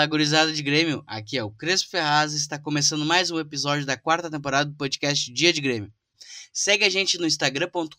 Fala, 0.00 0.08
gurizada 0.08 0.50
de 0.50 0.62
Grêmio! 0.62 1.04
Aqui 1.06 1.36
é 1.36 1.44
o 1.44 1.50
Crespo 1.50 1.90
Ferraz 1.90 2.32
e 2.32 2.38
está 2.38 2.58
começando 2.58 3.04
mais 3.04 3.30
um 3.30 3.38
episódio 3.38 3.84
da 3.84 3.98
quarta 3.98 4.30
temporada 4.30 4.70
do 4.70 4.74
podcast 4.74 5.30
Dia 5.30 5.52
de 5.52 5.60
Grêmio. 5.60 5.92
Segue 6.50 6.86
a 6.86 6.88
gente 6.88 7.18
no 7.18 7.26
instagram.com.br 7.26 7.92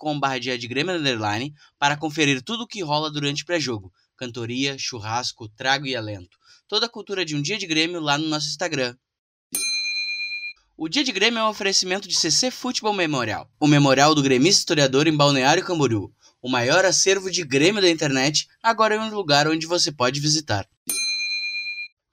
para 1.78 1.96
conferir 1.96 2.42
tudo 2.42 2.64
o 2.64 2.68
que 2.68 2.82
rola 2.82 3.12
durante 3.12 3.44
o 3.44 3.46
pré-jogo. 3.46 3.94
Cantoria, 4.18 4.80
churrasco, 4.80 5.48
trago 5.50 5.86
e 5.86 5.96
alento. 5.96 6.40
Toda 6.68 6.88
a 6.88 6.90
cultura 6.90 7.24
de 7.24 7.36
um 7.36 7.42
dia 7.42 7.60
de 7.60 7.68
Grêmio 7.68 8.00
lá 8.00 8.18
no 8.18 8.28
nosso 8.28 8.48
Instagram. 8.48 8.96
O 10.76 10.90
Dia 10.90 11.04
de 11.04 11.12
Grêmio 11.12 11.38
é 11.38 11.44
um 11.44 11.50
oferecimento 11.50 12.08
de 12.08 12.16
CC 12.16 12.50
Futebol 12.50 12.96
Memorial, 12.96 13.48
o 13.60 13.68
memorial 13.68 14.16
do 14.16 14.24
gremista 14.24 14.62
historiador 14.62 15.06
em 15.06 15.16
Balneário 15.16 15.64
Camboriú. 15.64 16.12
O 16.42 16.50
maior 16.50 16.84
acervo 16.84 17.30
de 17.30 17.44
Grêmio 17.44 17.80
da 17.80 17.92
internet, 17.92 18.48
agora 18.64 18.96
em 18.96 19.00
um 19.00 19.14
lugar 19.14 19.48
onde 19.48 19.68
você 19.68 19.92
pode 19.92 20.20
visitar. 20.20 20.68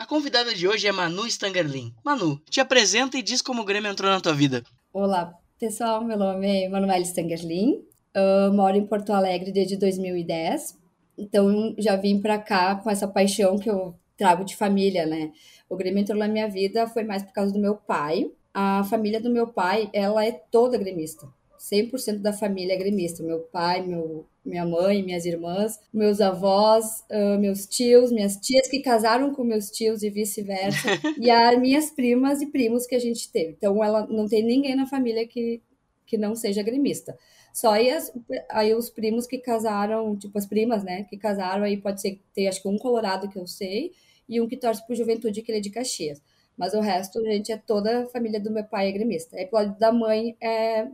A 0.00 0.06
convidada 0.06 0.54
de 0.54 0.68
hoje 0.68 0.86
é 0.86 0.92
Manu 0.92 1.26
Stangerlin. 1.26 1.92
Manu, 2.04 2.40
te 2.48 2.60
apresenta 2.60 3.18
e 3.18 3.22
diz 3.22 3.42
como 3.42 3.62
o 3.62 3.64
Grêmio 3.64 3.90
entrou 3.90 4.08
na 4.08 4.20
tua 4.20 4.32
vida. 4.32 4.62
Olá, 4.92 5.34
pessoal. 5.58 6.04
Meu 6.04 6.16
nome 6.16 6.46
é 6.46 6.68
Manuel 6.68 7.02
Stangerlin. 7.02 7.82
Eu 8.14 8.52
moro 8.52 8.76
em 8.76 8.86
Porto 8.86 9.12
Alegre 9.12 9.50
desde 9.50 9.76
2010. 9.76 10.78
Então, 11.18 11.74
já 11.76 11.96
vim 11.96 12.20
para 12.20 12.38
cá 12.38 12.76
com 12.76 12.88
essa 12.88 13.08
paixão 13.08 13.58
que 13.58 13.68
eu 13.68 13.92
trago 14.16 14.44
de 14.44 14.54
família, 14.54 15.04
né? 15.04 15.32
O 15.68 15.74
Grêmio 15.74 15.98
entrou 15.98 16.16
na 16.16 16.28
minha 16.28 16.48
vida 16.48 16.86
foi 16.86 17.02
mais 17.02 17.24
por 17.24 17.32
causa 17.32 17.52
do 17.52 17.58
meu 17.58 17.74
pai. 17.74 18.30
A 18.54 18.84
família 18.84 19.20
do 19.20 19.28
meu 19.28 19.48
pai, 19.48 19.90
ela 19.92 20.24
é 20.24 20.30
toda 20.30 20.78
gremista. 20.78 21.28
100% 21.70 22.18
da 22.18 22.32
família 22.32 22.74
é 22.74 22.76
gremista. 22.76 23.22
Meu 23.22 23.40
pai, 23.40 23.86
meu, 23.86 24.26
minha 24.44 24.64
mãe, 24.64 25.02
minhas 25.02 25.24
irmãs, 25.26 25.78
meus 25.92 26.20
avós, 26.20 27.04
uh, 27.10 27.38
meus 27.38 27.66
tios, 27.66 28.10
minhas 28.10 28.36
tias 28.36 28.68
que 28.68 28.80
casaram 28.80 29.34
com 29.34 29.44
meus 29.44 29.70
tios 29.70 30.02
e 30.02 30.10
vice-versa, 30.10 30.88
e 31.20 31.30
as 31.30 31.58
minhas 31.60 31.90
primas 31.90 32.40
e 32.40 32.46
primos 32.46 32.86
que 32.86 32.94
a 32.94 32.98
gente 32.98 33.30
teve. 33.30 33.54
Então, 33.56 33.82
ela 33.82 34.06
não 34.06 34.26
tem 34.26 34.42
ninguém 34.42 34.74
na 34.74 34.86
família 34.86 35.26
que, 35.26 35.60
que 36.06 36.16
não 36.16 36.34
seja 36.34 36.62
gremista. 36.62 37.16
Só 37.52 37.72
aí, 37.72 37.90
as, 37.90 38.12
aí 38.50 38.74
os 38.74 38.88
primos 38.88 39.26
que 39.26 39.38
casaram, 39.38 40.16
tipo 40.16 40.38
as 40.38 40.46
primas, 40.46 40.84
né, 40.84 41.04
que 41.04 41.16
casaram, 41.16 41.64
aí 41.64 41.76
pode 41.76 42.00
ser 42.00 42.20
ter 42.34 42.46
acho 42.46 42.62
que 42.62 42.68
um 42.68 42.78
colorado 42.78 43.28
que 43.28 43.38
eu 43.38 43.46
sei, 43.46 43.92
e 44.28 44.40
um 44.40 44.46
que 44.46 44.56
torce 44.56 44.86
pro 44.86 44.94
Juventude, 44.94 45.42
que 45.42 45.50
ele 45.50 45.58
é 45.58 45.62
de 45.62 45.70
Caxias. 45.70 46.22
Mas 46.56 46.74
o 46.74 46.80
resto, 46.80 47.20
a 47.20 47.30
gente 47.30 47.52
é 47.52 47.56
toda 47.56 48.02
a 48.02 48.08
família 48.08 48.40
do 48.40 48.50
meu 48.50 48.64
pai 48.64 48.88
é 48.88 48.92
gremista. 48.92 49.36
Aí, 49.36 49.46
pro 49.46 49.58
lado 49.58 49.78
da 49.78 49.92
mãe, 49.92 50.36
é 50.40 50.88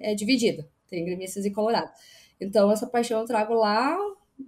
é 0.00 0.14
dividida, 0.14 0.68
tem 0.88 1.04
gremistas 1.04 1.44
e 1.44 1.50
colorados. 1.50 1.92
Então, 2.40 2.70
essa 2.70 2.86
paixão 2.86 3.20
eu 3.20 3.26
trago 3.26 3.54
lá 3.54 3.96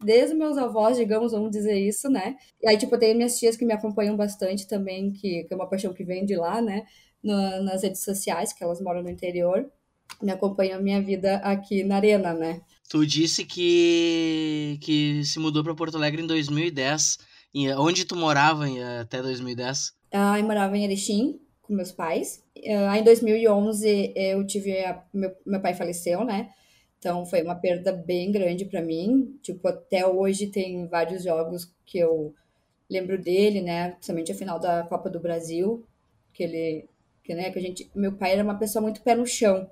desde 0.03 0.35
meus 0.35 0.57
avós, 0.57 0.97
digamos, 0.97 1.33
vamos 1.33 1.51
dizer 1.51 1.79
isso, 1.79 2.09
né? 2.09 2.37
E 2.63 2.69
aí, 2.69 2.79
tipo, 2.79 2.97
tem 2.99 3.15
minhas 3.15 3.39
tias 3.39 3.57
que 3.57 3.65
me 3.65 3.73
acompanham 3.73 4.17
bastante 4.17 4.67
também, 4.67 5.13
que, 5.13 5.45
que 5.45 5.53
é 5.53 5.57
uma 5.57 5.69
paixão 5.69 5.93
que 5.93 6.05
vem 6.05 6.25
de 6.25 6.37
lá, 6.37 6.63
né? 6.63 6.87
No, 7.23 7.63
nas 7.63 7.83
redes 7.83 8.03
sociais, 8.03 8.53
que 8.53 8.65
elas 8.65 8.81
moram 8.81 9.03
no 9.03 9.11
interior, 9.11 9.71
me 10.21 10.33
acompanham 10.33 10.79
a 10.79 10.83
minha 10.83 11.01
vida 11.01 11.37
aqui 11.37 11.85
na 11.85 11.97
Arena, 11.97 12.33
né? 12.33 12.61
Tu 12.89 13.07
disse 13.07 13.45
que, 13.45 14.79
que 14.81 15.25
se 15.25 15.39
mudou 15.39 15.63
para 15.63 15.75
Porto 15.75 15.97
Alegre 15.97 16.23
em 16.23 16.27
2010. 16.27 17.19
E 17.55 17.71
onde 17.73 18.05
tu 18.05 18.17
morava 18.17 18.65
até 19.01 19.21
2010? 19.21 19.93
Ah, 20.13 20.39
eu 20.39 20.45
morava 20.45 20.77
em 20.77 20.85
Erechim, 20.85 21.41
com 21.73 21.77
meus 21.77 21.91
pais. 21.91 22.45
Uh, 22.57 22.95
em 22.95 23.03
2011 23.03 24.13
eu 24.15 24.47
tive 24.47 24.79
a, 24.85 25.03
meu, 25.13 25.35
meu 25.45 25.61
pai 25.61 25.75
faleceu, 25.75 26.25
né? 26.25 26.51
Então 26.99 27.27
foi 27.27 27.43
uma 27.43 27.55
perda 27.55 27.93
bem 27.93 28.31
grande 28.31 28.65
para 28.65 28.83
mim. 28.83 29.37
Tipo, 29.43 29.69
até 29.69 30.07
hoje 30.07 30.47
tem 30.49 30.87
vários 30.87 31.25
jogos 31.25 31.73
que 31.85 31.99
eu 31.99 32.35
lembro 32.89 33.19
dele, 33.19 33.61
né? 33.63 33.93
Principalmente 33.93 34.31
a 34.31 34.35
final 34.35 34.61
da 34.61 34.85
Copa 34.85 35.09
do 35.09 35.19
Brasil, 35.19 35.85
que 36.33 36.43
ele, 36.45 36.85
que 37.25 37.35
né, 37.35 37.51
que 37.51 37.59
a 37.59 37.63
gente, 37.63 37.91
meu 37.95 38.13
pai 38.13 38.33
era 38.33 38.45
uma 38.45 38.59
pessoa 38.59 38.83
muito 38.83 39.03
pé 39.03 39.15
no 39.15 39.27
chão. 39.27 39.69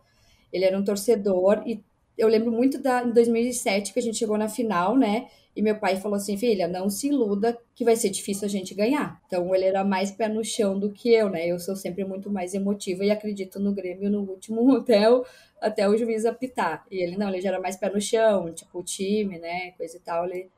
Ele 0.53 0.65
era 0.65 0.77
um 0.77 0.85
torcedor 0.85 1.63
e 1.67 1.85
eu 2.19 2.27
lembro 2.27 2.51
muito 2.51 2.79
da 2.79 3.05
em 3.05 3.13
2007 3.13 3.93
que 3.93 3.99
a 3.99 4.03
gente 4.03 4.19
chegou 4.19 4.37
na 4.37 4.49
final, 4.49 4.97
né? 4.97 5.29
E 5.61 5.63
meu 5.63 5.79
pai 5.79 6.01
falou 6.01 6.17
assim: 6.17 6.39
filha, 6.39 6.67
não 6.67 6.89
se 6.89 7.09
iluda 7.09 7.55
que 7.75 7.85
vai 7.85 7.95
ser 7.95 8.09
difícil 8.09 8.47
a 8.47 8.49
gente 8.49 8.75
ganhar. 8.75 9.21
Então 9.27 9.55
ele 9.55 9.67
era 9.67 9.85
mais 9.85 10.11
pé 10.11 10.27
no 10.27 10.43
chão 10.43 10.81
do 10.81 10.91
que 10.91 11.13
eu, 11.13 11.29
né? 11.29 11.47
Eu 11.47 11.59
sou 11.59 11.77
sempre 11.77 12.03
muito 12.03 12.31
mais 12.31 12.55
emotiva 12.55 13.05
e 13.05 13.11
acredito 13.11 13.61
no 13.61 13.75
Grêmio 13.75 14.09
no 14.09 14.23
último 14.23 14.63
o, 14.73 15.27
até 15.61 15.87
o 15.87 15.99
juiz 15.99 16.25
apitar. 16.25 16.87
E 16.91 17.03
ele 17.03 17.19
não, 17.19 17.29
ele 17.29 17.43
já 17.43 17.51
era 17.51 17.61
mais 17.61 17.77
pé 17.77 17.91
no 17.91 18.01
chão, 18.01 18.51
tipo 18.55 18.81
o 18.81 18.83
time, 18.83 19.39
né? 19.39 19.73
Coisa 19.73 19.99
e 19.99 20.01
tal. 20.01 20.25
Ele 20.25 20.49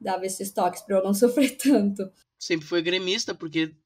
dava 0.00 0.26
esses 0.26 0.50
toques 0.50 0.82
para 0.82 0.96
eu 0.96 1.04
não 1.04 1.14
sofrer 1.14 1.56
tanto. 1.56 2.10
Sempre 2.36 2.66
foi 2.66 2.82
gremista, 2.82 3.36
porque 3.36 3.76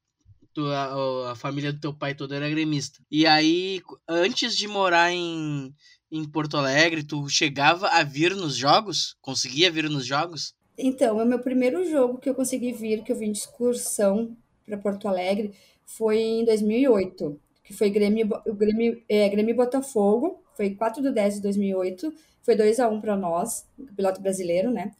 tu, 0.55 0.65
a, 0.69 1.33
a 1.33 1.35
família 1.35 1.71
do 1.71 1.81
teu 1.81 1.93
pai 1.93 2.15
toda 2.15 2.35
era 2.35 2.49
gremista. 2.49 2.99
E 3.11 3.27
aí, 3.27 3.83
antes 4.09 4.57
de 4.57 4.67
morar 4.67 5.13
em, 5.13 5.75
em 6.11 6.25
Porto 6.25 6.57
Alegre, 6.57 7.05
tu 7.05 7.29
chegava 7.29 7.89
a 7.89 8.03
vir 8.03 8.35
nos 8.35 8.57
jogos? 8.57 9.15
Conseguia 9.21 9.71
vir 9.71 9.91
nos 9.91 10.07
jogos? 10.07 10.55
Então, 10.77 11.19
o 11.19 11.25
meu 11.25 11.39
primeiro 11.39 11.85
jogo 11.89 12.19
que 12.19 12.29
eu 12.29 12.35
consegui 12.35 12.73
vir, 12.73 13.03
que 13.05 13.13
eu 13.13 13.17
vim 13.17 13.31
de 13.31 13.39
excursão 13.39 14.37
para 14.67 14.79
Porto 14.79 15.07
Alegre, 15.09 15.53
foi 15.85 16.19
em 16.21 16.45
2008, 16.45 17.39
que 17.63 17.75
foi 17.75 17.91
Grêmio, 17.91 18.29
o 18.47 18.55
Grêmio, 18.55 19.03
é, 19.09 19.29
Grêmio 19.29 19.55
Botafogo, 19.55 20.43
foi 20.57 20.75
4 20.75 21.03
de 21.03 21.11
10 21.11 21.37
de 21.37 21.43
2008, 21.43 22.13
foi 22.43 22.57
2 22.57 22.81
a 22.81 22.89
1 22.89 23.01
para 23.01 23.17
nós, 23.17 23.67
o 23.79 23.95
piloto 23.95 24.21
brasileiro, 24.21 24.71
né? 24.71 24.93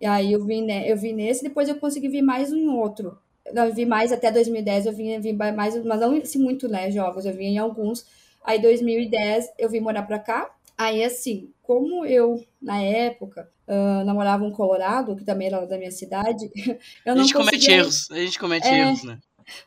E 0.00 0.06
aí 0.06 0.32
eu 0.32 0.44
vim, 0.44 0.62
né, 0.64 0.90
eu 0.90 0.96
vim 0.96 1.12
nesse, 1.12 1.42
depois 1.44 1.68
eu 1.68 1.76
consegui 1.78 2.08
vir 2.08 2.22
mais 2.22 2.52
um 2.52 2.76
outro. 2.76 3.18
Eu 3.46 3.72
vi 3.74 3.86
mais 3.86 4.12
até 4.12 4.30
2010, 4.32 4.86
eu 4.86 4.92
vim, 4.92 5.18
vim 5.20 5.32
mais, 5.34 5.84
mas 5.84 6.00
não 6.00 6.16
assim 6.16 6.38
muito, 6.38 6.68
né, 6.68 6.90
jogos, 6.90 7.26
eu 7.26 7.34
vim 7.34 7.46
em 7.46 7.58
alguns, 7.58 8.06
Aí, 8.44 8.60
2010, 8.60 9.52
eu 9.58 9.68
vim 9.70 9.80
morar 9.80 10.02
pra 10.02 10.18
cá. 10.18 10.50
Aí, 10.76 11.04
assim, 11.04 11.50
como 11.72 12.04
eu, 12.04 12.44
na 12.60 12.82
época, 12.82 13.48
uh, 13.66 14.04
namorava 14.04 14.44
um 14.44 14.50
colorado, 14.50 15.16
que 15.16 15.24
também 15.24 15.46
era 15.46 15.64
da 15.64 15.78
minha 15.78 15.90
cidade, 15.90 16.50
eu 17.06 17.14
não 17.14 17.22
A 17.22 17.24
gente 17.24 17.32
conseguia... 17.32 17.58
comete 17.60 17.70
erros, 17.72 18.10
a 18.10 18.16
gente 18.16 18.38
comete 18.38 18.68
É. 18.68 18.78
erros, 18.80 19.04
né? 19.04 19.18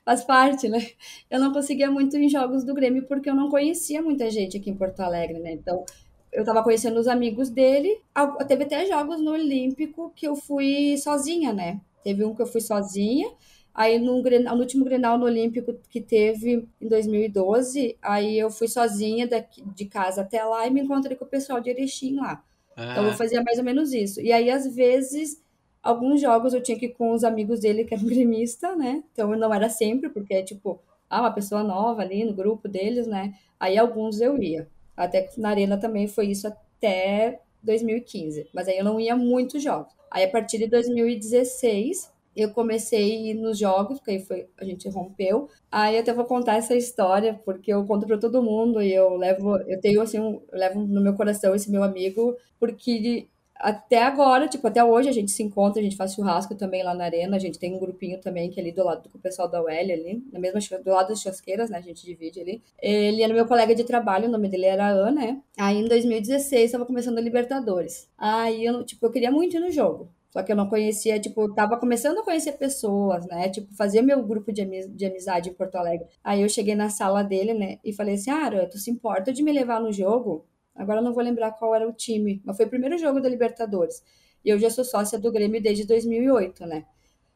Faz 0.06 0.24
parte, 0.24 0.70
né? 0.70 0.88
Eu 1.30 1.40
não 1.40 1.52
conseguia 1.52 1.90
muito 1.90 2.16
em 2.16 2.30
jogos 2.30 2.64
do 2.64 2.76
Grêmio, 2.76 3.08
porque 3.08 3.28
eu 3.30 3.36
não 3.36 3.50
conhecia 3.50 4.02
muita 4.04 4.30
gente 4.30 4.56
aqui 4.58 4.70
em 4.70 4.76
Porto 4.76 5.00
Alegre, 5.00 5.40
né? 5.40 5.54
Então, 5.54 5.84
eu 6.32 6.46
tava 6.46 6.64
conhecendo 6.64 7.00
os 7.00 7.08
amigos 7.08 7.50
dele. 7.50 8.00
Teve 8.48 8.64
até 8.66 8.86
jogos 8.86 9.20
no 9.20 9.32
Olímpico 9.32 10.14
que 10.16 10.28
eu 10.28 10.36
fui 10.36 10.96
sozinha, 10.98 11.52
né? 11.52 11.82
Teve 12.04 12.24
um 12.24 12.36
que 12.36 12.42
eu 12.42 12.48
fui 12.48 12.62
sozinha. 12.62 13.30
Aí, 13.75 14.00
no, 14.00 14.22
no 14.24 14.56
último 14.62 14.86
Grenal 14.86 15.18
no 15.18 15.25
Olímpico 15.25 15.74
que 15.90 16.02
teve 16.02 16.68
em 16.81 16.88
2012, 16.88 17.97
aí 18.02 18.40
eu 18.40 18.50
fui 18.50 18.68
sozinha 18.69 19.28
daqui, 19.28 19.62
de 19.63 19.86
casa 19.86 20.22
até 20.22 20.44
lá 20.46 20.66
e 20.66 20.72
me 20.72 20.81
encontrei 20.81 21.18
com 21.18 21.25
o 21.25 21.30
pessoal 21.30 21.59
de 21.62 21.69
Erechim 21.69 22.16
lá. 22.16 22.44
Então 22.91 23.06
eu 23.06 23.12
Ah, 23.12 23.18
fazia 23.18 23.44
mais 23.44 23.58
ou 23.58 23.63
menos 23.66 23.94
isso. 23.94 24.22
E 24.22 24.31
aí, 24.31 24.50
às 24.50 24.74
vezes, 24.74 25.41
alguns 25.84 26.22
jogos 26.22 26.53
eu 26.53 26.62
tinha 26.62 26.78
que 26.80 26.86
ir 26.88 26.94
com 26.94 27.12
os 27.12 27.24
amigos 27.24 27.59
dele, 27.59 27.84
que 27.86 27.94
eram 27.94 28.06
gremista, 28.08 28.75
né? 28.75 29.03
Então 29.12 29.36
não 29.36 29.53
era 29.53 29.69
sempre, 29.69 30.09
porque 30.09 30.34
é 30.34 30.44
tipo, 30.44 30.80
ah, 31.09 31.22
uma 31.22 31.34
pessoa 31.34 31.63
nova 31.63 32.02
ali 32.02 32.24
no 32.24 32.34
grupo 32.34 32.68
deles, 32.68 33.07
né? 33.07 33.34
Aí 33.59 33.78
alguns 33.78 34.22
eu 34.22 34.42
ia. 34.42 34.68
Até 34.96 35.30
na 35.38 35.50
Arena 35.50 35.78
também 35.78 36.07
foi 36.07 36.28
isso 36.28 36.47
até 36.47 37.42
2015. 37.62 38.47
Mas 38.53 38.68
aí 38.68 38.78
eu 38.78 38.86
não 38.86 39.00
ia 39.00 39.16
muitos 39.16 39.62
jogos. 39.62 39.94
Aí 40.09 40.24
a 40.24 40.30
partir 40.30 40.57
de 40.59 40.68
2016 40.68 42.09
eu 42.35 42.51
comecei 42.51 43.34
nos 43.34 43.57
jogos, 43.57 43.98
porque 43.98 44.12
aí 44.12 44.19
foi, 44.19 44.48
a 44.57 44.65
gente 44.65 44.89
rompeu. 44.89 45.50
Aí 45.71 45.95
eu 45.95 46.01
até 46.01 46.13
vou 46.13 46.25
contar 46.25 46.56
essa 46.56 46.75
história, 46.75 47.39
porque 47.45 47.74
eu 47.74 47.86
conto 47.86 48.06
para 48.06 48.18
todo 48.18 48.44
mundo 48.44 48.81
e 48.81 48.94
eu 48.94 49.15
levo, 49.15 49.57
eu 49.68 49.80
tenho 49.80 50.01
assim, 50.01 50.19
um, 50.19 50.42
eu 50.51 50.60
levo 50.60 50.80
no 50.81 51.01
meu 51.01 51.13
coração 51.13 51.56
esse 51.56 51.71
meu 51.71 51.83
amigo, 51.83 52.36
porque 52.60 53.27
até 53.56 54.04
agora, 54.04 54.48
tipo, 54.48 54.68
até 54.68 54.83
hoje 54.83 55.07
a 55.07 55.13
gente 55.13 55.31
se 55.31 55.42
encontra, 55.42 55.80
a 55.80 55.83
gente 55.83 55.95
faz 55.95 56.13
churrasco 56.13 56.56
também 56.56 56.83
lá 56.83 56.94
na 56.94 57.06
arena, 57.06 57.38
a 57.38 57.39
gente 57.39 57.57
tem 57.57 57.74
um 57.74 57.80
grupinho 57.80 58.19
também 58.19 58.50
que 58.50 58.60
é 58.60 58.63
ali 58.63 58.71
do 58.71 58.83
lado 58.83 59.07
do 59.10 59.18
pessoal 59.18 59.48
da 59.48 59.62
UL 59.62 59.69
ali, 59.69 60.21
na 60.31 60.39
mesma 60.39 60.60
do 60.80 60.92
lado 60.92 61.07
das 61.07 61.21
churrasqueiras, 61.21 61.69
né, 61.69 61.77
a 61.77 61.81
gente 61.81 62.06
divide 62.06 62.42
ali. 62.42 62.62
Ele 62.81 63.24
era 63.24 63.33
meu 63.33 63.45
colega 63.45 63.74
de 63.74 63.86
trabalho, 63.86 64.27
o 64.27 64.31
nome 64.31 64.50
dele 64.50 64.65
era 64.65 64.89
Ana, 64.89 65.12
né? 65.12 65.42
Aí 65.57 65.77
em 65.77 65.88
2016 65.88 66.71
tava 66.71 66.86
começando 66.86 67.18
a 67.18 67.21
Libertadores. 67.21 68.10
Aí 68.18 68.65
eu, 68.65 68.83
tipo, 68.83 69.06
eu 69.06 69.12
queria 69.12 69.31
muito 69.31 69.56
ir 69.56 69.60
no 69.60 69.71
jogo. 69.71 70.10
Só 70.36 70.44
que 70.44 70.52
eu 70.52 70.56
não 70.56 70.68
conhecia, 70.70 71.20
tipo, 71.20 71.54
tava 71.54 71.78
começando 71.80 72.20
a 72.20 72.24
conhecer 72.24 72.54
pessoas, 72.54 73.26
né? 73.28 73.50
Tipo, 73.50 73.74
fazia 73.76 74.02
meu 74.02 74.22
grupo 74.22 74.52
de, 74.52 74.62
ami- 74.62 74.88
de 74.90 75.06
amizade 75.06 75.50
em 75.50 75.54
Porto 75.54 75.76
Alegre. 75.78 76.08
Aí 76.24 76.42
eu 76.42 76.50
cheguei 76.50 76.76
na 76.76 76.90
sala 76.90 77.24
dele, 77.24 77.54
né? 77.54 77.80
E 77.84 77.94
falei 77.94 78.16
assim: 78.16 78.32
Ah, 78.32 78.50
tu 78.70 78.78
se 78.78 78.92
importa 78.92 79.32
de 79.32 79.42
me 79.42 79.52
levar 79.54 79.80
no 79.80 79.92
jogo? 79.94 80.46
Agora 80.76 81.00
eu 81.00 81.04
não 81.04 81.14
vou 81.14 81.24
lembrar 81.24 81.52
qual 81.54 81.74
era 81.74 81.88
o 81.88 81.94
time, 81.94 82.42
mas 82.44 82.58
foi 82.58 82.66
o 82.66 82.70
primeiro 82.70 82.98
jogo 82.98 83.22
da 83.22 83.30
Libertadores. 83.30 84.04
E 84.44 84.50
eu 84.50 84.60
já 84.60 84.70
sou 84.70 84.84
sócia 84.84 85.18
do 85.18 85.32
Grêmio 85.32 85.62
desde 85.62 85.86
2008, 85.88 86.66
né? 86.66 86.86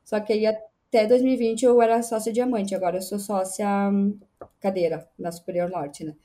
Só 0.04 0.20
que 0.20 0.34
aí 0.34 0.46
até 0.46 1.06
2020 1.08 1.64
eu 1.64 1.82
era 1.82 2.02
sócia 2.04 2.34
diamante, 2.34 2.76
agora 2.76 2.98
eu 2.98 3.02
sou 3.02 3.20
sócia 3.20 3.68
hum, 3.90 4.18
cadeira 4.60 5.08
na 5.18 5.32
Superior 5.32 5.70
Norte, 5.70 6.04
né? 6.04 6.16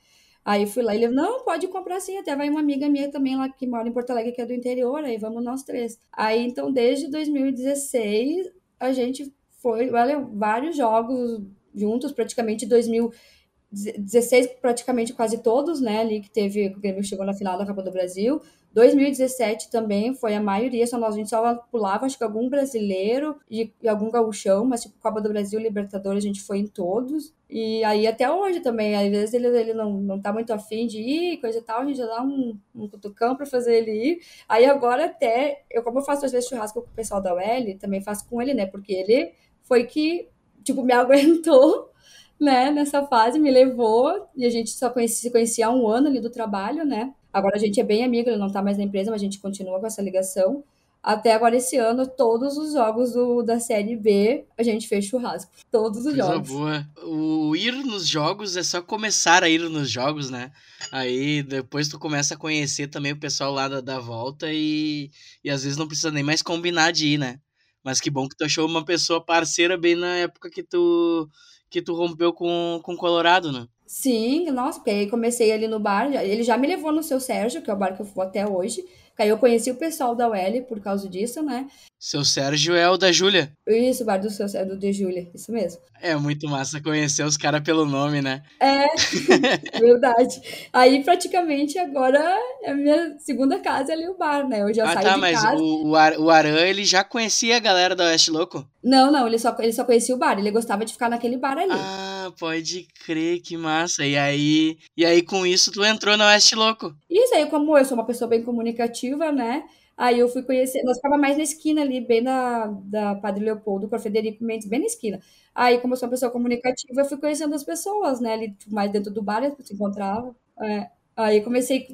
Aí 0.45 0.67
fui 0.67 0.83
lá 0.83 0.93
ele, 0.93 1.07
não, 1.07 1.43
pode 1.43 1.67
comprar 1.67 1.99
sim, 1.99 2.17
até 2.19 2.35
vai 2.35 2.49
uma 2.49 2.59
amiga 2.59 2.87
minha 2.87 3.09
também 3.09 3.35
lá 3.35 3.49
que 3.49 3.65
mora 3.65 3.87
em 3.89 3.91
Porto 3.91 4.11
Alegre, 4.11 4.31
que 4.31 4.41
é 4.41 4.45
do 4.45 4.53
interior, 4.53 5.03
aí 5.03 5.17
vamos 5.17 5.43
nós 5.43 5.63
três. 5.63 5.99
Aí 6.13 6.45
então, 6.45 6.71
desde 6.71 7.09
2016, 7.09 8.51
a 8.79 8.91
gente 8.91 9.33
foi 9.61 9.89
olha, 9.91 10.19
vários 10.19 10.77
jogos 10.77 11.41
juntos, 11.73 12.11
praticamente 12.11 12.65
2016, 12.67 14.47
praticamente 14.61 15.13
quase 15.13 15.41
todos, 15.41 15.81
né? 15.81 15.99
Ali 16.01 16.21
que 16.21 16.29
teve, 16.29 16.67
o 16.67 16.79
Grêmio 16.79 17.03
chegou 17.03 17.25
na 17.25 17.33
final 17.33 17.57
da 17.57 17.65
Copa 17.65 17.81
do 17.81 17.91
Brasil. 17.91 18.39
2017 18.71 19.71
também 19.71 20.13
foi 20.13 20.35
a 20.35 20.41
maioria, 20.41 20.85
só 20.85 20.97
nós, 20.97 21.15
a 21.15 21.17
gente 21.17 21.29
só 21.29 21.55
pulava, 21.71 22.05
acho 22.05 22.17
que 22.17 22.23
algum 22.23 22.49
brasileiro 22.49 23.37
e, 23.49 23.73
e 23.81 23.87
algum 23.87 24.11
gauchão, 24.11 24.65
mas 24.65 24.83
tipo, 24.83 24.99
Copa 24.99 25.21
do 25.21 25.29
Brasil, 25.29 25.59
Libertadores, 25.59 26.23
a 26.23 26.27
gente 26.27 26.41
foi 26.41 26.59
em 26.59 26.67
todos. 26.67 27.33
E 27.49 27.83
aí 27.83 28.07
até 28.07 28.31
hoje 28.31 28.59
também, 28.59 28.95
às 28.95 29.09
vezes 29.09 29.33
ele, 29.33 29.47
ele 29.47 29.73
não, 29.73 29.93
não 29.93 30.19
tá 30.21 30.33
muito 30.33 30.51
afim 30.51 30.87
de 30.87 30.99
ir, 30.99 31.37
coisa 31.37 31.59
e 31.59 31.61
tal, 31.61 31.81
a 31.81 31.85
gente 31.85 31.97
já 31.97 32.05
dá 32.07 32.21
um, 32.23 32.57
um 32.73 32.87
cutucão 32.89 33.35
para 33.35 33.45
fazer 33.45 33.77
ele 33.77 33.91
ir. 33.91 34.19
Aí 34.49 34.65
agora 34.65 35.05
até, 35.05 35.63
eu 35.69 35.83
como 35.83 35.99
eu 35.99 36.03
faço 36.03 36.25
às 36.25 36.31
vezes 36.31 36.49
churrasco 36.49 36.81
com 36.81 36.89
o 36.89 36.93
pessoal 36.93 37.21
da 37.21 37.33
UL, 37.35 37.77
também 37.79 38.01
faço 38.01 38.27
com 38.27 38.41
ele, 38.41 38.53
né? 38.53 38.65
Porque 38.65 38.93
ele 38.93 39.33
foi 39.61 39.85
que, 39.85 40.27
tipo, 40.63 40.83
me 40.83 40.93
aguentou 40.93 41.91
né, 42.39 42.71
nessa 42.71 43.05
fase, 43.05 43.39
me 43.39 43.49
levou, 43.51 44.27
e 44.35 44.45
a 44.45 44.49
gente 44.49 44.71
só 44.71 44.89
conhecia, 44.89 45.29
se 45.29 45.31
conhecia 45.31 45.67
há 45.67 45.71
um 45.71 45.87
ano 45.87 46.07
ali 46.07 46.19
do 46.19 46.29
trabalho, 46.29 46.83
né? 46.85 47.13
Agora 47.31 47.55
a 47.55 47.59
gente 47.59 47.79
é 47.79 47.83
bem 47.83 48.03
amigo, 48.03 48.29
ele 48.29 48.37
não 48.37 48.51
tá 48.51 48.61
mais 48.61 48.77
na 48.77 48.83
empresa, 48.83 49.11
mas 49.11 49.21
a 49.21 49.23
gente 49.23 49.39
continua 49.39 49.79
com 49.79 49.87
essa 49.87 50.01
ligação. 50.01 50.63
Até 51.05 51.33
agora, 51.33 51.55
esse 51.55 51.77
ano, 51.77 52.07
todos 52.07 52.57
os 52.57 52.73
jogos 52.73 53.13
do, 53.13 53.43
da 53.43 53.59
Série 53.59 53.95
B, 53.95 54.43
a 54.57 54.63
gente 54.63 54.87
fez 54.87 55.05
churrasco. 55.05 55.51
Todos 55.69 55.99
os 55.99 56.15
Coisa 56.15 56.33
jogos. 56.33 56.49
boa. 56.49 56.87
O 57.03 57.55
ir 57.55 57.73
nos 57.85 58.07
jogos 58.07 58.57
é 58.57 58.63
só 58.63 58.81
começar 58.81 59.43
a 59.43 59.49
ir 59.49 59.59
nos 59.69 59.87
jogos, 59.87 60.31
né? 60.31 60.51
Aí 60.91 61.43
depois 61.43 61.87
tu 61.87 61.99
começa 61.99 62.33
a 62.33 62.37
conhecer 62.37 62.87
também 62.87 63.11
o 63.11 63.19
pessoal 63.19 63.51
lá 63.51 63.67
da, 63.67 63.81
da 63.81 63.99
volta 63.99 64.47
e, 64.51 65.11
e 65.43 65.51
às 65.51 65.61
vezes 65.61 65.77
não 65.77 65.87
precisa 65.87 66.09
nem 66.09 66.23
mais 66.23 66.41
combinar 66.41 66.91
de 66.91 67.09
ir, 67.09 67.19
né? 67.19 67.39
Mas 67.83 68.01
que 68.01 68.09
bom 68.09 68.27
que 68.27 68.35
tu 68.35 68.43
achou 68.43 68.65
uma 68.65 68.83
pessoa 68.83 69.23
parceira 69.23 69.77
bem 69.77 69.93
na 69.93 70.15
época 70.15 70.49
que 70.49 70.63
tu, 70.63 71.29
que 71.69 71.83
tu 71.83 71.93
rompeu 71.93 72.33
com 72.33 72.81
o 72.83 72.97
Colorado, 72.97 73.51
né? 73.51 73.67
Sim, 73.85 74.49
nossa, 74.49 74.79
porque 74.79 74.89
aí 74.89 75.07
comecei 75.07 75.51
ali 75.51 75.67
no 75.67 75.79
bar, 75.79 76.11
ele 76.11 76.41
já 76.41 76.57
me 76.57 76.65
levou 76.65 76.91
no 76.91 77.03
seu 77.03 77.19
Sérgio, 77.19 77.61
que 77.61 77.69
é 77.69 77.73
o 77.73 77.77
bar 77.77 77.95
que 77.95 78.01
eu 78.01 78.05
vou 78.07 78.23
até 78.23 78.47
hoje. 78.47 78.83
Que 79.15 79.23
aí 79.23 79.29
eu 79.29 79.37
conheci 79.37 79.71
o 79.71 79.75
pessoal 79.75 80.13
da 80.13 80.27
UL 80.27 80.61
por 80.67 80.81
causa 80.81 81.07
disso, 81.07 81.41
né? 81.41 81.67
Seu 81.97 82.23
Sérgio 82.25 82.75
é 82.75 82.87
o 82.89 82.97
da 82.97 83.11
Júlia. 83.11 83.51
Isso, 83.65 84.03
o 84.03 84.05
bar 84.05 84.17
do 84.17 84.29
seu 84.29 84.45
é 84.53 84.65
do 84.65 84.77
de 84.77 84.91
Júlia, 84.91 85.29
isso 85.33 85.51
mesmo. 85.51 85.81
É 86.01 86.15
muito 86.15 86.47
massa 86.47 86.81
conhecer 86.81 87.23
os 87.23 87.37
caras 87.37 87.61
pelo 87.61 87.85
nome, 87.85 88.21
né? 88.21 88.43
É, 88.59 88.85
verdade. 89.79 90.41
Aí 90.71 91.03
praticamente 91.03 91.79
agora 91.79 92.19
é 92.61 92.71
a 92.71 92.75
minha 92.75 93.17
segunda 93.19 93.57
casa 93.59 93.93
ali 93.93 94.07
o 94.07 94.17
bar, 94.17 94.47
né? 94.47 94.61
Eu 94.61 94.73
já 94.73 94.83
ah, 94.83 94.93
saí 94.93 95.03
tá, 95.03 95.13
de 95.13 95.19
mas 95.21 95.41
casa. 95.41 95.55
o, 95.55 95.87
o, 95.87 95.95
Ar- 95.95 96.19
o 96.19 96.29
Aran, 96.29 96.59
ele 96.59 96.83
já 96.83 97.03
conhecia 97.03 97.55
a 97.55 97.59
galera 97.59 97.95
da 97.95 98.03
Oeste 98.03 98.29
Louco? 98.29 98.67
Não, 98.83 99.11
não, 99.11 99.25
ele 99.25 99.39
só, 99.39 99.55
ele 99.59 99.73
só 99.73 99.83
conhecia 99.83 100.13
o 100.13 100.17
bar, 100.17 100.37
ele 100.37 100.51
gostava 100.51 100.85
de 100.85 100.93
ficar 100.93 101.09
naquele 101.09 101.37
bar 101.37 101.57
ali. 101.57 101.71
Ah, 101.71 102.14
pode 102.31 102.87
crer, 103.05 103.41
que 103.41 103.57
massa. 103.57 104.05
E 104.05 104.15
aí, 104.17 104.77
e 104.95 105.05
aí 105.05 105.21
com 105.21 105.45
isso 105.45 105.71
tu 105.71 105.83
entrou 105.83 106.17
na 106.17 106.27
Oeste 106.27 106.55
Louco. 106.55 106.95
Isso 107.09 107.33
aí, 107.35 107.45
como 107.47 107.77
eu 107.77 107.85
sou 107.85 107.97
uma 107.97 108.05
pessoa 108.05 108.27
bem 108.27 108.43
comunicativa, 108.43 109.31
né? 109.31 109.63
Aí 109.97 110.19
eu 110.19 110.27
fui 110.27 110.43
conhecer, 110.43 110.83
nós 110.83 110.97
ficava 110.97 111.17
mais 111.17 111.37
na 111.37 111.43
esquina 111.43 111.81
ali, 111.81 112.01
bem 112.01 112.21
na 112.21 112.65
da 112.83 113.15
Padre 113.15 113.45
Leopoldo 113.45 113.87
com 113.87 113.95
a 113.95 113.99
Frederico 113.99 114.43
Mendes, 114.43 114.67
bem 114.67 114.79
na 114.79 114.85
esquina. 114.85 115.21
Aí, 115.53 115.79
como 115.79 115.93
eu 115.93 115.97
sou 115.97 116.07
uma 116.07 116.11
pessoa 116.11 116.31
comunicativa, 116.31 117.01
eu 117.01 117.05
fui 117.05 117.17
conhecendo 117.17 117.55
as 117.55 117.63
pessoas, 117.63 118.19
né? 118.19 118.33
Ali 118.33 118.57
mais 118.67 118.91
dentro 118.91 119.11
do 119.13 119.21
bar, 119.23 119.41
gente 119.41 119.65
se 119.65 119.73
encontrava. 119.73 120.35
É. 120.61 120.89
Aí 121.15 121.37
eu 121.37 121.43
comecei, 121.43 121.87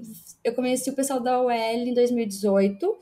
eu 0.43 0.53
conheci 0.55 0.89
o 0.89 0.95
pessoal 0.95 1.19
da 1.19 1.39
UL 1.41 1.51
em 1.51 1.93
2018, 1.93 2.97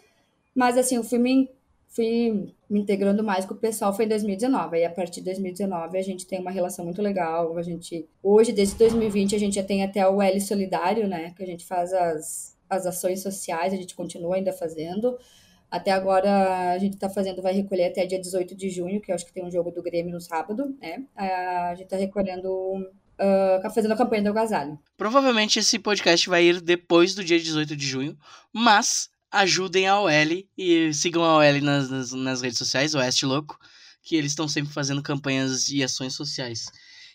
mas 0.53 0.77
assim, 0.77 0.95
eu 0.95 1.03
fui 1.03 1.17
me, 1.17 1.49
fui 1.87 2.53
me 2.69 2.79
integrando 2.79 3.23
mais 3.23 3.45
com 3.45 3.55
o 3.55 3.57
pessoal, 3.57 3.93
foi 3.93 4.05
em 4.05 4.09
2019. 4.09 4.77
Aí 4.77 4.85
a 4.85 4.91
partir 4.91 5.21
de 5.21 5.25
2019 5.25 5.97
a 5.97 6.01
gente 6.01 6.27
tem 6.27 6.39
uma 6.39 6.51
relação 6.51 6.85
muito 6.85 7.01
legal. 7.01 7.57
A 7.57 7.61
gente, 7.63 8.07
hoje, 8.21 8.51
desde 8.51 8.77
2020, 8.77 9.35
a 9.35 9.39
gente 9.39 9.55
já 9.55 9.63
tem 9.63 9.83
até 9.83 10.07
o 10.07 10.21
L 10.21 10.39
Solidário, 10.39 11.07
né? 11.07 11.33
Que 11.35 11.43
a 11.43 11.47
gente 11.47 11.65
faz 11.65 11.91
as, 11.93 12.55
as 12.69 12.85
ações 12.85 13.23
sociais, 13.23 13.73
a 13.73 13.75
gente 13.75 13.95
continua 13.95 14.35
ainda 14.35 14.53
fazendo. 14.53 15.17
Até 15.71 15.91
agora 15.91 16.71
a 16.71 16.77
gente 16.77 16.93
está 16.93 17.09
fazendo, 17.09 17.41
vai 17.41 17.53
recolher 17.53 17.85
até 17.85 18.05
dia 18.05 18.19
18 18.19 18.55
de 18.55 18.69
junho, 18.69 19.01
que 19.01 19.11
eu 19.11 19.15
acho 19.15 19.25
que 19.25 19.33
tem 19.33 19.45
um 19.45 19.51
jogo 19.51 19.71
do 19.71 19.83
Grêmio 19.83 20.11
no 20.11 20.21
sábado, 20.21 20.75
né? 20.81 21.03
A 21.15 21.73
gente 21.75 21.85
está 21.85 21.97
recolhendo, 21.97 22.49
uh, 22.49 23.69
fazendo 23.73 23.91
a 23.91 23.97
campanha 23.97 24.23
do 24.23 24.29
agasalho. 24.29 24.79
Provavelmente 24.97 25.59
esse 25.59 25.77
podcast 25.77 26.27
vai 26.27 26.45
ir 26.45 26.61
depois 26.61 27.13
do 27.13 27.23
dia 27.23 27.39
18 27.39 27.75
de 27.75 27.85
junho, 27.85 28.17
mas 28.51 29.09
ajudem 29.31 29.87
a 29.87 29.99
OL 29.99 30.09
e 30.57 30.93
sigam 30.93 31.23
a 31.23 31.37
OL 31.37 31.61
nas, 31.61 31.89
nas, 31.89 32.11
nas 32.11 32.41
redes 32.41 32.57
sociais, 32.57 32.95
Oeste 32.95 33.25
Louco, 33.25 33.57
que 34.01 34.15
eles 34.15 34.31
estão 34.31 34.47
sempre 34.47 34.73
fazendo 34.73 35.03
campanhas 35.03 35.69
e 35.69 35.83
ações 35.83 36.13
sociais. 36.13 36.65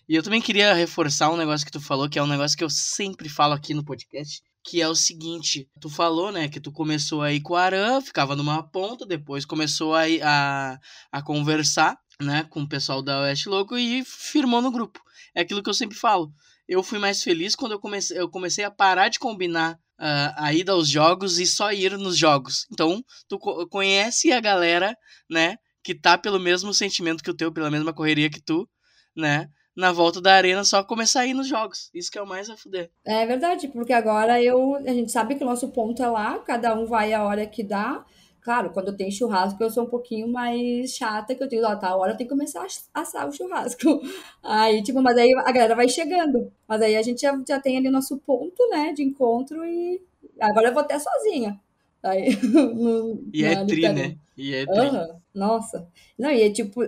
E 0.09 0.15
eu 0.15 0.23
também 0.23 0.41
queria 0.41 0.75
reforçar 0.75 1.31
um 1.31 1.37
negócio 1.37 1.65
que 1.65 1.73
tu 1.73 1.81
falou, 1.81 2.09
que 2.09 2.19
é 2.19 2.23
um 2.23 2.27
negócio 2.27 2.57
que 2.57 2.65
eu 2.65 2.71
sempre 2.71 3.29
falo 3.29 3.55
aqui 3.55 3.73
no 3.73 3.85
podcast, 3.85 4.43
que 4.63 4.81
é 4.81 4.89
o 4.89 4.95
seguinte, 4.95 5.69
tu 5.81 5.89
falou, 5.89 6.31
né, 6.31 6.49
que 6.49 6.61
tu 6.61 6.71
começou 6.73 7.23
aí 7.23 7.41
com 7.41 7.55
o 7.55 7.57
Aran, 7.57 8.01
ficava 8.01 8.37
numa 8.37 8.63
ponta, 8.63 9.07
depois 9.07 9.45
começou 9.45 9.95
a, 9.95 10.03
a, 10.23 10.79
a 11.13 11.23
conversar, 11.23 11.99
né, 12.21 12.45
com 12.45 12.63
o 12.63 12.69
pessoal 12.69 13.03
da 13.03 13.23
Oeste 13.23 13.49
Louco 13.49 13.77
e 13.77 14.05
firmou 14.05 14.63
no 14.63 14.71
grupo. 14.71 15.01
É 15.35 15.41
aquilo 15.41 15.63
que 15.63 15.69
eu 15.69 15.75
sempre 15.75 15.97
falo. 15.97 16.33
Eu 16.67 16.83
fui 16.83 16.99
mais 16.99 17.23
feliz 17.23 17.55
quando 17.55 17.73
eu 17.73 17.81
comecei, 17.81 18.19
eu 18.19 18.29
comecei 18.29 18.65
a 18.65 18.71
parar 18.71 19.09
de 19.09 19.19
combinar 19.19 19.79
uh, 20.01 20.35
a 20.37 20.53
ida 20.53 20.73
aos 20.73 20.89
jogos 20.89 21.39
e 21.39 21.47
só 21.47 21.73
ir 21.73 21.97
nos 21.99 22.17
jogos. 22.17 22.67
Então, 22.73 23.03
tu 23.29 23.39
co 23.39 23.67
conhece 23.69 24.33
a 24.33 24.41
galera, 24.41 24.97
né, 25.31 25.57
que 25.83 25.95
tá 25.95 26.17
pelo 26.17 26.41
mesmo 26.41 26.73
sentimento 26.73 27.23
que 27.23 27.31
o 27.31 27.37
teu, 27.37 27.53
pela 27.53 27.71
mesma 27.71 27.93
correria 27.93 28.31
que 28.31 28.41
tu, 28.41 28.69
né, 29.17 29.49
na 29.77 29.93
volta 29.93 30.21
da 30.21 30.35
arena 30.35 30.65
só 30.65 30.83
começar 30.85 31.21
a 31.21 31.27
ir 31.27 31.35
nos 31.35 31.49
jogos. 31.49 31.91
Isso 31.93 32.11
que 32.11 32.19
é 32.19 32.23
o 32.23 32.27
mais 32.27 32.49
a 32.49 32.57
fuder. 32.57 32.91
É 33.05 33.27
verdade, 33.27 33.69
porque 33.69 33.93
agora 33.93 34.41
eu, 34.43 34.77
a 34.77 34.93
gente 34.93 35.11
sabe 35.11 35.35
que 35.35 35.43
o 35.43 35.47
nosso 35.47 35.69
ponto 35.71 36.03
é 36.03 36.07
lá, 36.07 36.39
cada 36.39 36.75
um 36.75 36.87
vai 36.87 37.13
a 37.13 37.25
hora 37.25 37.47
que 37.47 37.63
dá. 37.63 38.05
Claro, 38.45 38.71
quando 38.75 38.95
tem 38.95 39.11
churrasco 39.11 39.63
eu 39.63 39.71
sou 39.71 39.85
um 39.85 39.89
pouquinho 39.89 40.29
mais 40.29 40.91
chata, 40.91 41.35
que 41.35 41.43
eu 41.43 41.49
digo, 41.49 41.65
ó, 41.65 41.75
tá, 41.77 41.97
hora 41.97 42.15
tem 42.15 42.27
que 42.27 42.33
começar 42.33 42.67
a 42.93 43.01
assar 43.01 43.27
o 43.27 43.33
churrasco. 43.33 43.83
Aí, 44.45 44.83
tipo, 44.83 45.01
mas 45.03 45.17
aí 45.17 45.33
a 45.35 45.51
galera 45.51 45.75
vai 45.75 45.89
chegando. 45.89 46.53
Mas 46.69 46.83
aí 46.83 46.95
a 46.95 47.01
gente 47.01 47.23
já, 47.23 47.35
já 47.49 47.59
tem 47.59 47.79
ali 47.79 47.89
nosso 47.89 48.19
ponto, 48.19 48.69
né, 48.69 48.93
de 48.93 49.03
encontro 49.03 49.65
e 49.65 49.99
agora 50.39 50.69
eu 50.69 50.75
vou 50.75 50.83
até 50.83 50.99
sozinha. 50.99 51.59
Aí, 52.03 52.37
no, 52.45 53.25
e 53.33 53.45
é 53.45 53.65
tri, 53.65 53.89
né? 53.89 54.17
E 54.37 54.55
é 54.55 54.67
tri. 54.67 54.89
Uhum. 54.89 55.21
Nossa. 55.35 55.89
Não, 56.19 56.31
e 56.31 56.43
é 56.43 56.51
tipo, 56.51 56.83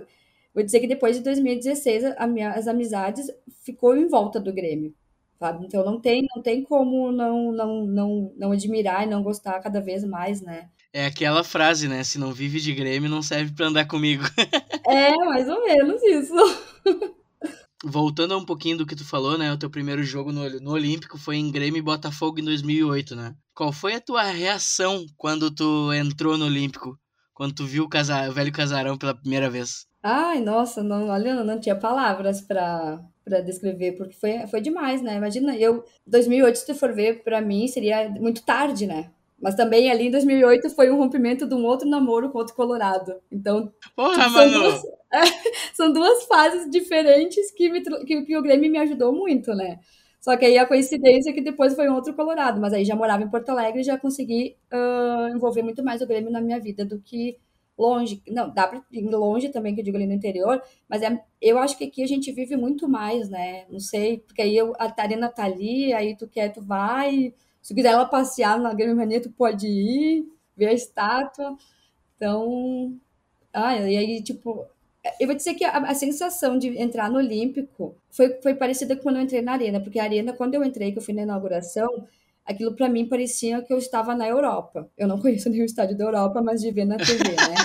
Vou 0.57 0.63
dizer 0.63 0.79
que 0.79 0.87
depois 0.87 1.15
de 1.15 1.23
2016, 1.23 2.03
minha, 2.29 2.49
as 2.51 2.67
amizades 2.67 3.31
ficou 3.61 3.95
em 3.95 4.07
volta 4.07 4.39
do 4.39 4.51
Grêmio, 4.51 4.91
sabe? 5.39 5.65
Então 5.65 5.85
não 5.85 5.99
tem, 5.99 6.25
não 6.35 6.41
tem 6.41 6.63
como 6.63 7.11
não, 7.11 7.51
não, 7.51 7.85
não, 7.85 8.33
não 8.37 8.51
admirar 8.51 9.03
e 9.03 9.09
não 9.09 9.23
gostar 9.23 9.59
cada 9.59 9.79
vez 9.79 10.03
mais, 10.03 10.41
né? 10.41 10.69
É 10.93 11.05
aquela 11.05 11.43
frase, 11.43 11.87
né? 11.87 12.03
Se 12.03 12.17
não 12.17 12.33
vive 12.33 12.59
de 12.59 12.73
Grêmio, 12.73 13.09
não 13.09 13.21
serve 13.21 13.53
para 13.53 13.67
andar 13.67 13.85
comigo. 13.85 14.23
é, 14.87 15.15
mais 15.15 15.47
ou 15.47 15.63
menos 15.63 16.01
isso. 16.03 16.33
Voltando 17.85 18.33
a 18.33 18.37
um 18.37 18.45
pouquinho 18.45 18.77
do 18.77 18.85
que 18.87 18.95
tu 18.95 19.05
falou, 19.05 19.37
né? 19.37 19.53
O 19.53 19.57
teu 19.57 19.69
primeiro 19.69 20.03
jogo 20.03 20.31
no, 20.31 20.49
no 20.59 20.71
Olímpico 20.71 21.17
foi 21.17 21.35
em 21.35 21.51
Grêmio 21.51 21.77
e 21.77 21.83
Botafogo 21.83 22.39
em 22.39 22.43
2008, 22.43 23.15
né? 23.15 23.35
Qual 23.53 23.71
foi 23.71 23.93
a 23.93 24.01
tua 24.01 24.23
reação 24.23 25.05
quando 25.15 25.51
tu 25.51 25.93
entrou 25.93 26.37
no 26.37 26.45
Olímpico? 26.45 26.97
Quando 27.33 27.53
tu 27.53 27.65
viu 27.65 27.83
o, 27.83 27.89
casar, 27.89 28.27
o 28.27 28.33
velho 28.33 28.51
casarão 28.51 28.97
pela 28.97 29.13
primeira 29.13 29.47
vez? 29.47 29.85
Ai, 30.01 30.39
nossa, 30.41 30.81
não, 30.81 31.09
olha, 31.09 31.43
não 31.43 31.59
tinha 31.59 31.75
palavras 31.75 32.41
para 32.41 32.99
para 33.27 33.41
descrever, 33.41 33.93
porque 33.93 34.15
foi, 34.15 34.47
foi 34.47 34.61
demais, 34.61 35.01
né? 35.01 35.17
Imagina, 35.17 35.55
eu 35.57 35.83
2008, 36.05 36.55
se 36.55 36.65
tu 36.65 36.75
for 36.75 36.93
ver, 36.93 37.23
para 37.23 37.41
mim 37.41 37.67
seria 37.67 38.09
muito 38.09 38.43
tarde, 38.43 38.87
né? 38.87 39.11
Mas 39.39 39.55
também 39.55 39.91
ali 39.91 40.07
em 40.07 40.11
2008 40.11 40.69
foi 40.71 40.89
um 40.89 40.97
rompimento 40.97 41.45
de 41.45 41.53
um 41.53 41.63
outro 41.65 41.87
namoro 41.87 42.29
com 42.29 42.39
outro 42.39 42.55
colorado. 42.55 43.13
Então, 43.31 43.71
Porra, 43.95 44.23
tipo, 44.23 44.29
são, 44.31 44.51
duas, 44.51 44.83
é, 45.13 45.21
são 45.75 45.93
duas 45.93 46.23
fases 46.23 46.69
diferentes 46.69 47.51
que, 47.51 47.69
me, 47.69 47.81
que, 47.81 48.23
que 48.23 48.37
o 48.37 48.41
Grêmio 48.41 48.71
me 48.71 48.79
ajudou 48.79 49.13
muito, 49.13 49.53
né? 49.53 49.79
Só 50.19 50.35
que 50.35 50.45
aí 50.45 50.57
a 50.57 50.65
coincidência 50.65 51.29
é 51.29 51.33
que 51.33 51.41
depois 51.41 51.75
foi 51.75 51.87
um 51.87 51.93
outro 51.93 52.13
colorado, 52.13 52.59
mas 52.59 52.73
aí 52.73 52.83
já 52.83 52.95
morava 52.95 53.23
em 53.23 53.29
Porto 53.29 53.49
Alegre 53.49 53.81
e 53.81 53.83
já 53.83 53.97
consegui 53.97 54.57
uh, 54.73 55.33
envolver 55.35 55.61
muito 55.61 55.83
mais 55.83 56.01
o 56.01 56.07
Grêmio 56.07 56.31
na 56.31 56.41
minha 56.41 56.59
vida 56.59 56.83
do 56.83 56.99
que 56.99 57.37
longe. 57.77 58.21
Não, 58.27 58.49
dá 58.53 58.67
para 58.67 58.81
ir 58.91 59.05
longe 59.05 59.49
também, 59.49 59.75
que 59.75 59.81
eu 59.81 59.85
digo 59.85 59.97
ali 59.97 60.07
no 60.07 60.13
interior, 60.13 60.61
mas 60.89 61.01
é, 61.01 61.23
eu 61.41 61.57
acho 61.59 61.77
que 61.77 61.85
aqui 61.85 62.03
a 62.03 62.07
gente 62.07 62.31
vive 62.31 62.55
muito 62.55 62.87
mais, 62.87 63.29
né? 63.29 63.65
Não 63.69 63.79
sei, 63.79 64.19
porque 64.19 64.41
aí 64.41 64.55
eu, 64.57 64.73
a 64.79 64.89
Tarina 64.91 65.29
tá 65.29 65.43
ali, 65.45 65.93
aí 65.93 66.15
tu 66.15 66.27
quer, 66.27 66.49
tu 66.49 66.61
vai. 66.61 67.33
Se 67.61 67.75
quiser 67.75 67.89
ela 67.89 68.05
passear 68.05 68.59
na 68.59 68.73
Grêmio 68.73 68.95
Mania, 68.95 69.21
tu 69.21 69.29
pode 69.31 69.67
ir, 69.67 70.25
ver 70.55 70.67
a 70.67 70.73
estátua. 70.73 71.55
Então, 72.15 72.97
ah, 73.53 73.75
e 73.75 73.97
aí, 73.97 74.23
tipo, 74.23 74.65
eu 75.19 75.27
vou 75.27 75.35
dizer 75.35 75.53
que 75.55 75.63
a, 75.63 75.77
a, 75.77 75.95
sensação 75.95 76.57
de 76.57 76.69
entrar 76.79 77.09
no 77.09 77.17
Olímpico 77.17 77.95
foi, 78.09 78.41
foi 78.41 78.55
parecida 78.55 78.95
com 78.95 79.03
quando 79.03 79.17
eu 79.17 79.21
entrei 79.23 79.41
na 79.41 79.53
Arena, 79.53 79.79
porque 79.79 79.99
a 79.99 80.03
Arena, 80.03 80.33
quando 80.33 80.55
eu 80.55 80.63
entrei, 80.63 80.91
que 80.91 80.97
eu 80.97 81.01
fui 81.01 81.13
na 81.13 81.23
inauguração, 81.23 82.07
aquilo 82.47 82.73
para 82.75 82.87
mim 82.87 83.07
parecia 83.07 83.61
que 83.61 83.73
eu 83.73 83.77
estava 83.77 84.15
na 84.15 84.27
Europa. 84.27 84.89
Eu 84.97 85.07
não 85.07 85.19
conheço 85.19 85.49
nenhum 85.49 85.65
estádio 85.65 85.97
da 85.97 86.05
Europa, 86.05 86.41
mas 86.41 86.61
de 86.61 86.71
ver 86.71 86.85
na 86.85 86.97
TV, 86.97 87.23
né? 87.23 87.55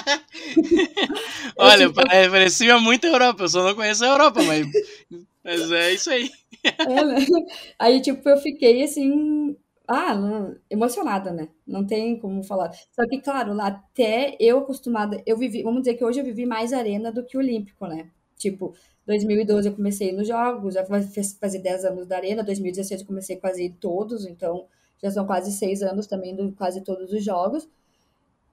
Olha, 1.57 1.85
eu, 1.85 1.93
parecia 1.95 2.79
muito 2.79 3.07
Europa, 3.07 3.45
eu 3.45 3.49
só 3.49 3.63
não 3.63 3.75
conheço 3.75 4.05
a 4.05 4.09
Europa, 4.09 4.43
mas, 4.43 4.67
mas 5.45 5.71
é 5.71 5.93
isso 5.95 6.11
aí. 6.11 6.29
É, 6.65 7.05
né? 7.05 7.17
Aí, 7.79 8.01
tipo, 8.01 8.29
eu 8.29 8.37
fiquei 8.39 8.83
assim, 8.83 9.57
ah, 9.87 10.15
não, 10.15 10.57
emocionada, 10.69 11.33
né? 11.33 11.49
Não 11.67 11.87
tem 11.87 12.19
como 12.19 12.43
falar. 12.43 12.73
Só 12.73 13.07
que, 13.09 13.21
claro, 13.21 13.55
lá 13.55 13.69
até 13.69 14.37
eu 14.41 14.59
acostumada, 14.59 15.23
eu 15.25 15.37
vivi, 15.37 15.63
vamos 15.63 15.83
dizer 15.83 15.95
que 15.95 16.05
hoje 16.05 16.21
eu 16.21 16.25
vivi 16.25 16.45
mais 16.45 16.73
arena 16.73 17.13
do 17.13 17.25
que 17.25 17.37
olímpico, 17.37 17.87
né? 17.87 18.11
Tipo, 18.43 18.75
2012 19.07 19.69
eu 19.69 19.75
comecei 19.75 20.13
nos 20.13 20.29
jogos, 20.29 20.75
já 20.75 20.85
faz, 20.85 21.33
fazer 21.41 21.59
10 21.61 21.85
anos 21.85 22.07
da 22.07 22.17
arena, 22.17 22.43
2016 22.43 23.01
eu 23.03 23.07
comecei 23.07 23.37
quase 23.37 23.71
todos, 23.81 24.27
então 24.27 24.67
já 25.03 25.11
são 25.11 25.27
quase 25.27 25.53
6 25.53 25.83
anos 25.83 26.07
também 26.07 26.35
do 26.35 26.53
quase 26.53 26.81
todos 26.83 27.13
os 27.13 27.25
jogos. 27.25 27.69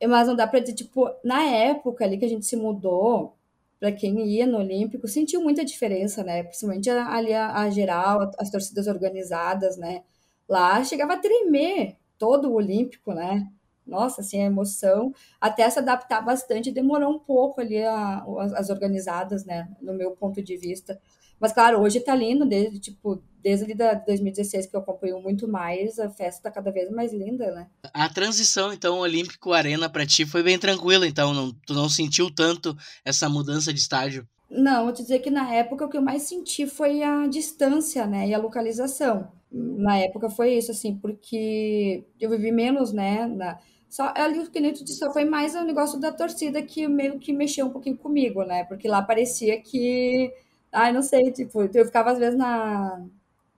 Mas 0.07 0.27
não 0.27 0.35
dá 0.35 0.47
pra 0.47 0.59
dizer, 0.59 0.75
tipo, 0.75 1.09
na 1.23 1.43
época 1.43 2.05
ali 2.05 2.17
que 2.17 2.25
a 2.25 2.29
gente 2.29 2.45
se 2.45 2.55
mudou, 2.55 3.35
para 3.79 3.91
quem 3.91 4.27
ia 4.27 4.45
no 4.45 4.59
Olímpico, 4.59 5.07
sentiu 5.07 5.41
muita 5.41 5.63
diferença, 5.65 6.23
né? 6.23 6.43
Principalmente 6.43 6.89
ali 6.89 7.33
a, 7.33 7.53
a 7.61 7.69
geral, 7.69 8.31
as 8.37 8.49
torcidas 8.49 8.87
organizadas, 8.87 9.77
né? 9.77 10.03
Lá 10.47 10.83
chegava 10.83 11.13
a 11.13 11.17
tremer 11.17 11.95
todo 12.17 12.49
o 12.49 12.53
Olímpico, 12.55 13.13
né? 13.13 13.47
Nossa, 13.89 14.21
assim, 14.21 14.41
a 14.41 14.45
emoção. 14.45 15.13
Até 15.41 15.69
se 15.69 15.79
adaptar 15.79 16.21
bastante, 16.21 16.71
demorou 16.71 17.11
um 17.11 17.19
pouco 17.19 17.59
ali 17.59 17.83
a, 17.83 18.23
as, 18.39 18.53
as 18.53 18.69
organizadas, 18.69 19.43
né? 19.43 19.67
No 19.81 19.93
meu 19.93 20.11
ponto 20.11 20.41
de 20.41 20.55
vista. 20.55 20.99
Mas, 21.39 21.53
claro, 21.53 21.79
hoje 21.81 22.01
tá 22.01 22.13
lindo, 22.13 22.45
desde, 22.45 22.79
tipo, 22.79 23.23
desde 23.41 23.65
ali 23.65 23.73
da 23.73 23.93
2016 23.93 24.65
que 24.67 24.75
eu 24.75 24.81
acompanho 24.81 25.21
muito 25.21 25.47
mais, 25.47 25.97
a 25.97 26.09
festa 26.09 26.43
tá 26.43 26.51
cada 26.51 26.71
vez 26.71 26.91
mais 26.91 27.13
linda, 27.13 27.51
né? 27.51 27.67
A 27.93 28.09
transição, 28.09 28.73
então, 28.73 28.99
Olímpico-Arena 28.99 29.89
para 29.89 30.05
ti 30.05 30.25
foi 30.25 30.43
bem 30.43 30.59
tranquila, 30.59 31.07
então, 31.07 31.33
não, 31.33 31.51
tu 31.65 31.73
não 31.73 31.87
sentiu 31.87 32.29
tanto 32.29 32.75
essa 33.05 33.29
mudança 33.29 33.73
de 33.73 33.79
estádio? 33.79 34.27
Não, 34.49 34.85
vou 34.85 34.93
te 34.93 35.03
dizer 35.03 35.19
que 35.19 35.29
na 35.29 35.53
época 35.53 35.85
o 35.85 35.89
que 35.89 35.95
eu 35.95 36.01
mais 36.01 36.23
senti 36.23 36.65
foi 36.67 37.03
a 37.03 37.27
distância, 37.27 38.05
né, 38.05 38.27
e 38.27 38.33
a 38.33 38.39
localização. 38.39 39.31
Na 39.51 39.97
época 39.97 40.29
foi 40.29 40.55
isso, 40.55 40.71
assim, 40.71 40.95
porque 40.95 42.03
eu 42.19 42.29
vivi 42.29 42.51
menos, 42.51 42.91
né, 42.91 43.25
na... 43.27 43.57
Só 43.89 44.13
ali 44.15 44.39
o 44.39 44.51
que 44.51 44.59
nem 44.59 44.73
tu 44.73 44.83
disse, 44.83 44.99
só 44.99 45.11
foi 45.11 45.25
mais 45.25 45.55
o 45.55 45.63
negócio 45.63 45.99
da 45.99 46.11
torcida 46.11 46.61
que 46.61 46.87
meio 46.87 47.19
que 47.19 47.33
mexeu 47.33 47.65
um 47.67 47.71
pouquinho 47.71 47.97
comigo, 47.97 48.43
né? 48.43 48.63
Porque 48.65 48.87
lá 48.87 49.01
parecia 49.01 49.59
que 49.61 50.31
Ai, 50.71 50.91
não 50.93 51.01
sei, 51.01 51.31
tipo, 51.31 51.63
eu 51.63 51.85
ficava 51.85 52.11
às 52.11 52.19
vezes 52.19 52.37
na, 52.37 53.03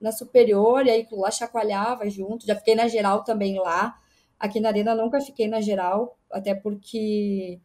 na 0.00 0.12
superior 0.12 0.86
e 0.86 0.90
aí 0.90 1.06
lá 1.12 1.30
chacoalhava 1.30 2.08
junto. 2.10 2.46
Já 2.46 2.56
fiquei 2.56 2.74
na 2.74 2.88
geral 2.88 3.22
também 3.24 3.58
lá. 3.58 3.98
Aqui 4.38 4.58
na 4.60 4.68
Arena 4.70 4.94
nunca 4.94 5.20
fiquei 5.20 5.46
na 5.48 5.60
geral, 5.60 6.18
até 6.30 6.54
porque 6.54 7.60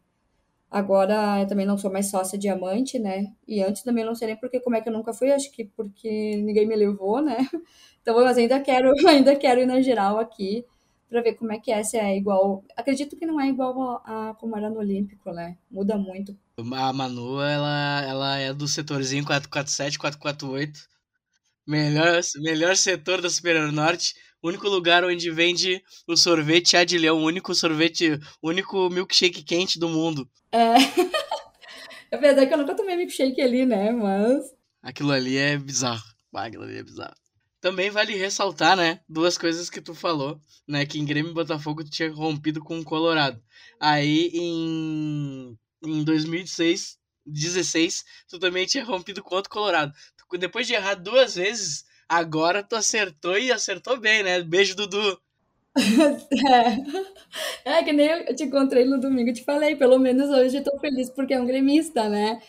agora 0.70 1.40
eu 1.40 1.46
também 1.46 1.66
não 1.66 1.78
sou 1.78 1.90
mais 1.92 2.10
sócia 2.10 2.38
diamante, 2.38 2.98
né? 2.98 3.32
E 3.46 3.62
antes 3.62 3.82
também 3.82 4.04
não 4.04 4.14
sei 4.14 4.28
nem 4.28 4.36
porque 4.36 4.60
como 4.60 4.76
é 4.76 4.80
que 4.80 4.88
eu 4.88 4.92
nunca 4.92 5.12
fui, 5.12 5.32
acho 5.32 5.50
que 5.52 5.64
porque 5.64 6.36
ninguém 6.38 6.66
me 6.66 6.76
levou, 6.76 7.20
né? 7.22 7.36
Então, 8.02 8.24
mas 8.24 8.38
ainda 8.38 8.58
quero, 8.60 8.90
ainda 9.06 9.36
quero 9.36 9.60
ir 9.60 9.66
na 9.66 9.82
geral 9.82 10.18
aqui 10.18 10.64
para 11.08 11.22
ver 11.22 11.34
como 11.34 11.52
é 11.52 11.58
que 11.58 11.72
é, 11.72 11.82
se 11.82 11.96
é 11.96 12.16
igual. 12.16 12.62
Acredito 12.76 13.16
que 13.16 13.26
não 13.26 13.40
é 13.40 13.48
igual 13.48 14.00
a, 14.04 14.30
a 14.30 14.34
como 14.34 14.56
era 14.56 14.68
no 14.68 14.78
Olímpico, 14.78 15.32
né? 15.32 15.56
Muda 15.70 15.96
muito. 15.96 16.36
A 16.56 16.92
Manu, 16.92 17.40
ela, 17.40 18.02
ela 18.06 18.38
é 18.38 18.52
do 18.52 18.68
setorzinho 18.68 19.24
447, 19.24 19.98
448. 19.98 20.88
Melhor, 21.66 22.20
melhor 22.36 22.76
setor 22.76 23.20
da 23.20 23.30
Superior 23.30 23.70
Norte. 23.72 24.14
Único 24.42 24.68
lugar 24.68 25.04
onde 25.04 25.30
vende 25.30 25.82
o 26.06 26.16
sorvete 26.16 26.76
A 26.76 26.84
de 26.84 26.96
Leão. 26.96 27.22
Único 27.22 27.54
sorvete, 27.54 28.18
único 28.42 28.88
milkshake 28.88 29.42
quente 29.42 29.78
do 29.78 29.88
mundo. 29.88 30.28
É. 30.52 30.74
Apesar 32.12 32.46
que 32.46 32.54
eu 32.54 32.58
nunca 32.58 32.74
tomei 32.74 32.96
milkshake 32.96 33.40
ali, 33.40 33.66
né? 33.66 33.90
Mas. 33.90 34.54
Aquilo 34.82 35.12
ali 35.12 35.36
é 35.36 35.58
bizarro. 35.58 36.02
Aquilo 36.32 36.62
ali 36.64 36.78
é 36.78 36.82
bizarro. 36.82 37.14
Também 37.60 37.90
vale 37.90 38.14
ressaltar, 38.14 38.76
né, 38.76 39.00
duas 39.08 39.36
coisas 39.36 39.68
que 39.68 39.80
tu 39.80 39.94
falou, 39.94 40.40
né, 40.66 40.86
que 40.86 40.98
em 40.98 41.04
Grêmio 41.04 41.32
e 41.32 41.34
Botafogo 41.34 41.82
tu 41.82 41.90
tinha 41.90 42.12
rompido 42.12 42.62
com 42.62 42.78
o 42.78 42.84
Colorado. 42.84 43.42
Aí 43.80 44.30
em, 44.32 45.58
em 45.84 46.04
2006, 46.04 46.98
16, 47.26 48.04
tu 48.28 48.38
também 48.38 48.66
tinha 48.66 48.84
rompido 48.84 49.22
contra 49.22 49.48
o 49.48 49.52
Colorado. 49.52 49.92
Depois 50.38 50.66
de 50.66 50.74
errar 50.74 50.94
duas 50.94 51.34
vezes, 51.34 51.84
agora 52.08 52.62
tu 52.62 52.76
acertou 52.76 53.38
e 53.38 53.50
acertou 53.50 53.98
bem, 53.98 54.22
né? 54.22 54.42
Beijo, 54.42 54.76
Dudu. 54.76 55.20
é. 57.64 57.78
é 57.78 57.82
que 57.82 57.92
nem 57.92 58.08
eu 58.08 58.34
te 58.34 58.44
encontrei 58.44 58.84
no 58.84 59.00
domingo 59.00 59.32
te 59.32 59.44
falei, 59.44 59.76
pelo 59.76 59.98
menos 59.98 60.28
hoje 60.28 60.58
eu 60.58 60.64
tô 60.64 60.78
feliz 60.78 61.10
porque 61.10 61.34
é 61.34 61.40
um 61.40 61.46
gremista, 61.46 62.08
né? 62.08 62.40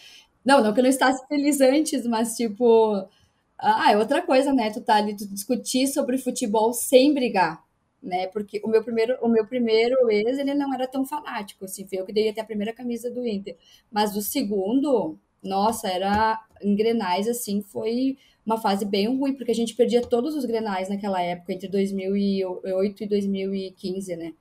Não, 0.44 0.64
não 0.64 0.74
que 0.74 0.80
eu 0.80 0.84
não 0.84 0.90
estasse 0.90 1.26
feliz 1.28 1.62
antes, 1.62 2.06
mas 2.06 2.36
tipo, 2.36 3.08
ah, 3.60 3.92
é 3.92 3.98
outra 3.98 4.22
coisa, 4.22 4.54
né? 4.54 4.72
Tu 4.72 4.82
tá 4.82 4.96
ali, 4.96 5.16
tu 5.16 5.28
discutir 5.28 5.88
sobre 5.88 6.18
futebol 6.18 6.72
sem 6.74 7.14
brigar, 7.14 7.64
né? 8.02 8.28
Porque 8.28 8.62
o 8.64 8.68
meu 8.70 8.84
primeiro, 8.84 9.18
o 9.22 9.28
meu 9.28 9.46
primeiro 9.46 10.10
ex, 10.10 10.40
ele 10.40 10.54
não 10.56 10.74
era 10.74 10.88
tão 10.88 11.06
fanático, 11.06 11.66
assim, 11.66 11.86
foi 11.86 12.00
eu 12.00 12.06
que 12.06 12.14
dei 12.14 12.30
até 12.30 12.42
a 12.42 12.46
primeira 12.46 12.74
camisa 12.74 13.12
do 13.12 13.26
Inter. 13.28 13.58
Mas 13.92 14.16
o 14.16 14.22
segundo, 14.22 15.18
nossa, 15.44 15.90
era 15.90 16.40
em 16.62 16.76
Grenais, 16.76 17.28
assim, 17.28 17.62
foi 17.62 18.18
uma 18.46 18.58
fase 18.58 18.86
bem 18.86 19.08
ruim, 19.18 19.34
porque 19.34 19.52
a 19.52 19.56
gente 19.56 19.76
perdia 19.76 20.02
todos 20.02 20.36
os 20.36 20.46
Grenais 20.46 20.90
naquela 20.90 21.22
época, 21.22 21.54
entre 21.54 21.68
2008 21.68 23.04
e 23.04 23.08
2015, 23.08 24.16
né? 24.16 24.34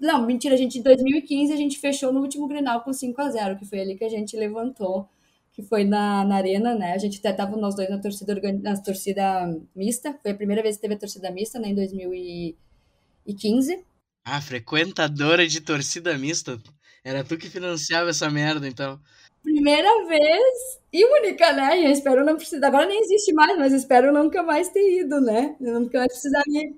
Não, 0.00 0.26
mentira, 0.26 0.54
a 0.54 0.58
gente, 0.58 0.78
em 0.78 0.82
2015 0.82 1.52
a 1.52 1.56
gente 1.56 1.78
fechou 1.78 2.12
no 2.12 2.20
último 2.20 2.48
Grenal 2.48 2.82
com 2.82 2.92
5 2.92 3.20
a 3.20 3.30
0 3.30 3.56
que 3.58 3.64
foi 3.64 3.80
ali 3.80 3.96
que 3.96 4.04
a 4.04 4.08
gente 4.08 4.36
levantou 4.36 5.08
que 5.56 5.62
foi 5.62 5.84
na, 5.84 6.22
na 6.22 6.36
arena, 6.36 6.74
né? 6.74 6.92
A 6.92 6.98
gente 6.98 7.18
até 7.18 7.32
tava 7.32 7.56
nós 7.56 7.74
dois 7.74 7.88
na 7.88 7.98
torcida, 7.98 8.38
na 8.62 8.76
torcida 8.76 9.58
mista. 9.74 10.14
Foi 10.20 10.32
a 10.32 10.34
primeira 10.34 10.62
vez 10.62 10.76
que 10.76 10.82
teve 10.82 10.92
a 10.92 10.98
torcida 10.98 11.30
mista, 11.30 11.58
né? 11.58 11.68
Em 11.68 11.74
2015. 11.74 13.82
Ah, 14.22 14.42
frequentadora 14.42 15.48
de 15.48 15.62
torcida 15.62 16.18
mista. 16.18 16.60
Era 17.02 17.24
tu 17.24 17.38
que 17.38 17.48
financiava 17.48 18.10
essa 18.10 18.28
merda, 18.28 18.68
então. 18.68 19.00
Primeira 19.42 20.06
vez 20.06 20.78
e 20.92 21.02
única, 21.06 21.50
né? 21.54 21.86
Eu 21.86 21.90
espero 21.90 22.22
não 22.22 22.36
precisar. 22.36 22.66
Agora 22.66 22.84
nem 22.84 23.00
existe 23.00 23.32
mais, 23.32 23.56
mas 23.56 23.72
espero 23.72 24.12
nunca 24.12 24.42
mais 24.42 24.68
ter 24.68 25.00
ido, 25.00 25.22
né? 25.22 25.56
Nunca 25.58 26.00
mais 26.00 26.12
precisar 26.12 26.42
ir. 26.48 26.76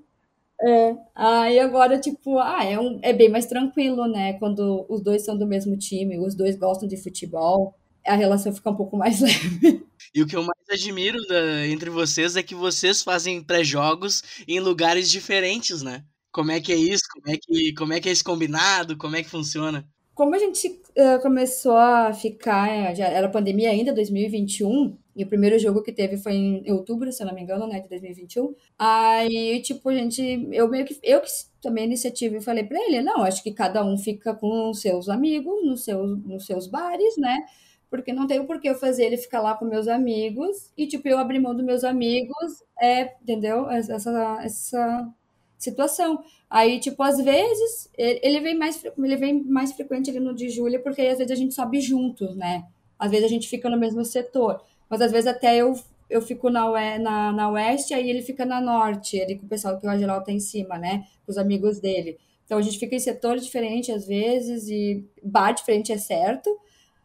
É. 0.61 0.95
Aí 1.13 1.59
agora, 1.59 1.99
tipo, 1.99 2.39
ah, 2.39 2.63
é, 2.63 2.79
um, 2.79 2.97
é 3.01 3.11
bem 3.11 3.27
mais 3.27 3.45
tranquilo, 3.45 4.07
né? 4.07 4.39
Quando 4.39 4.85
os 4.87 5.01
dois 5.01 5.25
são 5.25 5.37
do 5.37 5.45
mesmo 5.45 5.77
time, 5.77 6.17
os 6.17 6.33
dois 6.33 6.55
gostam 6.55 6.87
de 6.87 6.95
futebol 6.95 7.75
a 8.05 8.15
relação 8.15 8.53
fica 8.53 8.69
um 8.69 8.75
pouco 8.75 8.97
mais 8.97 9.19
leve. 9.21 9.85
E 10.13 10.21
o 10.21 10.27
que 10.27 10.35
eu 10.35 10.43
mais 10.43 10.69
admiro 10.69 11.17
da, 11.27 11.67
entre 11.67 11.89
vocês 11.89 12.35
é 12.35 12.43
que 12.43 12.55
vocês 12.55 13.03
fazem 13.03 13.43
pré-jogos 13.43 14.23
em 14.47 14.59
lugares 14.59 15.09
diferentes, 15.11 15.81
né? 15.81 16.03
Como 16.31 16.51
é 16.51 16.59
que 16.59 16.71
é 16.71 16.75
isso? 16.75 17.03
Como 17.11 17.35
é 17.35 17.37
que, 17.37 17.73
como 17.73 17.93
é, 17.93 17.99
que 17.99 18.09
é 18.09 18.11
esse 18.11 18.23
combinado? 18.23 18.97
Como 18.97 19.15
é 19.15 19.23
que 19.23 19.29
funciona? 19.29 19.87
Como 20.13 20.35
a 20.35 20.37
gente 20.37 20.67
uh, 20.67 21.21
começou 21.21 21.77
a 21.77 22.13
ficar, 22.13 22.93
já 22.93 23.07
era 23.07 23.29
pandemia 23.29 23.69
ainda, 23.69 23.93
2021, 23.93 24.97
e 25.15 25.23
o 25.23 25.27
primeiro 25.27 25.57
jogo 25.57 25.81
que 25.81 25.91
teve 25.91 26.17
foi 26.17 26.33
em 26.33 26.71
outubro, 26.71 27.11
se 27.11 27.23
eu 27.23 27.27
não 27.27 27.33
me 27.33 27.41
engano, 27.41 27.67
né, 27.67 27.79
de 27.79 27.89
2021. 27.89 28.53
Aí, 28.77 29.61
tipo, 29.61 29.89
a 29.89 29.93
gente, 29.93 30.47
eu 30.51 30.69
meio 30.69 30.85
que, 30.85 30.99
eu 31.03 31.21
que 31.21 31.29
tomei 31.61 31.83
a 31.83 31.87
iniciativa 31.87 32.35
e 32.35 32.41
falei 32.41 32.63
para 32.63 32.79
ele, 32.85 33.01
não, 33.01 33.23
acho 33.23 33.41
que 33.41 33.51
cada 33.51 33.83
um 33.83 33.97
fica 33.97 34.33
com 34.33 34.73
seus 34.73 35.09
amigos, 35.09 35.65
nos 35.65 35.83
seus, 35.83 36.21
nos 36.23 36.45
seus 36.45 36.67
bares, 36.67 37.17
né? 37.17 37.45
Porque 37.89 38.13
não 38.13 38.27
tem 38.27 38.39
o 38.39 38.45
porquê 38.45 38.69
eu 38.69 38.75
fazer 38.75 39.05
ele 39.05 39.17
ficar 39.17 39.41
lá 39.41 39.55
com 39.55 39.65
meus 39.65 39.87
amigos 39.87 40.71
e, 40.77 40.87
tipo, 40.87 41.07
eu 41.07 41.17
abrir 41.17 41.39
mão 41.39 41.55
dos 41.55 41.65
meus 41.65 41.83
amigos, 41.83 42.63
é, 42.79 43.15
entendeu? 43.21 43.69
Essa, 43.69 44.39
essa 44.43 45.09
situação. 45.57 46.23
Aí, 46.49 46.79
tipo, 46.79 47.01
às 47.03 47.17
vezes, 47.17 47.89
ele 47.97 48.39
vem 48.39 48.57
mais, 48.57 48.83
ele 48.97 49.15
vem 49.17 49.43
mais 49.43 49.73
frequente 49.73 50.09
ali 50.09 50.19
no 50.19 50.33
de 50.33 50.49
julho, 50.49 50.81
porque 50.81 51.01
às 51.01 51.17
vezes 51.17 51.31
a 51.31 51.35
gente 51.35 51.53
sobe 51.53 51.81
juntos, 51.81 52.35
né? 52.35 52.65
Às 52.97 53.11
vezes 53.11 53.25
a 53.25 53.29
gente 53.29 53.47
fica 53.47 53.69
no 53.69 53.77
mesmo 53.77 54.03
setor, 54.03 54.61
mas 54.89 55.01
às 55.01 55.11
vezes 55.11 55.27
até 55.27 55.57
eu, 55.57 55.73
eu 56.09 56.21
fico 56.21 56.49
na, 56.49 56.99
na, 56.99 57.31
na 57.31 57.49
oeste, 57.51 57.93
aí 57.93 58.09
ele 58.09 58.21
fica 58.21 58.45
na 58.45 58.59
norte, 58.59 59.17
ele 59.17 59.35
com 59.35 59.45
o 59.45 59.49
pessoal 59.49 59.79
que 59.79 59.87
o 59.87 59.97
geral 59.97 60.23
tá 60.23 60.31
em 60.31 60.39
cima, 60.39 60.77
né? 60.77 61.05
Com 61.25 61.31
os 61.31 61.37
amigos 61.37 61.79
dele. 61.79 62.17
Então 62.45 62.57
a 62.57 62.61
gente 62.61 62.79
fica 62.79 62.95
em 62.95 62.99
setor 62.99 63.37
diferente 63.37 63.91
às 63.91 64.07
vezes, 64.07 64.67
e 64.69 65.05
bar 65.21 65.51
diferente 65.51 65.91
é 65.91 65.97
certo, 65.97 66.49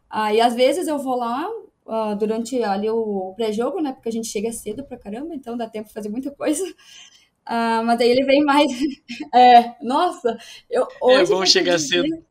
Aí, 0.09 0.39
às 0.39 0.55
vezes, 0.55 0.87
eu 0.87 0.97
vou 0.97 1.15
lá 1.17 1.47
uh, 1.85 2.15
durante 2.17 2.61
ali 2.63 2.89
o 2.89 3.33
pré-jogo, 3.35 3.81
né? 3.81 3.93
Porque 3.93 4.09
a 4.09 4.11
gente 4.11 4.27
chega 4.27 4.51
cedo 4.51 4.83
pra 4.83 4.97
caramba, 4.97 5.33
então 5.33 5.57
dá 5.57 5.69
tempo 5.69 5.87
de 5.87 5.93
fazer 5.93 6.09
muita 6.09 6.31
coisa. 6.31 6.63
Uh, 6.65 7.83
mas 7.85 7.99
aí 8.01 8.09
ele 8.09 8.25
vem 8.25 8.43
mais. 8.43 8.71
é, 9.33 9.75
nossa, 9.81 10.37
eu, 10.69 10.83
é 10.83 10.87
hoje. 11.01 11.33
É 11.33 11.35
bom 11.35 11.45
chegar 11.45 11.75
dizer, 11.75 12.03
cedo. 12.03 12.25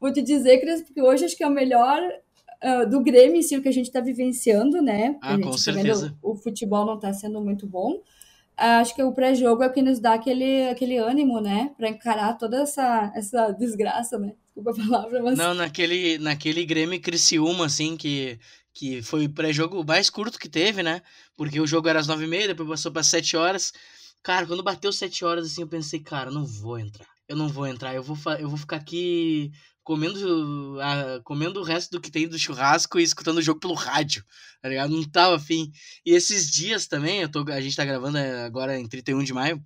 Vou 0.00 0.12
te 0.12 0.22
dizer, 0.22 0.60
Cris, 0.60 0.82
porque 0.82 1.00
hoje 1.00 1.24
acho 1.24 1.36
que 1.36 1.44
é 1.44 1.48
o 1.48 1.50
melhor 1.50 2.00
uh, 2.62 2.88
do 2.88 3.00
Grêmio 3.02 3.36
em 3.36 3.42
si, 3.42 3.56
o 3.56 3.62
que 3.62 3.68
a 3.68 3.72
gente 3.72 3.86
está 3.86 4.00
vivenciando, 4.00 4.82
né? 4.82 5.16
Ah, 5.22 5.38
com 5.38 5.50
tá 5.50 5.58
certeza. 5.58 6.08
Vendo, 6.08 6.18
o 6.22 6.36
futebol 6.36 6.84
não 6.84 6.96
está 6.96 7.12
sendo 7.12 7.40
muito 7.40 7.66
bom. 7.66 8.00
Acho 8.56 8.94
que 8.94 9.02
o 9.02 9.12
pré-jogo 9.12 9.62
é 9.62 9.66
o 9.66 9.72
que 9.72 9.82
nos 9.82 10.00
dá 10.00 10.14
aquele, 10.14 10.68
aquele 10.68 10.96
ânimo, 10.98 11.40
né? 11.40 11.72
Para 11.76 11.88
encarar 11.88 12.34
toda 12.38 12.62
essa, 12.62 13.12
essa 13.14 13.52
desgraça, 13.52 14.18
né? 14.18 14.32
desculpa 14.56 14.70
a 14.70 14.74
palavra, 14.74 15.22
mas. 15.22 15.38
Não, 15.38 15.54
naquele, 15.54 16.18
naquele 16.18 16.64
Grêmio 16.64 17.00
Criciúma, 17.00 17.66
assim, 17.66 17.96
que, 17.96 18.38
que 18.72 19.02
foi 19.02 19.26
o 19.26 19.30
pré-jogo 19.30 19.84
mais 19.84 20.08
curto 20.08 20.38
que 20.38 20.48
teve, 20.48 20.82
né? 20.82 21.02
Porque 21.36 21.60
o 21.60 21.66
jogo 21.66 21.88
era 21.88 22.00
às 22.00 22.06
nove 22.06 22.24
e 22.24 22.28
meia, 22.28 22.48
depois 22.48 22.68
passou 22.68 22.90
para 22.90 23.02
sete 23.02 23.36
horas. 23.36 23.72
Cara, 24.22 24.46
quando 24.46 24.62
bateu 24.62 24.92
sete 24.92 25.24
horas, 25.24 25.46
assim, 25.46 25.60
eu 25.60 25.68
pensei, 25.68 26.00
cara, 26.00 26.30
não 26.30 26.44
vou 26.44 26.78
entrar. 26.78 27.06
Eu 27.28 27.36
não 27.36 27.48
vou 27.48 27.66
entrar, 27.66 27.94
eu 27.94 28.02
vou, 28.02 28.16
eu 28.34 28.48
vou 28.48 28.56
ficar 28.56 28.76
aqui 28.76 29.52
comendo, 29.86 30.80
a, 30.80 31.20
comendo 31.22 31.60
o 31.60 31.62
resto 31.62 31.92
do 31.92 32.00
que 32.00 32.10
tem 32.10 32.26
do 32.26 32.36
churrasco 32.36 32.98
e 32.98 33.04
escutando 33.04 33.38
o 33.38 33.42
jogo 33.42 33.60
pelo 33.60 33.72
rádio, 33.72 34.24
tá 34.60 34.68
ligado? 34.68 34.90
Não 34.90 35.04
tava 35.04 35.36
afim. 35.36 35.70
E 36.04 36.10
esses 36.10 36.50
dias 36.50 36.88
também, 36.88 37.20
eu 37.20 37.30
tô, 37.30 37.48
a 37.48 37.60
gente 37.60 37.76
tá 37.76 37.84
gravando 37.84 38.18
é, 38.18 38.44
agora 38.44 38.76
em 38.76 38.88
31 38.88 39.22
de 39.22 39.32
maio, 39.32 39.62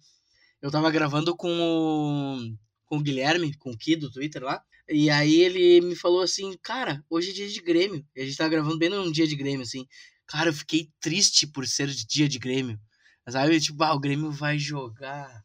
eu 0.61 0.71
tava 0.71 0.91
gravando 0.91 1.35
com 1.35 1.49
o, 1.50 2.39
com 2.85 2.99
o 2.99 3.03
Guilherme, 3.03 3.57
com 3.57 3.71
o 3.71 3.79
Ki 3.79 3.97
do 3.97 4.12
Twitter 4.12 4.45
lá, 4.45 4.62
e 4.91 5.09
aí 5.09 5.41
ele 5.41 5.81
me 5.81 5.97
falou 5.97 6.21
assim, 6.21 6.55
cara, 6.62 7.03
hoje 7.09 7.31
é 7.31 7.33
dia 7.33 7.49
de 7.49 7.62
Grêmio. 7.62 8.07
E 8.15 8.21
a 8.21 8.25
gente 8.27 8.37
tava 8.37 8.50
gravando 8.50 8.77
bem 8.77 8.91
num 8.91 9.11
dia 9.11 9.27
de 9.27 9.35
Grêmio, 9.35 9.62
assim. 9.62 9.87
Cara, 10.27 10.50
eu 10.50 10.55
fiquei 10.55 10.91
triste 11.00 11.47
por 11.47 11.67
ser 11.67 11.89
dia 11.89 12.29
de 12.29 12.39
Grêmio. 12.39 12.79
Sabe? 13.27 13.59
Tipo, 13.59 13.83
ah, 13.85 13.95
o 13.95 14.00
Grêmio 14.00 14.31
vai 14.31 14.59
jogar, 14.59 15.43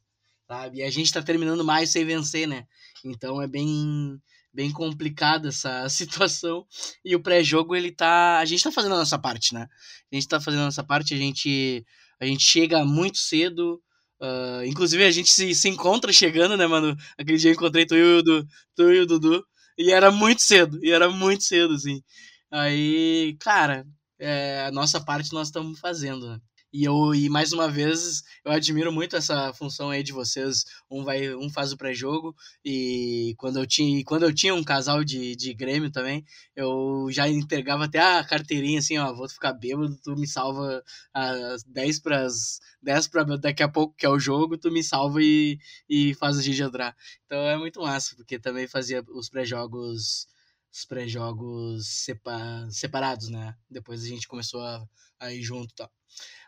sabe? 0.50 0.80
E 0.80 0.84
a 0.84 0.92
gente 0.92 1.14
tá 1.14 1.22
terminando 1.22 1.64
mais 1.64 1.92
sem 1.92 2.04
vencer, 2.04 2.46
né? 2.46 2.68
Então 3.06 3.42
é 3.42 3.48
bem 3.48 4.20
bem 4.56 4.72
complicada 4.72 5.50
essa 5.50 5.88
situação. 5.90 6.66
E 7.04 7.16
o 7.16 7.22
pré-jogo, 7.22 7.76
ele 7.76 7.92
tá. 7.92 8.40
A 8.40 8.46
gente 8.46 8.64
tá 8.64 8.72
fazendo 8.72 8.96
a 8.96 9.00
nossa 9.00 9.20
parte, 9.20 9.54
né? 9.54 9.68
A 10.12 10.16
gente 10.16 10.28
tá 10.28 10.40
fazendo 10.40 10.62
a 10.62 10.66
nossa 10.66 10.84
parte, 10.84 11.14
a 11.14 11.18
gente, 11.18 11.86
a 12.20 12.26
gente 12.26 12.44
chega 12.44 12.84
muito 12.86 13.18
cedo. 13.18 13.82
Uh, 14.22 14.64
inclusive, 14.66 15.04
a 15.04 15.12
gente 15.12 15.32
se, 15.32 15.54
se 15.54 15.68
encontra 15.68 16.12
chegando, 16.14 16.56
né, 16.56 16.66
mano? 16.66 16.96
Aquele 17.18 17.38
dia 17.38 17.52
eu 17.52 17.56
encontrei 17.56 17.86
tu 17.86 17.96
e 17.96 18.20
o, 18.20 18.24
du, 18.24 18.48
tu 18.76 18.92
e 18.92 19.02
o 19.02 19.06
Dudu. 19.06 19.46
E 19.78 19.92
era 19.92 20.10
muito 20.10 20.42
cedo, 20.42 20.80
e 20.82 20.90
era 20.92 21.10
muito 21.10 21.44
cedo, 21.44 21.74
assim. 21.74 22.02
Aí, 22.50 23.36
cara, 23.42 23.86
é, 24.18 24.66
a 24.68 24.72
nossa 24.72 25.04
parte 25.04 25.34
nós 25.34 25.50
estamos 25.50 25.80
fazendo, 25.80 26.30
né? 26.30 26.40
E 26.76 26.84
eu 26.84 27.16
e 27.16 27.30
mais 27.30 27.54
uma 27.54 27.70
vez 27.70 28.22
eu 28.44 28.52
admiro 28.52 28.92
muito 28.92 29.16
essa 29.16 29.54
função 29.54 29.92
aí 29.92 30.04
de 30.04 30.12
vocês. 30.12 30.66
Um 30.92 31.06
vai, 31.06 31.34
um 31.34 31.50
faz 31.50 31.72
o 31.72 31.78
pré-jogo 31.78 32.36
e 32.66 33.34
quando 33.38 33.60
eu 33.60 33.66
tinha, 33.66 34.04
quando 34.04 34.24
eu 34.24 34.36
tinha 34.36 34.54
um 34.54 34.62
casal 34.62 35.02
de, 35.02 35.38
de 35.38 35.54
Grêmio 35.54 35.90
também, 35.90 36.26
eu 36.54 37.08
já 37.12 37.30
entregava 37.30 37.86
até 37.86 38.00
a 38.00 38.22
carteirinha 38.26 38.80
assim, 38.80 38.98
ó, 38.98 39.14
vou 39.14 39.30
ficar 39.30 39.54
bêbado, 39.54 39.98
tu 40.04 40.18
me 40.18 40.28
salva 40.28 40.84
às 41.14 41.64
10 41.64 42.02
para 42.02 42.26
as 42.26 42.60
10 42.82 43.08
para 43.08 43.24
daqui 43.38 43.64
a 43.64 43.70
pouco 43.70 43.96
que 43.96 44.06
é 44.06 44.10
o 44.10 44.20
jogo, 44.20 44.58
tu 44.58 44.70
me 44.70 44.84
salva 44.84 45.22
e, 45.24 45.58
e 45.88 46.14
faz 46.16 46.38
a 46.38 46.42
gente 46.42 46.62
entrar. 46.62 46.94
Então 47.26 47.40
é 47.40 47.58
muito 47.58 47.80
massa, 47.80 48.18
porque 48.18 48.38
também 48.38 48.68
fazia 48.68 49.02
os 49.14 49.30
pré-jogos 49.30 50.28
os 50.74 50.84
pré-jogos 50.86 51.88
separ, 51.88 52.70
separados, 52.70 53.30
né? 53.30 53.56
Depois 53.70 54.04
a 54.04 54.08
gente 54.08 54.28
começou 54.28 54.60
a, 54.62 54.86
a 55.22 55.32
ir 55.32 55.42
junto 55.42 55.72
e 55.72 55.76
tal. 55.76 55.90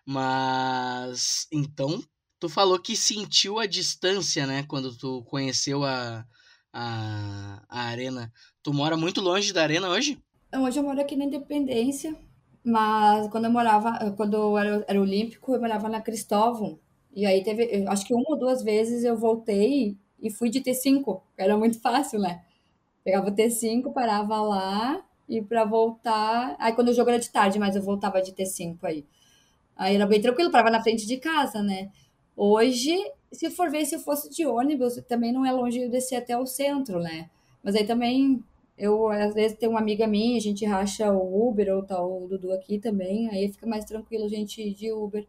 Mas 0.07 1.47
então, 1.51 2.01
tu 2.39 2.47
falou 2.47 2.79
que 2.79 2.95
sentiu 2.95 3.59
a 3.59 3.65
distância, 3.65 4.47
né, 4.47 4.63
quando 4.63 4.97
tu 4.97 5.21
conheceu 5.23 5.83
a, 5.83 6.25
a, 6.71 7.61
a 7.67 7.81
arena. 7.81 8.31
Tu 8.63 8.73
mora 8.73 8.95
muito 8.95 9.19
longe 9.19 9.51
da 9.51 9.63
arena 9.63 9.89
hoje? 9.89 10.17
Hoje 10.55 10.79
eu 10.79 10.83
moro 10.83 11.01
aqui 11.01 11.17
na 11.17 11.25
Independência, 11.25 12.15
mas 12.63 13.27
quando 13.27 13.45
eu 13.45 13.51
morava, 13.51 14.11
quando 14.15 14.37
eu 14.37 14.57
era, 14.57 14.85
era 14.87 15.01
olímpico, 15.01 15.53
eu 15.53 15.59
morava 15.59 15.89
na 15.89 15.99
Cristóvão. 15.99 16.79
E 17.13 17.25
aí 17.25 17.43
teve, 17.43 17.85
acho 17.85 18.05
que 18.05 18.13
uma 18.13 18.29
ou 18.29 18.37
duas 18.37 18.63
vezes 18.63 19.03
eu 19.03 19.17
voltei 19.17 19.97
e 20.21 20.29
fui 20.29 20.49
de 20.49 20.61
T5. 20.61 21.21
Era 21.37 21.57
muito 21.57 21.81
fácil, 21.81 22.17
né? 22.19 22.45
Pegava 23.03 23.27
o 23.27 23.35
T5, 23.35 23.91
parava 23.91 24.39
lá 24.39 25.03
e 25.27 25.41
para 25.41 25.65
voltar. 25.65 26.55
Aí 26.59 26.71
quando 26.71 26.89
o 26.89 26.93
jogo 26.93 27.09
era 27.09 27.19
de 27.19 27.29
tarde, 27.29 27.59
mas 27.59 27.75
eu 27.75 27.81
voltava 27.81 28.21
de 28.21 28.31
T5 28.31 28.77
aí. 28.83 29.05
Aí 29.77 29.95
era 29.95 30.05
bem 30.05 30.19
tranquilo, 30.19 30.51
parava 30.51 30.71
na 30.71 30.81
frente 30.81 31.05
de 31.05 31.17
casa, 31.17 31.61
né? 31.61 31.91
Hoje, 32.35 32.95
se 33.31 33.49
for 33.51 33.69
ver, 33.69 33.85
se 33.85 33.95
eu 33.95 33.99
fosse 33.99 34.29
de 34.29 34.45
ônibus, 34.45 34.95
também 35.07 35.31
não 35.31 35.45
é 35.45 35.51
longe 35.51 35.79
de 35.79 35.89
descer 35.89 36.15
até 36.15 36.37
o 36.37 36.45
centro, 36.45 36.99
né? 36.99 37.29
Mas 37.63 37.75
aí 37.75 37.85
também, 37.85 38.43
eu 38.77 39.07
às 39.09 39.33
vezes 39.33 39.57
tem 39.57 39.69
uma 39.69 39.79
amiga 39.79 40.07
minha, 40.07 40.37
a 40.37 40.41
gente 40.41 40.65
racha 40.65 41.11
o 41.11 41.47
Uber 41.47 41.75
ou 41.75 41.83
tal, 41.83 42.23
o 42.23 42.27
Dudu 42.27 42.51
aqui 42.51 42.79
também, 42.79 43.29
aí 43.29 43.51
fica 43.51 43.67
mais 43.67 43.85
tranquilo 43.85 44.25
a 44.25 44.29
gente 44.29 44.61
ir 44.61 44.73
de 44.73 44.91
Uber. 44.91 45.27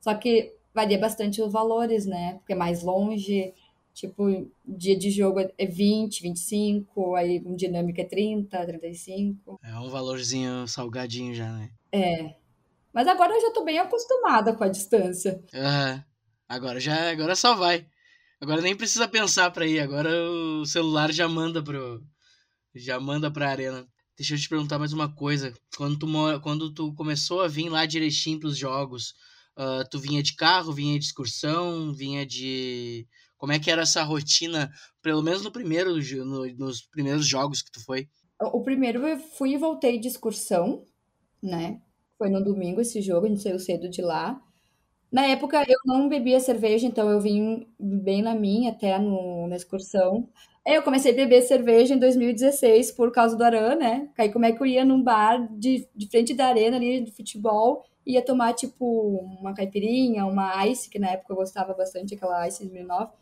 Só 0.00 0.14
que 0.14 0.52
varia 0.74 0.98
bastante 0.98 1.40
os 1.40 1.52
valores, 1.52 2.04
né? 2.04 2.34
Porque 2.34 2.52
é 2.52 2.56
mais 2.56 2.82
longe, 2.82 3.54
tipo, 3.94 4.46
dia 4.64 4.96
de 4.96 5.10
jogo 5.10 5.40
é 5.40 5.66
20, 5.66 6.22
25, 6.22 7.14
aí 7.14 7.42
um 7.44 7.54
dinâmico 7.54 8.00
é 8.00 8.04
30, 8.04 8.66
35. 8.66 9.58
É 9.62 9.78
um 9.78 9.88
valorzinho 9.88 10.68
salgadinho 10.68 11.34
já, 11.34 11.50
né? 11.50 11.70
É. 11.90 12.34
Mas 12.96 13.06
agora 13.08 13.34
eu 13.34 13.40
já 13.42 13.50
tô 13.50 13.62
bem 13.62 13.78
acostumada 13.78 14.54
com 14.54 14.64
a 14.64 14.68
distância. 14.68 15.44
É, 15.52 16.02
agora 16.48 16.80
já, 16.80 17.10
agora 17.10 17.36
só 17.36 17.54
vai. 17.54 17.86
Agora 18.40 18.62
nem 18.62 18.74
precisa 18.74 19.06
pensar 19.06 19.50
para 19.50 19.66
ir, 19.66 19.80
agora 19.80 20.08
o 20.08 20.64
celular 20.64 21.12
já 21.12 21.28
manda 21.28 21.62
pro 21.62 22.02
já 22.74 22.98
manda 22.98 23.30
pra 23.30 23.50
arena. 23.50 23.86
Deixa 24.16 24.34
eu 24.34 24.38
te 24.38 24.48
perguntar 24.48 24.78
mais 24.78 24.94
uma 24.94 25.14
coisa. 25.14 25.52
Quando 25.76 25.98
tu, 25.98 26.06
quando 26.40 26.72
tu 26.72 26.94
começou 26.94 27.42
a 27.42 27.48
vir 27.48 27.68
lá 27.68 27.84
direitinho 27.84 28.40
pros 28.40 28.56
jogos, 28.56 29.12
uh, 29.58 29.86
tu 29.90 29.98
vinha 29.98 30.22
de 30.22 30.34
carro, 30.34 30.72
vinha 30.72 30.98
de 30.98 31.04
excursão, 31.04 31.92
vinha 31.92 32.24
de. 32.24 33.06
Como 33.36 33.52
é 33.52 33.58
que 33.58 33.70
era 33.70 33.82
essa 33.82 34.02
rotina, 34.04 34.72
pelo 35.02 35.22
menos 35.22 35.42
no 35.42 35.52
primeiro, 35.52 35.94
no, 36.24 36.46
nos 36.56 36.80
primeiros 36.80 37.26
jogos 37.26 37.60
que 37.60 37.70
tu 37.70 37.84
foi? 37.84 38.08
O 38.40 38.62
primeiro 38.62 39.06
eu 39.06 39.18
fui 39.18 39.52
e 39.52 39.58
voltei 39.58 40.00
de 40.00 40.08
excursão, 40.08 40.82
né? 41.42 41.82
Foi 42.18 42.28
no 42.30 42.42
domingo 42.42 42.80
esse 42.80 43.00
jogo, 43.02 43.26
a 43.26 43.28
gente 43.28 43.42
saiu 43.42 43.58
cedo 43.58 43.88
de 43.88 44.00
lá. 44.02 44.40
Na 45.12 45.26
época 45.26 45.64
eu 45.68 45.78
não 45.84 46.08
bebia 46.08 46.40
cerveja, 46.40 46.86
então 46.86 47.10
eu 47.10 47.20
vim 47.20 47.66
bem 47.78 48.22
na 48.22 48.34
minha 48.34 48.70
até 48.72 48.98
no, 48.98 49.46
na 49.48 49.56
excursão. 49.56 50.28
Eu 50.66 50.82
comecei 50.82 51.12
a 51.12 51.14
beber 51.14 51.42
cerveja 51.42 51.94
em 51.94 51.98
2016 51.98 52.90
por 52.92 53.12
causa 53.12 53.36
do 53.36 53.44
Aran, 53.44 53.76
né? 53.76 54.10
Aí 54.18 54.32
como 54.32 54.44
é 54.46 54.52
que 54.52 54.60
eu 54.60 54.66
ia 54.66 54.84
num 54.84 55.02
bar 55.02 55.48
de, 55.58 55.88
de 55.94 56.08
frente 56.08 56.34
da 56.34 56.46
arena 56.48 56.76
ali 56.76 57.00
de 57.02 57.12
futebol, 57.12 57.84
ia 58.04 58.22
tomar 58.22 58.52
tipo 58.54 58.84
uma 59.40 59.54
caipirinha, 59.54 60.26
uma 60.26 60.66
ice, 60.66 60.90
que 60.90 60.98
na 60.98 61.10
época 61.10 61.32
eu 61.32 61.36
gostava 61.36 61.72
bastante, 61.74 62.14
aquela 62.14 62.46
ice 62.48 62.60
2009. 62.60 63.12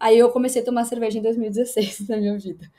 Aí 0.00 0.18
eu 0.18 0.30
comecei 0.30 0.62
a 0.62 0.64
tomar 0.64 0.84
cerveja 0.84 1.18
em 1.18 1.22
2016 1.22 2.08
na 2.08 2.16
minha 2.16 2.38
vida. 2.38 2.70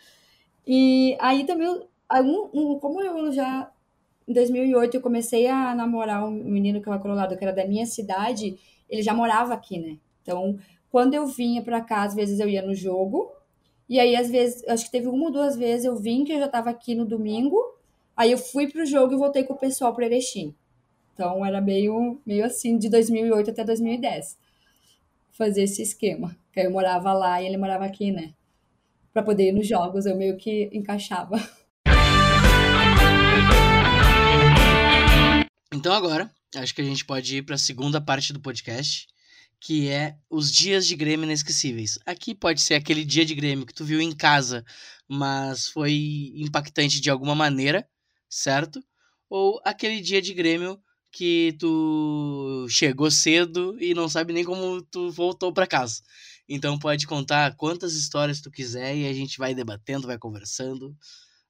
E 0.66 1.18
aí 1.20 1.46
também, 1.46 1.68
um, 1.70 2.50
um, 2.54 2.80
como 2.80 3.02
eu 3.02 3.32
já 3.32 3.72
em 4.28 4.34
2008 4.34 4.98
eu 4.98 5.02
comecei 5.02 5.48
a 5.48 5.74
namorar 5.74 6.26
um 6.26 6.32
menino 6.32 6.82
que 6.82 6.90
era 6.90 7.00
colorado, 7.00 7.38
que 7.38 7.44
era 7.44 7.54
da 7.54 7.66
minha 7.66 7.86
cidade, 7.86 8.58
ele 8.90 9.02
já 9.02 9.13
morava 9.13 9.54
aqui, 9.54 9.80
né? 9.80 9.98
Então, 10.22 10.60
quando 10.92 11.13
eu 11.13 11.26
vinha 11.26 11.62
para 11.62 11.82
cá, 11.82 12.04
às 12.04 12.13
vezes 12.13 12.40
eu 12.40 12.50
ia 12.50 12.62
no 12.62 12.76
jogo, 12.76 13.32
e 13.88 14.00
aí 14.00 14.16
às 14.16 14.30
vezes, 14.30 14.68
acho 14.68 14.86
que 14.86 14.92
teve 14.92 15.08
uma 15.08 15.26
ou 15.26 15.32
duas 15.32 15.56
vezes 15.56 15.86
eu 15.86 15.96
vim 15.96 16.26
que 16.26 16.34
eu 16.34 16.40
já 16.40 16.46
estava 16.48 16.70
aqui 16.70 16.94
no 16.94 17.06
domingo, 17.06 17.58
aí 18.16 18.32
eu 18.32 18.38
fui 18.38 18.68
pro 18.68 18.86
jogo 18.86 19.13
e 19.13 19.18
voltei 19.18 19.44
com 19.44 19.54
o 19.54 19.58
pessoal 19.58 19.94
para 19.94 20.06
Erechim. 20.06 20.54
Então 21.13 21.46
era 21.46 21.60
meio 21.62 22.22
meio 22.26 22.46
assim 22.46 22.78
de 22.78 22.90
2008 22.90 23.52
até 23.52 23.63
2010. 23.63 24.38
Fazer 25.32 25.63
esse 25.63 25.82
esquema. 25.82 26.38
Que 26.52 26.62
eu 26.62 26.72
morava 26.72 27.13
lá 27.13 27.42
e 27.42 27.48
ele 27.48 27.58
morava 27.58 27.86
aqui, 27.86 28.12
né? 28.12 28.34
Para 29.13 29.24
poder 29.24 29.50
ir 29.50 29.52
nos 29.52 29.68
jogos, 29.68 30.06
eu 30.06 30.16
meio 30.16 30.38
que 30.38 30.70
encaixava. 30.74 31.38
Então 35.74 35.94
agora, 35.94 36.34
acho 36.56 36.74
que 36.74 36.82
a 36.82 36.86
gente 36.86 37.04
pode 37.06 37.38
ir 37.38 37.42
para 37.44 37.56
a 37.56 37.58
segunda 37.58 38.00
parte 38.00 38.32
do 38.32 38.40
podcast, 38.40 39.08
que 39.60 39.90
é 39.90 40.18
os 40.30 40.52
dias 40.52 40.88
de 40.88 40.96
Grêmio 40.96 41.26
inesquecíveis. 41.26 42.00
Aqui 42.06 42.34
pode 42.34 42.62
ser 42.62 42.76
aquele 42.76 43.04
dia 43.04 43.26
de 43.26 43.36
Grêmio 43.36 43.66
que 43.66 43.74
tu 43.74 43.84
viu 43.84 44.00
em 44.00 44.16
casa, 44.16 44.64
mas 45.08 45.68
foi 45.68 46.32
impactante 46.36 47.02
de 47.02 47.10
alguma 47.10 47.36
maneira, 47.36 47.88
certo? 48.30 48.82
Ou 49.30 49.60
aquele 49.66 50.00
dia 50.00 50.22
de 50.22 50.34
Grêmio 50.34 50.82
que 51.12 51.56
tu 51.60 52.66
chegou 52.70 53.12
cedo 53.12 53.78
e 53.82 53.94
não 53.94 54.08
sabe 54.08 54.32
nem 54.34 54.46
como 54.46 54.82
tu 54.84 55.12
voltou 55.12 55.52
para 55.52 55.68
casa. 55.68 56.02
Então 56.48 56.80
pode 56.80 57.06
contar 57.06 57.56
quantas 57.58 57.94
histórias 57.94 58.40
tu 58.40 58.50
quiser 58.50 58.96
e 58.96 59.06
a 59.08 59.14
gente 59.14 59.38
vai 59.38 59.54
debatendo, 59.54 60.08
vai 60.08 60.18
conversando, 60.18 60.96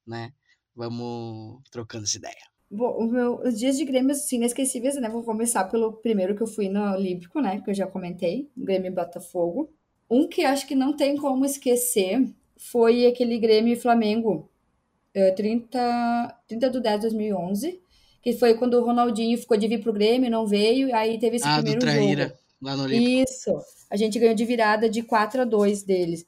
né? 0.06 0.32
Vamos 0.74 1.62
trocando 1.70 2.04
essa 2.04 2.16
ideia. 2.16 2.57
Bom, 2.70 3.06
meu, 3.06 3.40
os 3.40 3.58
dias 3.58 3.78
de 3.78 3.84
Grêmio, 3.84 4.12
assim, 4.12 4.36
inesquecíveis, 4.36 4.96
né? 4.96 5.08
Vou 5.08 5.22
começar 5.22 5.64
pelo 5.64 5.92
primeiro 5.94 6.36
que 6.36 6.42
eu 6.42 6.46
fui 6.46 6.68
no 6.68 6.92
Olímpico, 6.92 7.40
né? 7.40 7.60
Que 7.62 7.70
eu 7.70 7.74
já 7.74 7.86
comentei, 7.86 8.50
Grêmio 8.56 8.92
Botafogo. 8.92 9.70
Um 10.10 10.28
que 10.28 10.44
acho 10.44 10.66
que 10.66 10.74
não 10.74 10.94
tem 10.94 11.16
como 11.16 11.46
esquecer 11.46 12.28
foi 12.58 13.06
aquele 13.06 13.38
Grêmio 13.38 13.78
Flamengo, 13.80 14.50
30, 15.36 16.42
30 16.46 16.70
de 16.70 16.80
10 16.80 16.94
de 16.96 17.00
2011, 17.02 17.80
que 18.22 18.32
foi 18.34 18.54
quando 18.54 18.74
o 18.74 18.84
Ronaldinho 18.84 19.38
ficou 19.38 19.56
de 19.56 19.66
vir 19.66 19.80
pro 19.80 19.92
Grêmio, 19.92 20.30
não 20.30 20.46
veio, 20.46 20.94
aí 20.94 21.18
teve 21.18 21.36
esse 21.36 21.48
ah, 21.48 21.54
primeiro 21.54 21.80
do 21.80 21.86
Traíra, 21.86 22.24
jogo. 22.24 22.36
Lá 22.60 22.76
no 22.76 22.82
Olímpico. 22.82 23.30
Isso, 23.30 23.58
a 23.90 23.96
gente 23.96 24.18
ganhou 24.18 24.34
de 24.34 24.44
virada 24.44 24.90
de 24.90 25.02
4 25.02 25.42
a 25.42 25.44
2 25.44 25.82
deles. 25.84 26.26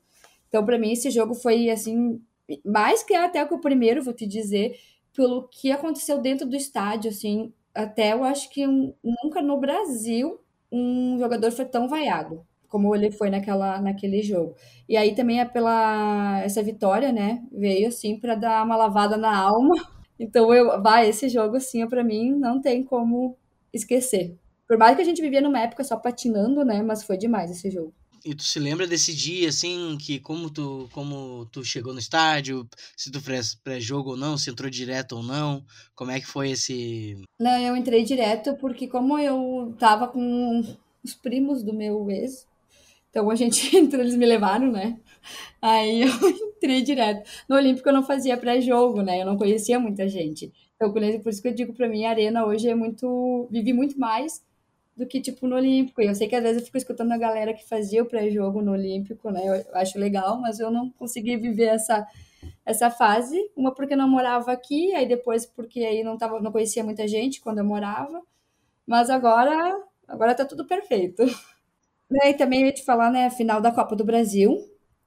Então, 0.48 0.64
para 0.64 0.79
mim, 0.79 0.92
esse 0.92 1.11
jogo 1.11 1.35
foi, 1.35 1.68
assim, 1.68 2.20
mais 2.64 3.03
que 3.03 3.14
até 3.14 3.44
que 3.44 3.55
o 3.55 3.61
primeiro, 3.61 4.03
vou 4.03 4.14
te 4.14 4.26
dizer, 4.26 4.76
pelo 5.20 5.46
que 5.48 5.70
aconteceu 5.70 6.16
dentro 6.18 6.48
do 6.48 6.56
estádio, 6.56 7.11
assim, 7.11 7.52
até 7.74 8.14
eu 8.14 8.24
acho 8.24 8.48
que 8.48 8.66
nunca 8.66 9.42
no 9.42 9.59
Brasil 9.61 10.40
um 10.72 11.18
jogador 11.18 11.52
foi 11.52 11.66
tão 11.66 11.87
vaiado 11.87 12.42
como 12.68 12.94
ele 12.96 13.11
foi 13.11 13.28
naquela, 13.28 13.80
naquele 13.83 14.22
jogo. 14.22 14.54
E 14.88 14.96
aí 14.96 15.14
também 15.14 15.40
é 15.40 15.44
pela 15.44 16.40
essa 16.42 16.62
vitória, 16.62 17.12
né? 17.12 17.42
Veio 17.52 17.88
assim 17.88 18.18
para 18.18 18.35
dar 18.35 18.64
uma 18.64 18.76
lavada 18.76 19.16
na 19.18 19.37
alma. 19.37 19.74
Então 20.22 20.52
eu, 20.54 20.83
vai 20.83 21.09
esse 21.09 21.30
jogo 21.30 21.56
assim, 21.56 21.87
para 21.88 22.04
mim 22.04 22.33
não 22.33 22.61
tem 22.61 22.83
como 22.85 23.38
esquecer. 23.72 24.37
Por 24.68 24.76
mais 24.76 24.94
que 24.94 25.00
a 25.00 25.04
gente 25.04 25.22
vivia 25.22 25.40
numa 25.40 25.61
época 25.61 25.83
só 25.83 25.96
patinando, 25.96 26.62
né? 26.62 26.83
Mas 26.83 27.02
foi 27.02 27.16
demais 27.16 27.50
esse 27.50 27.70
jogo. 27.70 27.94
E 28.24 28.35
tu 28.35 28.42
se 28.42 28.59
lembra 28.59 28.87
desse 28.87 29.14
dia, 29.14 29.48
assim, 29.48 29.96
que 29.98 30.20
como 30.20 30.50
tu, 30.50 30.88
como 30.92 31.46
tu 31.46 31.64
chegou 31.64 31.92
no 31.92 31.98
estádio, 31.98 32.68
se 32.96 33.11
tu 33.11 33.20
fez 33.20 33.54
pré-jogo 33.54 34.11
ou 34.11 34.16
não, 34.16 34.37
se 34.37 34.50
entrou 34.50 34.70
direto 34.70 35.16
ou 35.16 35.22
não, 35.22 35.64
como 35.94 36.11
é 36.11 36.20
que 36.20 36.26
foi 36.26 36.50
esse... 36.50 37.16
Não, 37.38 37.59
eu 37.59 37.76
entrei 37.76 38.04
direto 38.04 38.54
porque 38.56 38.87
como 38.87 39.18
eu 39.18 39.74
tava 39.78 40.06
com 40.09 40.62
os 41.02 41.14
primos 41.14 41.62
do 41.62 41.72
meu 41.72 42.11
ex, 42.11 42.46
então 43.09 43.30
a 43.30 43.35
gente 43.35 43.74
entrou, 43.76 44.02
eles 44.02 44.16
me 44.16 44.26
levaram, 44.26 44.70
né? 44.70 44.98
Aí 45.61 46.02
eu 46.02 46.09
entrei 46.56 46.83
direto. 46.83 47.28
No 47.48 47.56
Olímpico 47.56 47.88
eu 47.88 47.92
não 47.92 48.02
fazia 48.02 48.37
pré-jogo, 48.37 49.02
né? 49.02 49.22
Eu 49.22 49.26
não 49.26 49.37
conhecia 49.37 49.80
muita 49.80 50.09
gente. 50.09 50.52
Então, 50.76 50.92
por 50.92 51.02
isso 51.02 51.42
que 51.42 51.48
eu 51.48 51.54
digo 51.54 51.74
para 51.74 51.88
mim, 51.88 52.04
a 52.04 52.11
Arena 52.11 52.44
hoje 52.44 52.68
é 52.68 52.74
muito... 52.74 53.48
Vivi 53.50 53.72
muito 53.72 53.98
mais 53.98 54.42
do 54.96 55.07
que, 55.07 55.20
tipo, 55.20 55.46
no 55.46 55.57
Olímpico. 55.57 56.03
E 56.03 56.07
eu 56.07 56.14
sei 56.14 56.29
que 56.29 56.37
às 56.37 56.42
vezes 56.42 56.59
eu 56.61 56.66
fico 56.66 56.76
escutando 56.79 57.12
a 57.12 57.18
galera 57.18 57.55
que 57.55 57.66
fazia 57.68 58.03
o 58.03 58.07
pré-jogo 58.07 58.61
no 58.62 58.72
Olímpico, 58.72 59.31
né? 59.31 59.42
Eu 59.46 59.76
acho 59.76 59.98
legal, 59.98 60.40
mas 60.40 60.61
eu 60.61 60.70
não 60.70 60.90
consegui 60.90 61.37
viver 61.37 61.66
essa, 61.66 62.07
essa 62.64 62.90
fase. 62.90 63.38
Uma 63.57 63.74
porque 63.74 63.96
não 63.96 64.09
morava 64.09 64.53
aqui, 64.53 64.92
aí 64.94 65.07
depois 65.07 65.46
porque 65.46 65.81
aí 65.81 66.03
não, 66.05 66.18
tava, 66.18 66.40
não 66.40 66.53
conhecia 66.53 66.85
muita 66.85 67.09
gente 67.09 67.40
quando 67.40 67.59
eu 67.59 67.64
morava. 67.64 68.22
Mas 68.87 69.11
agora, 69.11 69.79
agora 70.09 70.35
tá 70.35 70.44
tudo 70.44 70.66
perfeito. 70.66 71.22
E 72.12 72.35
também 72.35 72.62
eu 72.62 72.66
ia 72.66 72.72
te 72.72 72.85
falar, 72.85 73.11
né, 73.11 73.26
a 73.26 73.31
final 73.31 73.61
da 73.61 73.72
Copa 73.72 73.94
do 73.94 74.05
Brasil, 74.05 74.59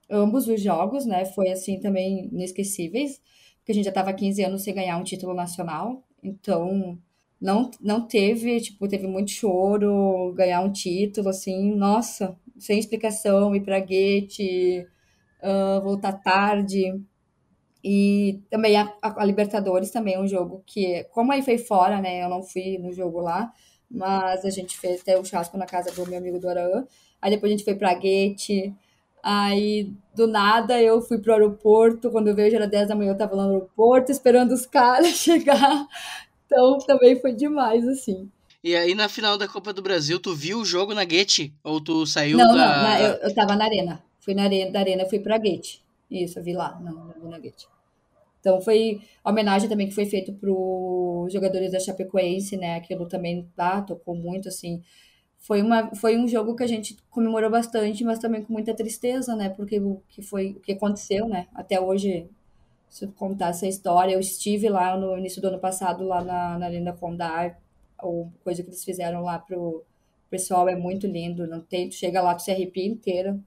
ambos 0.10 0.48
os 0.48 0.62
jogos, 0.62 1.06
né, 1.06 1.26
foi 1.26 1.50
assim 1.50 1.80
também 1.80 2.30
inesquecíveis, 2.32 3.22
porque 3.58 3.72
a 3.74 3.76
gente 3.76 3.86
já 3.86 3.92
estava 3.92 4.14
15 4.14 4.44
anos 4.44 4.64
sem 4.64 4.74
ganhar 4.74 4.98
um 4.98 5.04
título 5.04 5.34
nacional, 5.34 6.04
então 6.24 6.98
não, 7.44 7.70
não 7.82 8.08
teve, 8.08 8.62
tipo, 8.62 8.88
teve 8.88 9.06
muito 9.06 9.32
choro, 9.32 10.34
ganhar 10.34 10.62
um 10.62 10.72
título, 10.72 11.28
assim, 11.28 11.76
nossa, 11.76 12.38
sem 12.58 12.80
explicação, 12.80 13.54
ir 13.54 13.60
pra 13.62 13.82
Guete, 13.82 14.88
uh, 15.44 15.82
voltar 15.84 16.14
tarde. 16.14 17.04
E 17.84 18.40
também 18.50 18.78
a, 18.78 18.94
a, 19.02 19.26
Libertadores 19.26 19.92
também 19.92 20.16
é 20.16 20.20
um 20.22 20.28
jogo 20.28 20.64
que, 20.66 21.04
como 21.12 21.34
aí 21.34 21.42
foi 21.42 21.58
fora, 21.58 22.00
né, 22.00 22.24
eu 22.24 22.30
não 22.30 22.42
fui 22.42 22.78
no 22.78 22.94
jogo 22.94 23.20
lá, 23.20 23.52
mas 23.92 24.46
a 24.46 24.50
gente 24.50 24.78
fez 24.80 25.02
até 25.02 25.20
o 25.20 25.26
churrasco 25.26 25.58
na 25.58 25.66
casa 25.66 25.92
do 25.92 26.10
meu 26.10 26.20
amigo 26.20 26.40
do 26.40 26.48
Araã, 26.48 26.86
aí 27.22 27.30
depois 27.32 27.52
a 27.52 27.58
gente 27.58 27.66
foi 27.66 27.76
pra 27.76 27.94
Guete, 27.94 28.74
aí 29.22 29.92
do 30.16 30.28
nada 30.28 30.82
eu 30.82 31.02
fui 31.02 31.18
pro 31.18 31.34
aeroporto, 31.34 32.10
quando 32.10 32.30
eu 32.30 32.36
veio 32.36 32.52
já 32.52 32.58
era 32.58 32.68
10 32.68 32.88
da 32.88 32.96
manhã, 32.96 33.12
eu 33.12 33.18
tava 33.18 33.36
lá 33.36 33.48
no 33.48 33.56
aeroporto, 33.56 34.14
esperando 34.14 34.54
os 34.54 34.66
caras 34.66 35.08
chegar, 35.20 35.86
então 36.54 36.78
também 36.80 37.20
foi 37.20 37.34
demais, 37.34 37.88
assim. 37.88 38.30
E 38.64 38.76
aí 38.76 38.96
na 38.96 39.10
final 39.10 39.38
da 39.38 39.48
Copa 39.48 39.74
do 39.74 39.82
Brasil, 39.82 40.20
tu 40.20 40.34
viu 40.34 40.60
o 40.60 40.66
jogo 40.66 40.94
na 40.94 41.04
Guete? 41.04 41.54
Ou 41.64 41.82
tu 41.82 42.06
saiu 42.06 42.38
não, 42.38 42.56
da. 42.56 42.56
Não, 42.56 42.84
não, 42.84 42.98
eu, 43.00 43.14
eu 43.16 43.36
tava 43.36 43.56
na 43.56 43.66
arena. 43.66 44.02
Fui 44.20 44.34
na 44.34 44.44
arena, 44.44 44.72
da 44.72 44.80
arena, 44.80 45.06
fui 45.06 45.20
pra 45.20 45.38
Guete. 45.38 45.84
Isso, 46.10 46.40
eu 46.40 46.44
vi 46.44 46.54
lá, 46.54 46.80
não, 46.80 46.94
não 46.94 47.14
vi 47.22 47.28
na 47.28 47.40
Guete. 47.40 47.68
Então 48.40 48.62
foi 48.62 49.02
a 49.24 49.32
homenagem 49.32 49.68
também 49.68 49.88
que 49.88 49.96
foi 49.96 50.06
feito 50.06 50.34
para 50.34 50.50
os 50.50 51.32
jogadores 51.32 51.72
da 51.72 51.80
Chapecoense, 51.80 52.56
né? 52.56 52.76
Aquilo 52.76 53.08
também 53.08 53.50
tá, 53.56 53.82
tocou 53.82 54.16
muito, 54.16 54.48
assim. 54.48 54.82
Foi, 55.40 55.62
uma, 55.62 55.94
foi 55.96 56.18
um 56.18 56.28
jogo 56.28 56.56
que 56.56 56.64
a 56.64 56.68
gente 56.68 56.98
comemorou 57.10 57.50
bastante, 57.50 58.04
mas 58.04 58.20
também 58.20 58.44
com 58.44 58.54
muita 58.54 58.74
tristeza, 58.74 59.36
né? 59.36 59.50
Porque 59.50 59.80
o 59.80 60.02
que 60.08 60.22
foi 60.22 60.52
o 60.52 60.60
que 60.62 60.72
aconteceu, 60.72 61.28
né? 61.28 61.48
Até 61.54 61.82
hoje 61.82 62.30
se 62.94 63.06
eu 63.06 63.12
contar 63.12 63.48
essa 63.50 63.66
história, 63.66 64.14
eu 64.14 64.20
estive 64.20 64.70
lá 64.70 64.96
no 64.96 65.18
início 65.18 65.42
do 65.42 65.48
ano 65.48 65.58
passado, 65.58 66.08
lá 66.08 66.24
na, 66.24 66.60
na 66.60 66.70
Linda 66.70 66.94
Condar, 66.94 67.60
ou 67.98 68.32
coisa 68.44 68.62
que 68.62 68.70
eles 68.70 68.86
fizeram 68.86 69.24
lá 69.24 69.40
pro 69.40 69.84
pessoal 70.30 70.70
é 70.70 70.76
muito 70.76 71.08
lindo, 71.08 71.48
não 71.48 71.60
tem, 71.60 71.90
tu 71.90 71.96
chega 71.96 72.22
lá, 72.22 72.36
tu 72.36 72.44
se 72.44 72.52
arrepia 72.52 72.86
inteira. 72.86 73.40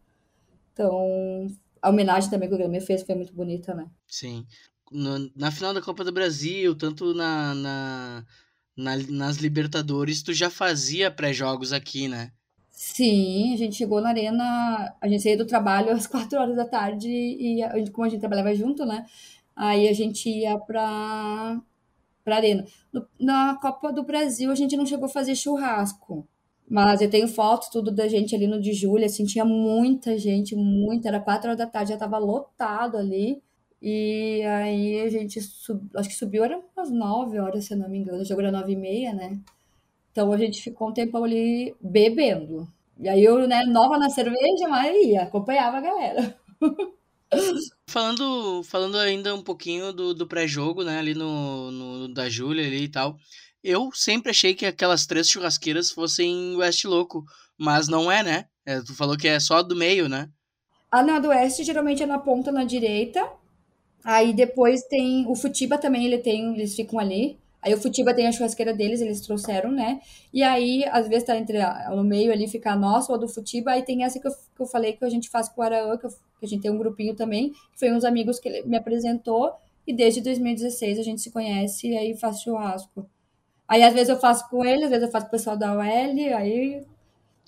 Então, 0.73 1.47
a 1.81 1.91
homenagem 1.91 2.29
também 2.29 2.49
que 2.49 2.57
o 2.57 2.59
Grêmio 2.59 2.81
fez 2.81 3.05
foi 3.05 3.15
muito 3.15 3.33
bonita, 3.33 3.73
né? 3.73 3.87
Sim. 4.09 4.45
No, 4.91 5.31
na 5.37 5.53
final 5.53 5.73
da 5.73 5.81
Copa 5.81 6.03
do 6.03 6.11
Brasil, 6.11 6.75
tanto 6.75 7.15
na, 7.15 7.55
na, 7.55 8.25
na 8.77 8.97
nas 8.97 9.37
Libertadores, 9.37 10.25
tu 10.25 10.35
já 10.35 10.51
fazia 10.51 11.09
pré-jogos 11.09 11.73
aqui, 11.73 12.09
né? 12.09 12.33
Sim, 12.79 13.55
a 13.55 13.57
gente 13.57 13.75
chegou 13.75 14.03
na 14.03 14.11
arena, 14.11 14.95
a 15.01 15.09
gente 15.09 15.23
saía 15.23 15.37
do 15.39 15.47
trabalho 15.47 15.91
às 15.97 16.07
quatro 16.07 16.39
horas 16.39 16.55
da 16.55 16.67
tarde 16.67 17.09
e 17.09 17.63
como 17.91 18.07
a 18.07 18.11
gente 18.11 18.21
trabalhava 18.21 18.55
junto, 18.55 18.85
né? 18.85 19.07
Aí 19.57 19.89
a 19.89 19.93
gente 19.93 20.29
ia 20.31 20.59
para 20.59 21.61
para 22.25 22.37
arena. 22.37 22.65
No, 22.93 23.07
na 23.21 23.57
Copa 23.61 23.93
do 23.93 24.03
Brasil 24.05 24.51
a 24.51 24.55
gente 24.55 24.77
não 24.77 24.87
chegou 24.87 25.07
a 25.07 25.09
fazer 25.09 25.35
churrasco, 25.37 26.27
mas 26.69 27.01
eu 27.01 27.11
tenho 27.11 27.29
fotos 27.29 27.69
tudo 27.69 27.91
da 27.93 28.09
gente 28.09 28.35
ali 28.35 28.47
no 28.47 28.61
de 28.61 28.73
julho, 28.73 29.05
assim, 29.05 29.25
tinha 29.25 29.45
muita 29.45 30.19
gente, 30.19 30.57
muita, 30.57 31.09
era 31.09 31.21
quatro 31.21 31.49
horas 31.49 31.59
da 31.59 31.67
tarde, 31.67 31.93
já 31.93 31.99
tava 31.99 32.19
lotado 32.19 32.97
ali. 32.99 33.43
E 33.81 34.43
aí 34.45 35.01
a 35.03 35.09
gente 35.11 35.41
sub, 35.41 35.81
acho 35.97 36.09
que 36.09 36.15
subiu 36.17 36.43
era 36.45 36.59
umas 36.77 36.91
nove 36.91 37.39
horas, 37.39 37.67
se 37.67 37.77
não 37.77 37.89
me 37.89 37.99
engano, 37.99 38.23
o 38.23 38.25
jogo 38.25 38.41
era 38.41 38.51
nove 38.53 38.73
e 38.73 38.77
meia, 38.77 39.13
né? 39.15 39.39
Então 40.13 40.33
a 40.33 40.39
gente 40.39 40.63
ficou 40.63 40.89
um 40.91 40.93
tempo 40.95 41.17
ali 41.23 41.75
bebendo. 41.81 42.69
E 42.99 43.09
aí 43.09 43.23
eu, 43.25 43.47
né, 43.49 43.65
nova 43.67 43.99
na 43.99 44.11
cerveja, 44.11 44.69
mas 44.69 44.95
ia, 45.07 45.23
acompanhava 45.25 45.79
a 45.79 45.81
galera. 45.81 46.37
Falando, 47.89 48.63
falando 48.65 48.99
ainda 48.99 49.35
um 49.35 49.43
pouquinho 49.43 49.93
do, 49.93 50.15
do 50.15 50.27
pré-jogo, 50.27 50.85
né, 50.85 50.99
ali 50.99 51.15
no, 51.15 51.71
no 51.71 52.09
da 52.09 52.29
Júlia 52.29 52.67
ali 52.67 52.85
e 52.85 52.89
tal. 52.89 53.17
Eu 53.63 53.91
sempre 53.93 54.31
achei 54.31 54.55
que 54.55 54.67
aquelas 54.67 55.07
três 55.07 55.29
churrasqueiras 55.29 55.91
fossem 55.91 56.57
West 56.57 56.85
Louco, 56.85 57.25
mas 57.59 57.89
não 57.89 58.11
é, 58.11 58.23
né? 58.23 58.45
É, 58.65 58.81
tu 58.81 58.95
falou 58.95 59.17
que 59.17 59.27
é 59.27 59.41
só 59.41 59.63
do 59.63 59.75
meio, 59.75 60.09
né? 60.09 60.29
Ah, 60.91 61.01
a 61.01 61.19
do 61.19 61.29
Oeste 61.29 61.65
geralmente 61.65 62.03
é 62.03 62.07
na 62.07 62.19
ponta 62.19 62.53
na 62.53 62.65
direita. 62.65 63.29
Aí 64.05 64.33
depois 64.33 64.83
tem 64.83 65.27
o 65.27 65.35
Futiba 65.35 65.79
também, 65.79 66.07
ele 66.07 66.19
tem, 66.19 66.55
eles 66.55 66.77
ficam 66.77 66.99
ali. 66.99 67.39
Aí 67.67 67.75
o 67.75 67.79
Futiba 67.79 68.15
tem 68.15 68.29
a 68.29 68.33
churrasqueira 68.33 68.73
deles, 68.73 69.01
eles 69.01 69.21
trouxeram, 69.21 69.73
né? 69.73 70.01
E 70.33 70.41
aí, 70.41 70.85
às 70.85 71.09
vezes, 71.09 71.25
tá 71.25 71.37
entre 71.37 71.59
no 71.91 72.05
meio 72.05 72.31
ali, 72.31 72.47
fica 72.47 72.71
a 72.71 72.77
nossa 72.77 73.11
ou 73.11 73.19
a 73.19 73.21
do 73.21 73.27
Futiba. 73.27 73.73
Aí 73.73 73.83
tem 73.83 74.05
essa 74.05 74.21
que 74.21 74.29
eu, 74.29 74.31
que 74.31 74.63
eu 74.63 74.67
falei 74.67 74.93
que 74.93 75.05
a 75.05 75.09
gente 75.09 75.29
faz 75.29 75.49
com 75.49 75.61
o 75.61 75.65
Araã, 75.65 75.97
que, 75.97 76.07
eu, 76.07 76.11
que 76.11 76.47
a 76.47 76.47
gente 76.47 76.63
tem 76.63 76.71
um 76.71 76.79
grupinho 76.79 77.17
também, 77.17 77.51
que 77.51 77.79
foi 77.81 77.93
uns 77.93 78.05
amigos 78.05 78.39
que 78.39 78.49
ele 78.49 78.63
me 78.69 78.77
apresentou. 78.77 79.51
E 79.85 79.93
desde 79.93 80.21
2016 80.21 81.01
a 81.01 81.03
gente 81.03 81.21
se 81.21 81.33
conhece 81.33 81.89
e 81.89 81.99
aí 81.99 82.17
faz 82.17 82.41
churrasco. 82.41 83.05
Aí 83.67 83.83
às 83.83 83.93
vezes 83.93 84.11
eu 84.11 84.17
faço 84.17 84.49
com 84.49 84.65
ele, 84.65 84.85
às 84.85 84.91
vezes 84.91 85.07
eu 85.07 85.11
faço 85.11 85.27
com 85.27 85.31
o 85.31 85.37
pessoal 85.37 85.57
da 85.57 85.73
OL, 85.73 85.83
aí 85.83 86.85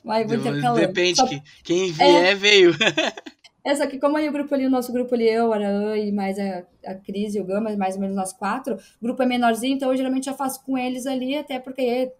vai 0.04 0.24
intercalando. 0.24 0.80
Depende, 0.80 1.16
Só... 1.16 1.28
quem 1.62 1.92
vier 1.92 2.24
é, 2.24 2.34
veio. 2.34 2.72
É, 3.68 3.74
só 3.76 3.86
que 3.86 3.98
como 3.98 4.16
aí 4.16 4.26
o 4.26 4.32
grupo 4.32 4.54
ali, 4.54 4.64
o 4.64 4.70
nosso 4.70 4.90
grupo 4.90 5.14
ali, 5.14 5.28
eu, 5.28 5.52
Araã 5.52 5.94
e 5.98 6.10
mais 6.10 6.38
a, 6.38 6.64
a 6.86 6.94
Cris 6.94 7.34
e 7.34 7.40
o 7.40 7.44
Gama, 7.44 7.76
mais 7.76 7.96
ou 7.96 8.00
menos 8.00 8.16
nós 8.16 8.32
quatro, 8.32 8.76
o 8.76 8.78
grupo 9.02 9.22
é 9.22 9.26
menorzinho, 9.26 9.74
então 9.74 9.90
eu 9.90 9.96
geralmente 9.96 10.24
já 10.24 10.32
faço 10.32 10.64
com 10.64 10.78
eles 10.78 11.06
ali, 11.06 11.36
até 11.36 11.58
porque 11.58 12.10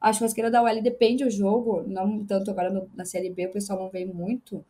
a 0.00 0.12
churrasqueira 0.12 0.50
da 0.50 0.60
UL 0.64 0.82
depende 0.82 1.24
do 1.24 1.30
jogo, 1.30 1.84
não 1.86 2.24
tanto 2.24 2.50
agora 2.50 2.70
no, 2.70 2.90
na 2.92 3.04
Série 3.04 3.30
B, 3.30 3.46
o 3.46 3.52
pessoal 3.52 3.78
não 3.78 3.88
vem 3.88 4.04
muito. 4.04 4.64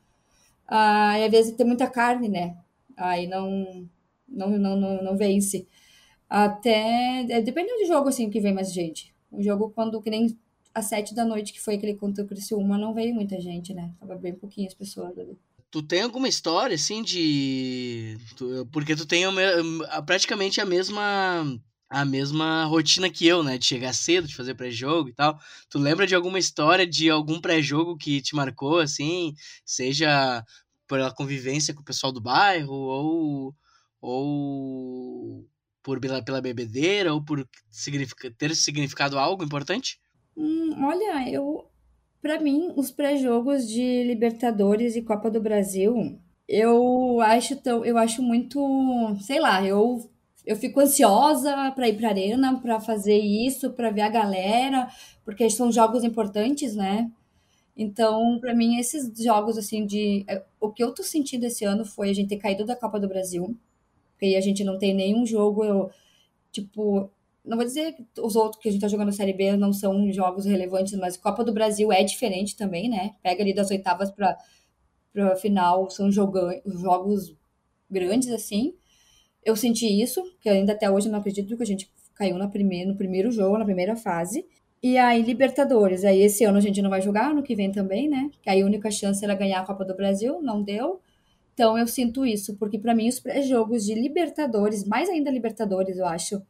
Ah, 0.69 1.19
e 1.19 1.25
às 1.25 1.31
vezes 1.31 1.57
tem 1.57 1.67
muita 1.67 1.89
carne, 1.89 2.29
né? 2.29 2.57
Aí 2.97 3.27
não, 3.27 3.89
não, 4.29 4.51
não, 4.51 4.77
não, 4.77 5.03
não 5.05 5.17
vence. 5.17 5.67
Até. 6.29 7.23
É, 7.31 7.43
dependendo 7.43 7.79
do 7.81 7.87
jogo, 7.87 8.09
assim, 8.11 8.31
que 8.31 8.41
vem 8.41 8.53
mais 8.55 8.73
gente. 8.73 9.15
O 9.33 9.43
jogo, 9.43 9.73
quando, 9.75 10.03
que 10.03 10.11
nem 10.11 10.37
às 10.75 10.87
sete 10.87 11.15
da 11.15 11.25
noite, 11.25 11.53
que 11.53 11.61
foi 11.61 11.77
aquele 11.77 11.95
contra 11.95 12.25
o 12.25 12.27
Criciúma, 12.29 12.79
não 12.79 12.95
veio 12.95 13.15
muita 13.15 13.41
gente, 13.41 13.75
né? 13.75 13.93
Tava 14.01 14.17
bem 14.17 14.35
pouquinhas 14.35 14.75
pessoas 14.75 15.19
ali. 15.19 15.39
Tu 15.77 15.83
tem 15.83 16.01
alguma 16.01 16.27
história, 16.27 16.75
assim, 16.75 17.03
de. 17.03 18.17
Porque 18.73 18.97
tu 18.97 19.05
tem 19.05 19.25
praticamente 20.07 20.59
a 20.59 20.65
mesma. 20.65 21.45
A 21.91 22.03
mesma 22.03 22.65
rotina 22.65 23.11
que 23.11 23.27
eu, 23.27 23.43
né? 23.43 23.59
De 23.59 23.67
chegar 23.67 23.93
cedo, 23.93 24.27
de 24.27 24.35
fazer 24.35 24.55
pré-jogo 24.55 25.11
e 25.11 25.13
tal. 25.13 25.39
Tu 25.69 25.79
lembra 25.79 26.07
de 26.07 26.15
alguma 26.15 26.39
história 26.39 26.87
de 26.87 27.11
algum 27.11 27.43
pré-jogo 27.43 27.95
que 27.95 28.23
te 28.23 28.35
marcou, 28.35 28.79
assim? 28.79 29.35
Seja 29.67 30.43
pela 30.89 31.13
convivência 31.13 31.75
com 31.75 31.83
o 31.83 31.85
pessoal 31.85 32.11
do 32.11 32.23
bairro, 32.23 32.73
ou. 32.73 33.55
ou 34.01 35.47
por 35.83 36.01
pela, 36.01 36.25
pela 36.25 36.41
bebedeira, 36.41 37.13
ou 37.13 37.23
por 37.23 37.47
significa, 37.71 38.31
ter 38.31 38.57
significado 38.57 39.19
algo 39.19 39.45
importante? 39.45 40.01
Hum, 40.35 40.87
olha, 40.87 41.31
eu 41.31 41.71
para 42.27 42.41
mim, 42.41 42.73
os 42.75 42.91
pré-jogos 42.91 43.69
de 43.69 44.03
Libertadores 44.03 44.97
e 44.97 45.03
Copa 45.03 45.31
do 45.31 45.41
Brasil, 45.41 46.19
eu 46.49 47.21
acho 47.21 47.55
tão, 47.55 47.85
eu 47.85 47.97
acho 47.97 48.21
muito, 48.21 48.61
sei 49.21 49.39
lá, 49.39 49.65
eu 49.65 50.11
eu 50.45 50.57
fico 50.57 50.81
ansiosa 50.81 51.73
para 51.73 51.89
ir 51.89 51.97
para 51.97 52.09
arena, 52.09 52.61
para 52.61 52.81
fazer 52.81 53.19
isso, 53.19 53.73
para 53.73 53.91
ver 53.91 54.03
a 54.03 54.09
galera, 54.09 54.89
porque 55.25 55.49
são 55.51 55.71
jogos 55.73 56.05
importantes, 56.05 56.75
né? 56.77 57.11
Então, 57.77 58.39
para 58.41 58.55
mim, 58.55 58.79
esses 58.79 59.13
jogos 59.23 59.59
assim 59.59 59.87
de 59.87 60.25
é, 60.29 60.45
o 60.61 60.71
que 60.73 60.83
eu 60.83 60.95
tô 60.95 61.03
sentindo 61.05 61.45
esse 61.47 61.65
ano 61.65 61.85
foi 61.85 62.11
a 62.11 62.15
gente 62.15 62.31
ter 62.31 62.39
caído 62.39 62.65
da 62.67 62.77
Copa 62.77 63.01
do 63.01 63.09
Brasil, 63.09 63.57
porque 64.13 64.37
a 64.37 64.41
gente 64.41 64.65
não 64.65 64.79
tem 64.79 64.95
nenhum 64.95 65.27
jogo, 65.27 65.65
eu, 65.65 65.91
tipo, 66.53 67.11
não 67.47 67.57
vou 67.57 67.65
dizer 67.65 67.93
que 67.95 68.05
os 68.21 68.37
outros 68.37 68.61
que 68.61 68.69
a 68.69 68.73
gente 68.73 68.81
tá 68.81 68.89
jogando 68.89 69.13
Série 69.13 69.33
B 69.33 69.57
não 69.57 69.73
são 69.73 70.11
jogos 70.13 70.45
relevantes, 70.45 70.95
mas 70.95 71.17
Copa 71.17 71.45
do 71.45 71.53
Brasil 71.53 71.93
é 71.93 72.03
diferente 72.03 72.57
também, 72.57 72.89
né? 72.89 73.15
Pega 73.23 73.43
ali 73.43 73.55
das 73.55 73.71
oitavas 73.71 74.11
para 74.11 74.37
para 75.17 75.35
final, 75.37 75.89
são 75.89 76.13
jogos 76.13 77.35
grandes 77.91 78.31
assim. 78.31 78.75
Eu 79.43 79.57
senti 79.57 79.87
isso, 79.87 80.23
que 80.41 80.49
ainda 80.49 80.75
até 80.75 80.91
hoje 80.91 81.09
não 81.09 81.19
acredito 81.19 81.57
que 81.57 81.63
a 81.63 81.67
gente 81.67 81.91
caiu 82.15 82.37
na 82.37 82.49
primeira, 82.49 82.91
no 82.91 82.97
primeiro 82.99 83.31
jogo, 83.31 83.57
na 83.57 83.65
primeira 83.65 83.97
fase. 83.97 84.45
E 84.83 84.99
aí, 84.99 85.23
Libertadores. 85.23 86.05
Aí, 86.05 86.21
esse 86.21 86.45
ano 86.45 86.59
a 86.59 86.61
gente 86.61 86.83
não 86.83 86.91
vai 86.91 87.01
jogar, 87.01 87.31
ano 87.31 87.43
que 87.43 87.55
vem 87.55 87.73
também, 87.73 88.09
né? 88.09 88.31
Que 88.43 88.51
aí 88.51 88.61
a 88.61 88.67
única 88.67 88.91
chance 88.91 89.25
era 89.25 89.35
ganhar 89.35 89.61
a 89.61 89.65
Copa 89.65 89.85
do 89.85 89.97
Brasil, 89.97 90.43
não 90.43 90.63
deu. 90.63 91.01
Então, 91.55 91.79
eu 91.79 91.87
sinto 91.87 92.27
isso, 92.27 92.57
porque 92.59 92.79
para 92.79 92.95
mim, 92.95 93.09
os 93.09 93.19
pré-jogos 93.19 93.87
de 93.87 93.95
Libertadores, 93.95 94.85
mais 94.85 95.09
ainda 95.09 95.31
Libertadores, 95.31 95.97
eu 95.97 96.07
acho. 96.07 96.43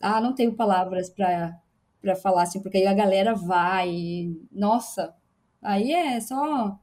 Ah, 0.00 0.20
não 0.20 0.34
tenho 0.34 0.54
palavras 0.54 1.10
para 1.10 1.58
para 2.00 2.14
falar 2.14 2.42
assim, 2.42 2.60
porque 2.60 2.78
aí 2.78 2.86
a 2.86 2.94
galera 2.94 3.34
vai. 3.34 4.32
Nossa, 4.52 5.14
aí 5.60 5.92
é 5.92 6.20
só 6.20 6.78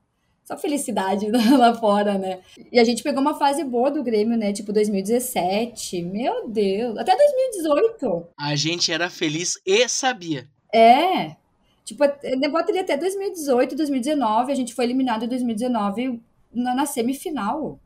só 0.45 0.55
felicidade 0.57 1.29
lá 1.57 1.73
fora, 1.73 2.17
né? 2.17 2.39
E 2.71 2.79
a 2.79 2.83
gente 2.83 3.01
pegou 3.01 3.21
uma 3.21 3.33
fase 3.33 3.63
boa 3.63 3.89
do 3.89 4.03
Grêmio, 4.03 4.37
né? 4.37 4.53
Tipo 4.53 4.71
2017. 4.71 6.03
Meu 6.03 6.47
Deus. 6.47 6.97
Até 6.97 7.15
2018. 7.15 8.27
A 8.39 8.55
gente 8.55 8.91
era 8.91 9.09
feliz 9.09 9.59
e 9.65 9.89
sabia. 9.89 10.47
É. 10.71 11.35
Tipo, 11.83 12.03
negócio 12.37 12.69
ali 12.69 12.79
até 12.79 12.95
2018, 12.95 13.75
2019. 13.75 14.51
A 14.51 14.55
gente 14.55 14.73
foi 14.73 14.85
eliminado 14.85 15.25
em 15.25 15.27
2019 15.27 16.21
na, 16.53 16.75
na 16.75 16.85
semifinal. 16.85 17.79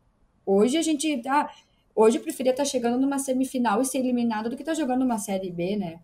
Hoje 0.46 0.78
a 0.78 0.82
gente. 0.82 1.22
Ah, 1.28 1.50
hoje 2.00 2.18
eu 2.18 2.22
preferia 2.22 2.52
estar 2.52 2.66
chegando 2.66 2.98
numa 2.98 3.20
semifinal 3.20 3.82
e 3.82 3.86
ser 3.86 3.98
eliminado 4.00 4.50
do 4.50 4.56
que 4.56 4.62
estar 4.62 4.74
jogando 4.74 5.02
numa 5.02 5.18
Série 5.18 5.52
B, 5.52 5.76
né? 5.76 6.00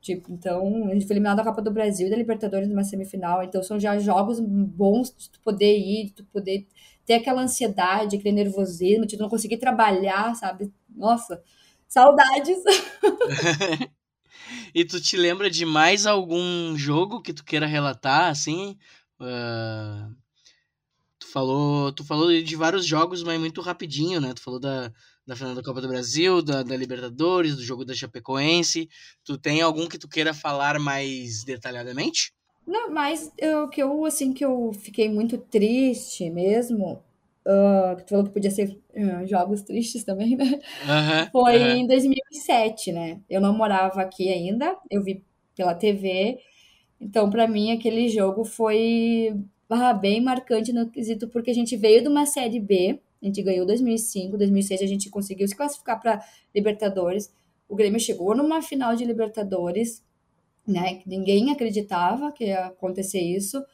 Tipo, 0.00 0.32
então, 0.32 0.88
a 0.88 0.94
gente 0.94 1.06
foi 1.06 1.14
eliminado 1.14 1.36
da 1.36 1.44
Copa 1.44 1.62
do 1.62 1.70
Brasil 1.70 2.08
e 2.08 2.10
da 2.10 2.16
Libertadores 2.16 2.68
numa 2.68 2.82
semifinal. 2.82 3.40
Então, 3.44 3.62
são 3.62 3.78
já 3.78 3.96
jogos 4.00 4.40
bons 4.40 5.14
de 5.16 5.30
tu 5.30 5.38
poder 5.40 5.78
ir, 5.78 6.06
de 6.06 6.12
tu 6.14 6.24
poder 6.24 6.66
ter 7.06 7.14
aquela 7.14 7.42
ansiedade, 7.42 8.16
aquele 8.16 8.34
nervosismo, 8.34 9.06
de 9.06 9.16
tu 9.16 9.22
não 9.22 9.28
conseguir 9.28 9.58
trabalhar, 9.58 10.34
sabe? 10.34 10.72
Nossa, 10.90 11.40
saudades! 11.86 12.58
e 14.74 14.84
tu 14.84 15.00
te 15.00 15.16
lembra 15.16 15.48
de 15.48 15.64
mais 15.64 16.04
algum 16.04 16.76
jogo 16.76 17.22
que 17.22 17.32
tu 17.32 17.44
queira 17.44 17.66
relatar, 17.66 18.28
assim? 18.28 18.76
Uh, 19.20 20.12
tu 21.16 21.28
falou, 21.28 21.92
tu 21.92 22.02
falou 22.02 22.28
de 22.42 22.56
vários 22.56 22.84
jogos, 22.84 23.22
mas 23.22 23.38
muito 23.38 23.60
rapidinho, 23.60 24.20
né? 24.20 24.34
Tu 24.34 24.42
falou 24.42 24.58
da, 24.58 24.92
da 25.26 25.36
final 25.36 25.54
da 25.54 25.62
Copa 25.62 25.80
do 25.80 25.88
Brasil, 25.88 26.42
da, 26.42 26.62
da, 26.62 26.76
Libertadores, 26.76 27.56
do 27.56 27.62
jogo 27.62 27.84
da 27.84 27.94
Chapecoense. 27.94 28.88
Tu 29.24 29.38
tem 29.38 29.60
algum 29.60 29.88
que 29.88 29.98
tu 29.98 30.08
queira 30.08 30.34
falar 30.34 30.78
mais 30.78 31.44
detalhadamente? 31.44 32.32
Não, 32.66 32.90
mas 32.90 33.30
o 33.64 33.68
que 33.68 33.82
eu, 33.82 34.04
assim, 34.04 34.32
que 34.32 34.44
eu 34.44 34.72
fiquei 34.72 35.08
muito 35.08 35.36
triste 35.38 36.30
mesmo, 36.30 37.02
uh, 37.46 37.96
que 37.96 38.04
tu 38.04 38.10
falou 38.10 38.24
que 38.24 38.32
podia 38.32 38.50
ser 38.50 38.78
uh, 38.94 39.26
jogos 39.26 39.62
tristes 39.62 40.04
também, 40.04 40.36
né? 40.36 40.60
Foi 41.32 41.56
em 41.56 41.86
2007, 41.86 42.92
né? 42.92 43.20
Eu 43.28 43.40
não 43.40 43.56
morava 43.56 44.00
aqui 44.00 44.28
ainda, 44.28 44.76
eu 44.90 45.02
vi 45.02 45.24
pela 45.56 45.74
TV, 45.74 46.38
então 47.00 47.28
para 47.28 47.48
mim 47.48 47.72
aquele 47.72 48.08
jogo 48.08 48.44
foi 48.44 49.34
ah, 49.68 49.92
bem 49.92 50.20
marcante 50.20 50.72
no 50.72 50.90
quesito, 50.90 51.28
porque 51.28 51.50
a 51.50 51.54
gente 51.54 51.76
veio 51.76 52.02
de 52.02 52.08
uma 52.08 52.26
Série 52.26 52.60
B, 52.60 53.00
a 53.22 53.26
gente 53.26 53.42
ganhou 53.42 53.64
2005, 53.64 54.36
2006 54.36 54.82
a 54.82 54.86
gente 54.86 55.08
conseguiu 55.08 55.46
se 55.46 55.54
classificar 55.54 56.00
para 56.00 56.24
Libertadores. 56.54 57.32
O 57.68 57.76
Grêmio 57.76 58.00
chegou 58.00 58.34
numa 58.34 58.60
final 58.60 58.96
de 58.96 59.04
Libertadores, 59.04 60.04
né? 60.66 61.02
Ninguém 61.06 61.52
acreditava 61.52 62.32
que 62.32 62.46
ia 62.46 62.66
acontecer 62.66 63.20
isso. 63.20 63.64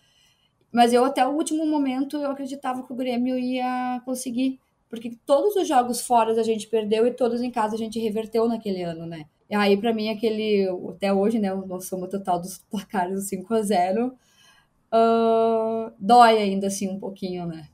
Mas 0.70 0.92
eu 0.92 1.04
até 1.04 1.26
o 1.26 1.30
último 1.30 1.66
momento 1.66 2.18
eu 2.18 2.30
acreditava 2.30 2.82
que 2.82 2.92
o 2.92 2.96
Grêmio 2.96 3.38
ia 3.38 4.02
conseguir, 4.04 4.60
porque 4.90 5.16
todos 5.24 5.56
os 5.56 5.66
jogos 5.66 6.02
fora 6.02 6.38
a 6.38 6.42
gente 6.42 6.68
perdeu 6.68 7.06
e 7.06 7.14
todos 7.14 7.40
em 7.40 7.50
casa 7.50 7.74
a 7.74 7.78
gente 7.78 7.98
reverteu 7.98 8.46
naquele 8.46 8.82
ano, 8.82 9.06
né? 9.06 9.24
E 9.48 9.54
aí 9.54 9.76
para 9.78 9.94
mim 9.94 10.10
aquele 10.10 10.68
até 10.90 11.12
hoje, 11.12 11.38
né, 11.38 11.52
o 11.54 11.80
soma 11.80 12.06
total 12.06 12.38
dos 12.38 12.58
placares 12.70 13.28
5 13.28 13.54
a 13.54 13.62
0 13.62 14.14
uh, 14.92 15.92
dói 15.98 16.38
ainda 16.38 16.66
assim 16.66 16.88
um 16.88 16.98
pouquinho, 16.98 17.46
né? 17.46 17.68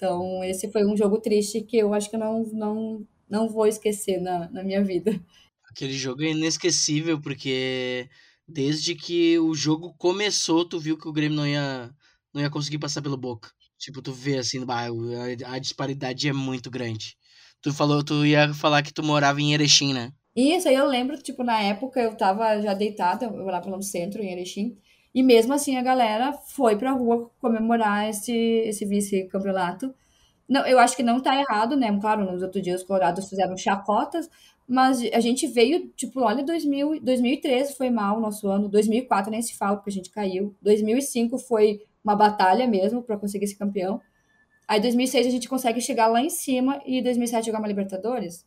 Então, 0.00 0.42
esse 0.42 0.72
foi 0.72 0.82
um 0.86 0.96
jogo 0.96 1.20
triste 1.20 1.60
que 1.60 1.76
eu 1.76 1.92
acho 1.92 2.08
que 2.08 2.16
eu 2.16 2.20
não, 2.20 2.42
não, 2.54 3.06
não 3.28 3.48
vou 3.50 3.66
esquecer 3.66 4.18
na, 4.18 4.48
na 4.48 4.62
minha 4.62 4.82
vida. 4.82 5.12
Aquele 5.68 5.92
jogo 5.92 6.22
é 6.22 6.30
inesquecível, 6.30 7.20
porque 7.20 8.08
desde 8.48 8.94
que 8.94 9.38
o 9.38 9.54
jogo 9.54 9.94
começou, 9.98 10.64
tu 10.64 10.80
viu 10.80 10.96
que 10.96 11.06
o 11.06 11.12
Grêmio 11.12 11.36
não 11.36 11.46
ia, 11.46 11.90
não 12.32 12.40
ia 12.40 12.48
conseguir 12.48 12.78
passar 12.78 13.02
pelo 13.02 13.18
Boca. 13.18 13.50
Tipo, 13.78 14.00
tu 14.00 14.10
vê 14.10 14.38
assim, 14.38 14.64
a, 14.66 15.54
a 15.54 15.58
disparidade 15.58 16.26
é 16.26 16.32
muito 16.32 16.70
grande. 16.70 17.14
Tu 17.60 17.70
falou, 17.70 18.02
tu 18.02 18.24
ia 18.24 18.54
falar 18.54 18.82
que 18.82 18.94
tu 18.94 19.02
morava 19.02 19.38
em 19.38 19.52
Erechim, 19.52 19.92
né? 19.92 20.14
Isso, 20.34 20.66
aí 20.66 20.76
eu 20.76 20.86
lembro, 20.86 21.18
tipo, 21.18 21.44
na 21.44 21.60
época 21.60 22.00
eu 22.00 22.16
tava 22.16 22.58
já 22.62 22.72
deitada, 22.72 23.26
eu 23.26 23.32
morava 23.32 23.68
no 23.68 23.82
centro, 23.82 24.22
em 24.22 24.32
Erechim, 24.32 24.78
e 25.14 25.22
mesmo 25.22 25.52
assim 25.52 25.76
a 25.76 25.82
galera 25.82 26.32
foi 26.32 26.76
pra 26.76 26.92
rua 26.92 27.30
comemorar 27.40 28.08
esse, 28.08 28.32
esse 28.32 28.84
vice-campeonato. 28.84 29.94
Não, 30.48 30.66
eu 30.66 30.78
acho 30.78 30.96
que 30.96 31.02
não 31.02 31.20
tá 31.20 31.36
errado, 31.38 31.76
né? 31.76 31.96
Claro, 32.00 32.30
nos 32.30 32.42
outros 32.42 32.62
dias 32.62 32.80
os 32.80 32.86
colorados 32.86 33.28
fizeram 33.28 33.56
chacotas, 33.56 34.28
mas 34.68 35.00
a 35.12 35.20
gente 35.20 35.46
veio, 35.46 35.88
tipo, 35.96 36.20
olha, 36.20 36.44
2000, 36.44 37.00
2013 37.02 37.76
foi 37.76 37.90
mal 37.90 38.18
o 38.18 38.20
nosso 38.20 38.48
ano, 38.48 38.68
2004 38.68 39.30
nem 39.30 39.42
se 39.42 39.56
fala 39.56 39.76
porque 39.76 39.90
a 39.90 39.92
gente 39.92 40.10
caiu, 40.10 40.54
2005 40.62 41.38
foi 41.38 41.82
uma 42.04 42.16
batalha 42.16 42.66
mesmo 42.66 43.02
para 43.02 43.16
conseguir 43.16 43.46
ser 43.46 43.56
campeão. 43.56 44.00
Aí 44.66 44.80
2006 44.80 45.26
a 45.26 45.30
gente 45.30 45.48
consegue 45.48 45.80
chegar 45.80 46.06
lá 46.06 46.20
em 46.20 46.30
cima 46.30 46.80
e 46.86 47.02
2007 47.02 47.46
jogar 47.46 47.58
uma 47.58 47.68
Libertadores. 47.68 48.46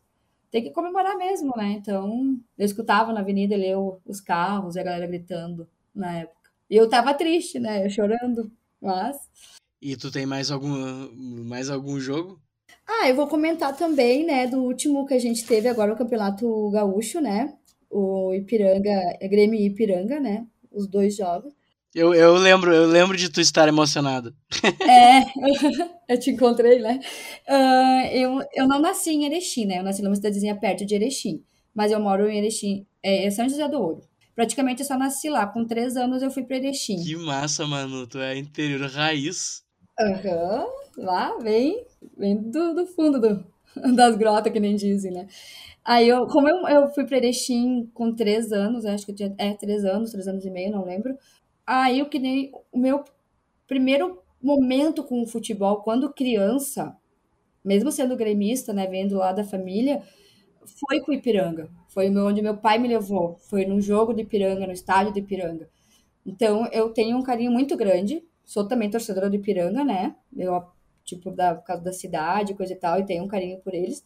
Tem 0.50 0.62
que 0.62 0.70
comemorar 0.70 1.16
mesmo, 1.18 1.52
né? 1.56 1.72
Então, 1.72 2.38
eu 2.56 2.64
escutava 2.64 3.12
na 3.12 3.20
avenida, 3.20 3.56
leu 3.56 4.00
os 4.06 4.20
carros 4.20 4.76
e 4.76 4.80
a 4.80 4.82
galera 4.82 5.06
gritando 5.06 5.68
na 5.94 6.20
época. 6.20 6.43
E 6.68 6.76
eu 6.76 6.88
tava 6.88 7.14
triste, 7.14 7.58
né? 7.58 7.84
Eu 7.84 7.90
chorando, 7.90 8.50
mas. 8.80 9.16
E 9.80 9.96
tu 9.96 10.10
tem 10.10 10.24
mais 10.24 10.50
algum, 10.50 11.10
mais 11.44 11.68
algum 11.68 12.00
jogo? 12.00 12.40
Ah, 12.86 13.08
eu 13.08 13.14
vou 13.14 13.26
comentar 13.26 13.76
também, 13.76 14.24
né, 14.24 14.46
do 14.46 14.62
último 14.62 15.06
que 15.06 15.14
a 15.14 15.18
gente 15.18 15.44
teve 15.46 15.68
agora, 15.68 15.92
o 15.92 15.96
Campeonato 15.96 16.70
Gaúcho, 16.70 17.20
né? 17.20 17.54
O 17.90 18.32
Ipiranga, 18.34 18.90
é 19.20 19.28
Grêmio 19.28 19.58
e 19.58 19.66
Ipiranga, 19.66 20.18
né? 20.20 20.46
Os 20.72 20.86
dois 20.86 21.16
jogos. 21.16 21.52
Eu, 21.94 22.12
eu 22.12 22.34
lembro, 22.34 22.72
eu 22.72 22.86
lembro 22.86 23.16
de 23.16 23.28
tu 23.28 23.40
estar 23.40 23.68
emocionado. 23.68 24.34
É, 24.88 25.24
eu 26.08 26.18
te 26.18 26.30
encontrei, 26.30 26.80
né? 26.80 26.98
Uh, 27.48 28.06
eu, 28.12 28.40
eu 28.54 28.68
não 28.68 28.80
nasci 28.80 29.10
em 29.10 29.24
Erechim, 29.24 29.66
né? 29.66 29.78
Eu 29.78 29.82
nasci 29.82 30.02
numa 30.02 30.14
cidadezinha 30.14 30.56
perto 30.56 30.84
de 30.84 30.94
Erechim. 30.94 31.42
Mas 31.74 31.92
eu 31.92 32.00
moro 32.00 32.28
em 32.28 32.38
Erechim, 32.38 32.86
é, 33.02 33.26
é 33.26 33.30
São 33.30 33.48
José 33.48 33.68
do 33.68 33.80
Ouro 33.80 34.02
praticamente 34.34 34.82
eu 34.82 34.86
só 34.86 34.98
nasci 34.98 35.28
lá. 35.28 35.46
Com 35.46 35.64
três 35.64 35.96
anos 35.96 36.22
eu 36.22 36.30
fui 36.30 36.44
para 36.44 36.56
Erechim. 36.56 37.02
Que 37.02 37.16
massa, 37.16 37.66
mano. 37.66 38.06
Tu 38.06 38.18
é 38.18 38.36
interior 38.36 38.88
raiz. 38.90 39.64
Aham. 39.98 40.64
Uhum. 40.64 41.04
Lá, 41.04 41.36
vem, 41.38 41.84
vem 42.16 42.36
do, 42.36 42.74
do 42.74 42.86
fundo 42.86 43.20
do, 43.20 43.44
das 43.94 44.16
grotas, 44.16 44.52
que 44.52 44.60
nem 44.60 44.76
dizem, 44.76 45.10
né? 45.10 45.26
Aí 45.84 46.08
eu, 46.08 46.26
como 46.28 46.48
eu, 46.48 46.66
eu 46.68 46.88
fui 46.90 47.04
para 47.04 47.18
Erechim 47.18 47.90
com 47.92 48.14
três 48.14 48.52
anos, 48.52 48.86
acho 48.86 49.04
que 49.04 49.12
eu 49.12 49.16
tinha, 49.16 49.34
é, 49.36 49.52
três 49.54 49.84
anos, 49.84 50.12
três 50.12 50.26
anos 50.26 50.44
e 50.44 50.50
meio, 50.50 50.72
não 50.72 50.84
lembro. 50.84 51.16
Aí 51.66 51.98
eu 51.98 52.06
que 52.06 52.18
nem 52.18 52.52
o 52.72 52.78
meu 52.78 53.04
primeiro 53.66 54.22
momento 54.42 55.02
com 55.02 55.22
o 55.22 55.26
futebol, 55.26 55.82
quando 55.82 56.12
criança, 56.12 56.96
mesmo 57.64 57.90
sendo 57.90 58.16
gremista, 58.16 58.72
né, 58.72 58.86
vendo 58.86 59.16
lá 59.16 59.32
da 59.32 59.44
família, 59.44 60.02
foi 60.64 61.00
com 61.00 61.12
o 61.12 61.14
Ipiranga. 61.14 61.68
Foi 61.94 62.10
onde 62.10 62.42
meu 62.42 62.56
pai 62.56 62.76
me 62.76 62.88
levou. 62.88 63.36
Foi 63.48 63.64
num 63.64 63.80
jogo 63.80 64.12
de 64.12 64.22
Ipiranga, 64.22 64.66
no 64.66 64.72
estádio 64.72 65.12
de 65.12 65.20
Ipiranga. 65.20 65.70
Então, 66.26 66.66
eu 66.72 66.90
tenho 66.90 67.16
um 67.16 67.22
carinho 67.22 67.52
muito 67.52 67.76
grande. 67.76 68.20
Sou 68.44 68.66
também 68.66 68.90
torcedora 68.90 69.30
do 69.30 69.36
Ipiranga, 69.36 69.84
né? 69.84 70.16
Eu, 70.36 70.60
tipo, 71.04 71.30
da, 71.30 71.54
por 71.54 71.64
causa 71.64 71.84
da 71.84 71.92
cidade, 71.92 72.54
coisa 72.54 72.72
e 72.72 72.76
tal, 72.76 72.98
e 72.98 73.06
tenho 73.06 73.22
um 73.22 73.28
carinho 73.28 73.60
por 73.60 73.72
eles. 73.72 74.04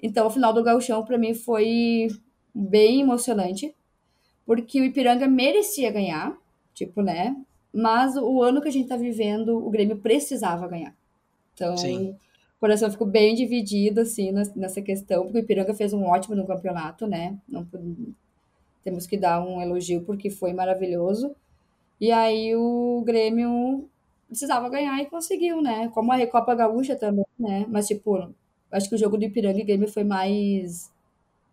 Então, 0.00 0.28
o 0.28 0.30
final 0.30 0.52
do 0.52 0.62
gauchão, 0.62 1.04
para 1.04 1.18
mim, 1.18 1.34
foi 1.34 2.06
bem 2.54 3.00
emocionante. 3.00 3.74
Porque 4.46 4.80
o 4.80 4.84
Ipiranga 4.84 5.26
merecia 5.26 5.90
ganhar, 5.90 6.38
tipo, 6.72 7.02
né? 7.02 7.36
Mas 7.72 8.16
o 8.16 8.40
ano 8.40 8.62
que 8.62 8.68
a 8.68 8.72
gente 8.72 8.88
tá 8.88 8.96
vivendo, 8.96 9.58
o 9.58 9.68
Grêmio 9.70 9.98
precisava 9.98 10.68
ganhar. 10.68 10.96
Então, 11.52 11.76
Sim 11.76 12.16
coração 12.60 12.90
ficou 12.90 13.06
bem 13.06 13.34
dividido, 13.34 14.00
assim, 14.00 14.32
nessa 14.56 14.82
questão, 14.82 15.24
porque 15.24 15.38
o 15.38 15.40
Ipiranga 15.40 15.74
fez 15.74 15.92
um 15.92 16.04
ótimo 16.04 16.34
no 16.34 16.46
campeonato, 16.46 17.06
né? 17.06 17.38
Não, 17.48 17.66
temos 18.82 19.06
que 19.06 19.16
dar 19.16 19.44
um 19.44 19.60
elogio 19.60 20.02
porque 20.02 20.30
foi 20.30 20.52
maravilhoso. 20.52 21.34
E 22.00 22.12
aí 22.12 22.54
o 22.56 23.02
Grêmio 23.04 23.88
precisava 24.28 24.68
ganhar 24.68 25.00
e 25.02 25.06
conseguiu, 25.06 25.62
né? 25.62 25.88
Como 25.88 26.12
a 26.12 26.16
Recopa 26.16 26.54
Gaúcha 26.54 26.96
também, 26.96 27.26
né? 27.38 27.66
Mas, 27.68 27.86
tipo, 27.88 28.32
acho 28.70 28.88
que 28.88 28.94
o 28.94 28.98
jogo 28.98 29.16
do 29.16 29.24
Ipiranga 29.24 29.60
e 29.60 29.64
Grêmio 29.64 29.88
foi 29.88 30.04
mais 30.04 30.92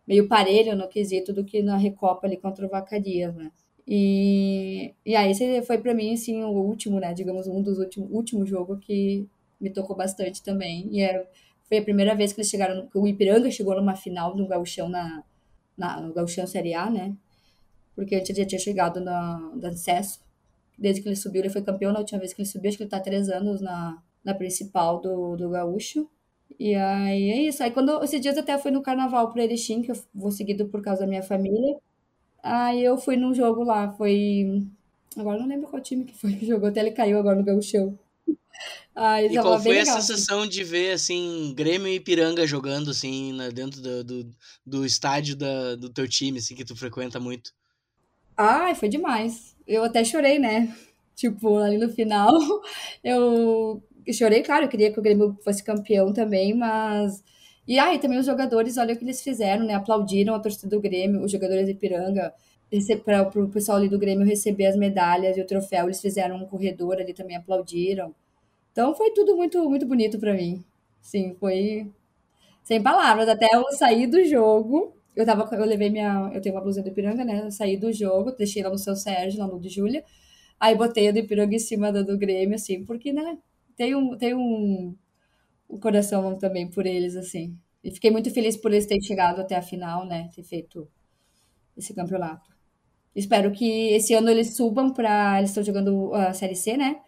meio 0.08 0.28
parelho 0.28 0.76
no 0.76 0.88
quesito 0.88 1.34
do 1.34 1.44
que 1.44 1.62
na 1.62 1.78
Recopa 1.78 2.28
ali 2.28 2.38
contra 2.38 2.66
o 2.66 2.70
Vacarias, 2.70 3.36
né? 3.36 3.52
E, 3.88 4.94
e 5.06 5.16
aí 5.16 5.32
esse 5.32 5.62
foi 5.64 5.78
para 5.78 5.94
mim, 5.94 6.14
assim, 6.14 6.44
o 6.44 6.50
último, 6.50 7.00
né? 7.00 7.14
Digamos, 7.14 7.48
um 7.48 7.62
dos 7.62 7.80
últimos 7.80 8.10
último 8.12 8.46
jogo 8.46 8.78
que 8.78 9.28
me 9.60 9.70
tocou 9.70 9.96
bastante 9.96 10.44
também. 10.44 10.88
E 10.92 11.02
é, 11.02 11.28
foi 11.68 11.78
a 11.80 11.84
primeira 11.84 12.16
vez 12.16 12.34
que 12.34 12.40
eles 12.40 12.50
chegaram, 12.50 12.88
que 12.88 12.98
o 12.98 13.08
Ipiranga 13.08 13.50
chegou 13.52 13.76
numa 13.76 13.96
final 13.96 14.36
do 14.36 14.48
Gauchão 14.48 14.88
na, 14.90 15.24
na, 15.78 16.02
no 16.02 16.14
Gauchão 16.14 16.46
Série 16.48 16.74
A, 16.74 16.90
né? 16.90 17.16
Porque 17.96 18.16
ele 18.16 18.26
já 18.26 18.46
tinha 18.46 18.60
chegado 18.60 19.00
na, 19.00 19.38
no 19.40 19.68
acesso. 19.68 20.20
Desde 20.78 21.02
que 21.02 21.08
ele 21.08 21.16
subiu, 21.16 21.42
ele 21.42 21.50
foi 21.50 21.62
campeão 21.62 21.94
na 21.94 22.00
última 22.00 22.20
vez 22.20 22.34
que 22.34 22.42
ele 22.42 22.50
subiu, 22.50 22.70
acho 22.70 22.78
que 22.78 22.84
ele 22.84 22.90
tá 22.90 22.98
há 22.98 23.02
três 23.02 23.30
anos 23.30 23.62
na, 23.62 24.02
na 24.24 24.34
principal 24.34 25.00
do, 25.00 25.38
do 25.38 25.50
Gaúcho. 25.50 26.10
E 26.60 26.76
aí 26.76 27.32
é 27.32 27.42
isso. 27.44 27.64
Aí 27.64 27.72
quando 27.72 28.04
esses 28.04 28.22
dias 28.22 28.38
até 28.38 28.58
fui 28.58 28.72
no 28.72 28.82
carnaval 28.82 29.32
pro 29.32 29.42
Erechim, 29.42 29.82
que 29.82 29.92
eu 29.92 29.96
vou 30.14 30.32
seguido 30.32 30.68
por 30.68 30.82
causa 30.82 31.02
da 31.02 31.08
minha 31.08 31.24
família. 31.24 31.78
Aí 32.44 32.84
eu 32.84 32.98
fui 32.98 33.18
num 33.18 33.34
jogo 33.34 33.64
lá, 33.64 33.92
foi. 33.94 34.64
Agora 35.18 35.40
não 35.40 35.48
lembro 35.48 35.68
qual 35.70 35.82
time 35.82 36.06
que 36.06 36.14
foi 36.16 36.34
que 36.36 36.46
jogou, 36.46 36.70
até 36.70 36.82
ele 36.82 36.92
caiu 36.92 37.18
agora 37.18 37.36
no 37.38 37.44
Gauchão. 37.44 37.98
Aí, 38.96 39.28
e 39.28 39.40
qual 39.40 39.60
foi 39.60 39.80
a 39.80 39.84
legal, 39.84 40.02
sensação 40.02 40.42
assim. 40.42 40.50
de 40.50 40.64
ver, 40.64 40.92
assim, 40.94 41.54
Grêmio 41.56 41.88
e 41.90 42.00
Piranga 42.00 42.48
jogando, 42.48 42.92
assim, 42.92 43.34
na, 43.34 43.50
dentro 43.50 43.82
do, 43.82 44.04
do, 44.04 44.36
do 44.66 44.86
estádio 44.86 45.36
da, 45.36 45.76
do 45.76 45.90
teu 45.90 46.08
time, 46.08 46.40
assim, 46.40 46.56
que 46.56 46.66
tu 46.66 46.76
frequenta 46.76 47.20
muito? 47.20 47.52
Ai, 48.38 48.76
foi 48.76 48.90
demais. 48.90 49.56
Eu 49.68 49.84
até 49.84 50.04
chorei, 50.04 50.40
né? 50.40 50.74
Tipo, 51.16 51.60
ali 51.60 51.78
no 51.78 51.88
final, 51.90 52.30
eu 53.02 53.82
chorei, 54.14 54.44
claro, 54.44 54.66
eu 54.66 54.70
queria 54.70 54.92
que 54.92 55.00
o 55.00 55.02
Grêmio 55.02 55.38
fosse 55.44 55.64
campeão 55.64 56.12
também, 56.12 56.54
mas. 56.54 57.24
E 57.68 57.80
aí, 57.80 58.00
também 58.00 58.20
os 58.20 58.26
jogadores, 58.26 58.78
olha 58.78 58.94
o 58.94 58.98
que 58.98 59.04
eles 59.06 59.22
fizeram, 59.24 59.66
né? 59.66 59.76
Aplaudiram 59.76 60.36
a 60.36 60.40
torcida 60.40 60.68
do 60.70 60.82
Grêmio, 60.82 61.24
os 61.24 61.32
jogadores 61.32 61.68
de 61.68 61.74
Piranga, 61.74 62.34
para 63.04 63.22
o 63.24 63.50
pessoal 63.50 63.78
ali 63.78 63.90
do 63.90 63.98
Grêmio 64.00 64.26
receber 64.26 64.68
as 64.68 64.76
medalhas 64.76 65.38
e 65.38 65.42
o 65.42 65.48
troféu, 65.48 65.86
eles 65.86 66.02
fizeram 66.02 66.36
um 66.38 66.46
corredor 66.46 66.98
ali 66.98 67.14
também, 67.14 67.38
aplaudiram. 67.38 68.14
Então 68.76 68.94
foi 68.94 69.12
tudo 69.12 69.38
muito, 69.38 69.70
muito 69.70 69.86
bonito 69.86 70.20
para 70.20 70.34
mim. 70.34 70.62
Sim, 71.02 71.34
foi 71.40 71.90
sem 72.64 72.82
palavras. 72.84 73.30
Até 73.30 73.48
eu 73.54 73.64
sair 73.74 74.08
do 74.08 74.24
jogo, 74.26 74.96
eu 75.16 75.26
tava, 75.26 75.50
eu 75.56 75.66
levei 75.66 75.90
minha, 75.90 76.32
eu 76.34 76.42
tenho 76.42 76.56
uma 76.56 76.62
blusinha 76.62 76.84
do 76.84 76.90
Ipiranga, 76.90 77.26
né? 77.26 77.42
Eu 77.46 77.52
saí 77.52 77.78
do 77.78 77.92
jogo, 77.94 78.32
deixei 78.34 78.64
lá 78.64 78.70
no 78.70 78.78
seu 78.80 78.96
Sérgio, 78.96 79.40
lá 79.40 79.48
no 79.48 79.60
de 79.60 79.70
Júlia. 79.70 80.04
Aí 80.60 80.76
botei 80.76 81.10
a 81.10 81.12
do 81.14 81.20
Ipiranga 81.20 81.56
em 81.56 81.60
cima 81.60 81.92
da 81.92 82.02
do 82.04 82.18
Grêmio, 82.18 82.56
assim, 82.56 82.86
porque, 82.86 83.14
né? 83.14 83.38
Tem 83.78 83.96
um, 83.96 84.18
tem 84.18 84.36
um, 84.36 84.96
um 85.70 85.80
coração 85.80 86.38
também 86.40 86.70
por 86.70 86.86
eles, 86.86 87.16
assim. 87.16 87.58
E 87.84 87.92
fiquei 87.92 88.12
muito 88.12 88.32
feliz 88.32 88.58
por 88.58 88.72
eles 88.74 88.86
terem 88.88 89.04
chegado 89.04 89.42
até 89.42 89.56
a 89.56 89.62
final, 89.62 90.06
né? 90.06 90.30
Ter 90.36 90.44
feito 90.44 90.88
esse 91.78 91.94
campeonato. 91.94 92.50
Espero 93.16 93.52
que 93.52 93.66
esse 93.94 94.14
ano 94.14 94.30
eles 94.30 94.56
subam 94.56 94.94
para. 94.94 95.40
Eles 95.40 95.52
estão 95.52 95.64
jogando 95.64 96.14
a 96.16 96.34
Série 96.34 96.56
C, 96.56 96.78
né? 96.78 97.02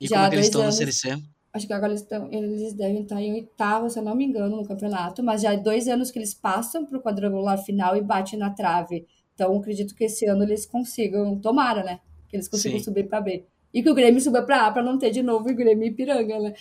E 0.00 0.06
Já 0.08 0.16
como 0.16 0.26
é 0.26 0.28
que 0.30 0.34
eles 0.36 0.46
estão 0.46 0.62
anos, 0.62 0.74
na 0.74 0.78
Série 0.78 0.92
C? 0.92 1.22
Acho 1.52 1.66
que 1.66 1.72
agora 1.72 1.92
eles, 1.92 2.02
estão, 2.02 2.32
eles 2.32 2.72
devem 2.74 3.02
estar 3.02 3.20
em 3.20 3.32
oitavo, 3.32 3.90
se 3.90 3.98
eu 3.98 4.02
não 4.02 4.14
me 4.14 4.24
engano, 4.24 4.56
no 4.56 4.66
campeonato. 4.66 5.22
Mas 5.22 5.42
já 5.42 5.52
há 5.52 5.56
dois 5.56 5.88
anos 5.88 6.10
que 6.10 6.18
eles 6.18 6.32
passam 6.32 6.86
para 6.86 6.96
o 6.96 7.02
quadrangular 7.02 7.58
final 7.58 7.96
e 7.96 8.00
batem 8.00 8.38
na 8.38 8.50
trave. 8.50 9.06
Então, 9.34 9.56
acredito 9.56 9.94
que 9.94 10.04
esse 10.04 10.26
ano 10.26 10.42
eles 10.44 10.64
consigam, 10.64 11.38
tomara, 11.38 11.82
né? 11.82 12.00
Que 12.28 12.36
eles 12.36 12.48
consigam 12.48 12.78
Sim. 12.78 12.84
subir 12.84 13.08
para 13.08 13.20
B. 13.20 13.44
E 13.74 13.82
que 13.82 13.90
o 13.90 13.94
Grêmio 13.94 14.20
suba 14.20 14.42
para 14.42 14.66
A 14.66 14.70
para 14.70 14.82
não 14.82 14.98
ter 14.98 15.10
de 15.10 15.22
novo 15.22 15.48
o 15.48 15.54
Grêmio 15.54 15.86
e 15.86 15.90
Piranga, 15.90 16.38
né? 16.38 16.54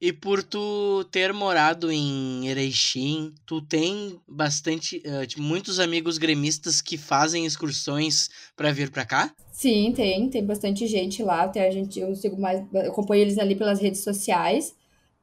E 0.00 0.12
por 0.12 0.42
tu 0.42 1.04
ter 1.12 1.32
morado 1.32 1.92
em 1.92 2.48
Erechim, 2.48 3.32
tu 3.46 3.62
tem 3.62 4.20
bastante, 4.26 5.00
uh, 5.06 5.40
muitos 5.40 5.78
amigos 5.78 6.18
gremistas 6.18 6.80
que 6.82 6.98
fazem 6.98 7.46
excursões 7.46 8.28
para 8.56 8.72
vir 8.72 8.90
para 8.90 9.04
cá? 9.04 9.32
Sim, 9.62 9.92
tem, 9.92 10.28
tem 10.28 10.44
bastante 10.44 10.88
gente 10.88 11.22
lá. 11.22 11.42
Até 11.44 11.68
a 11.68 11.70
gente, 11.70 12.00
eu 12.00 12.16
sigo 12.16 12.36
mais, 12.40 12.60
eu 12.72 12.90
acompanho 12.90 13.22
eles 13.22 13.38
ali 13.38 13.54
pelas 13.54 13.80
redes 13.80 14.02
sociais. 14.02 14.76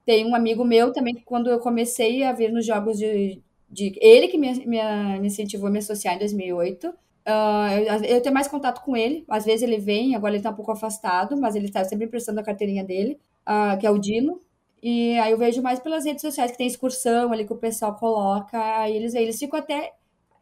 Tem 0.06 0.26
um 0.26 0.34
amigo 0.34 0.64
meu 0.64 0.94
também 0.94 1.14
que 1.14 1.24
quando 1.24 1.50
eu 1.50 1.60
comecei 1.60 2.24
a 2.24 2.32
vir 2.32 2.50
nos 2.50 2.66
jogos 2.66 2.98
de, 2.98 3.42
de 3.70 3.94
ele 4.00 4.30
que 4.30 4.38
me, 4.38 4.54
me, 4.66 4.80
me 5.20 5.28
incentivou 5.28 5.68
a 5.68 5.72
me 5.72 5.80
associar 5.80 6.16
em 6.16 6.20
2008. 6.20 6.88
Uh, 6.88 6.94
eu, 7.86 8.04
eu, 8.16 8.22
tenho 8.22 8.34
mais 8.34 8.48
contato 8.48 8.82
com 8.82 8.96
ele. 8.96 9.26
Às 9.28 9.44
vezes 9.44 9.62
ele 9.62 9.78
vem, 9.78 10.16
agora 10.16 10.34
ele 10.36 10.44
tá 10.44 10.52
um 10.52 10.56
pouco 10.56 10.72
afastado, 10.72 11.36
mas 11.38 11.56
ele 11.56 11.70
tá 11.70 11.84
sempre 11.84 12.08
prestando 12.08 12.40
a 12.40 12.44
carteirinha 12.44 12.84
dele, 12.86 13.20
uh, 13.46 13.78
que 13.78 13.86
é 13.86 13.92
o 13.92 14.00
Dino. 14.00 14.42
E 14.82 15.18
aí 15.20 15.34
eu 15.34 15.38
vejo 15.38 15.62
mais 15.62 15.82
pelas 15.82 16.06
redes 16.06 16.22
sociais 16.22 16.52
que 16.52 16.58
tem 16.58 16.68
excursão 16.68 17.34
ali 17.34 17.46
que 17.46 17.52
o 17.54 17.58
pessoal 17.58 17.94
coloca. 17.96 18.58
Aí 18.80 18.96
eles, 18.96 19.14
eles 19.16 19.38
ficam 19.38 19.60
até. 19.60 19.92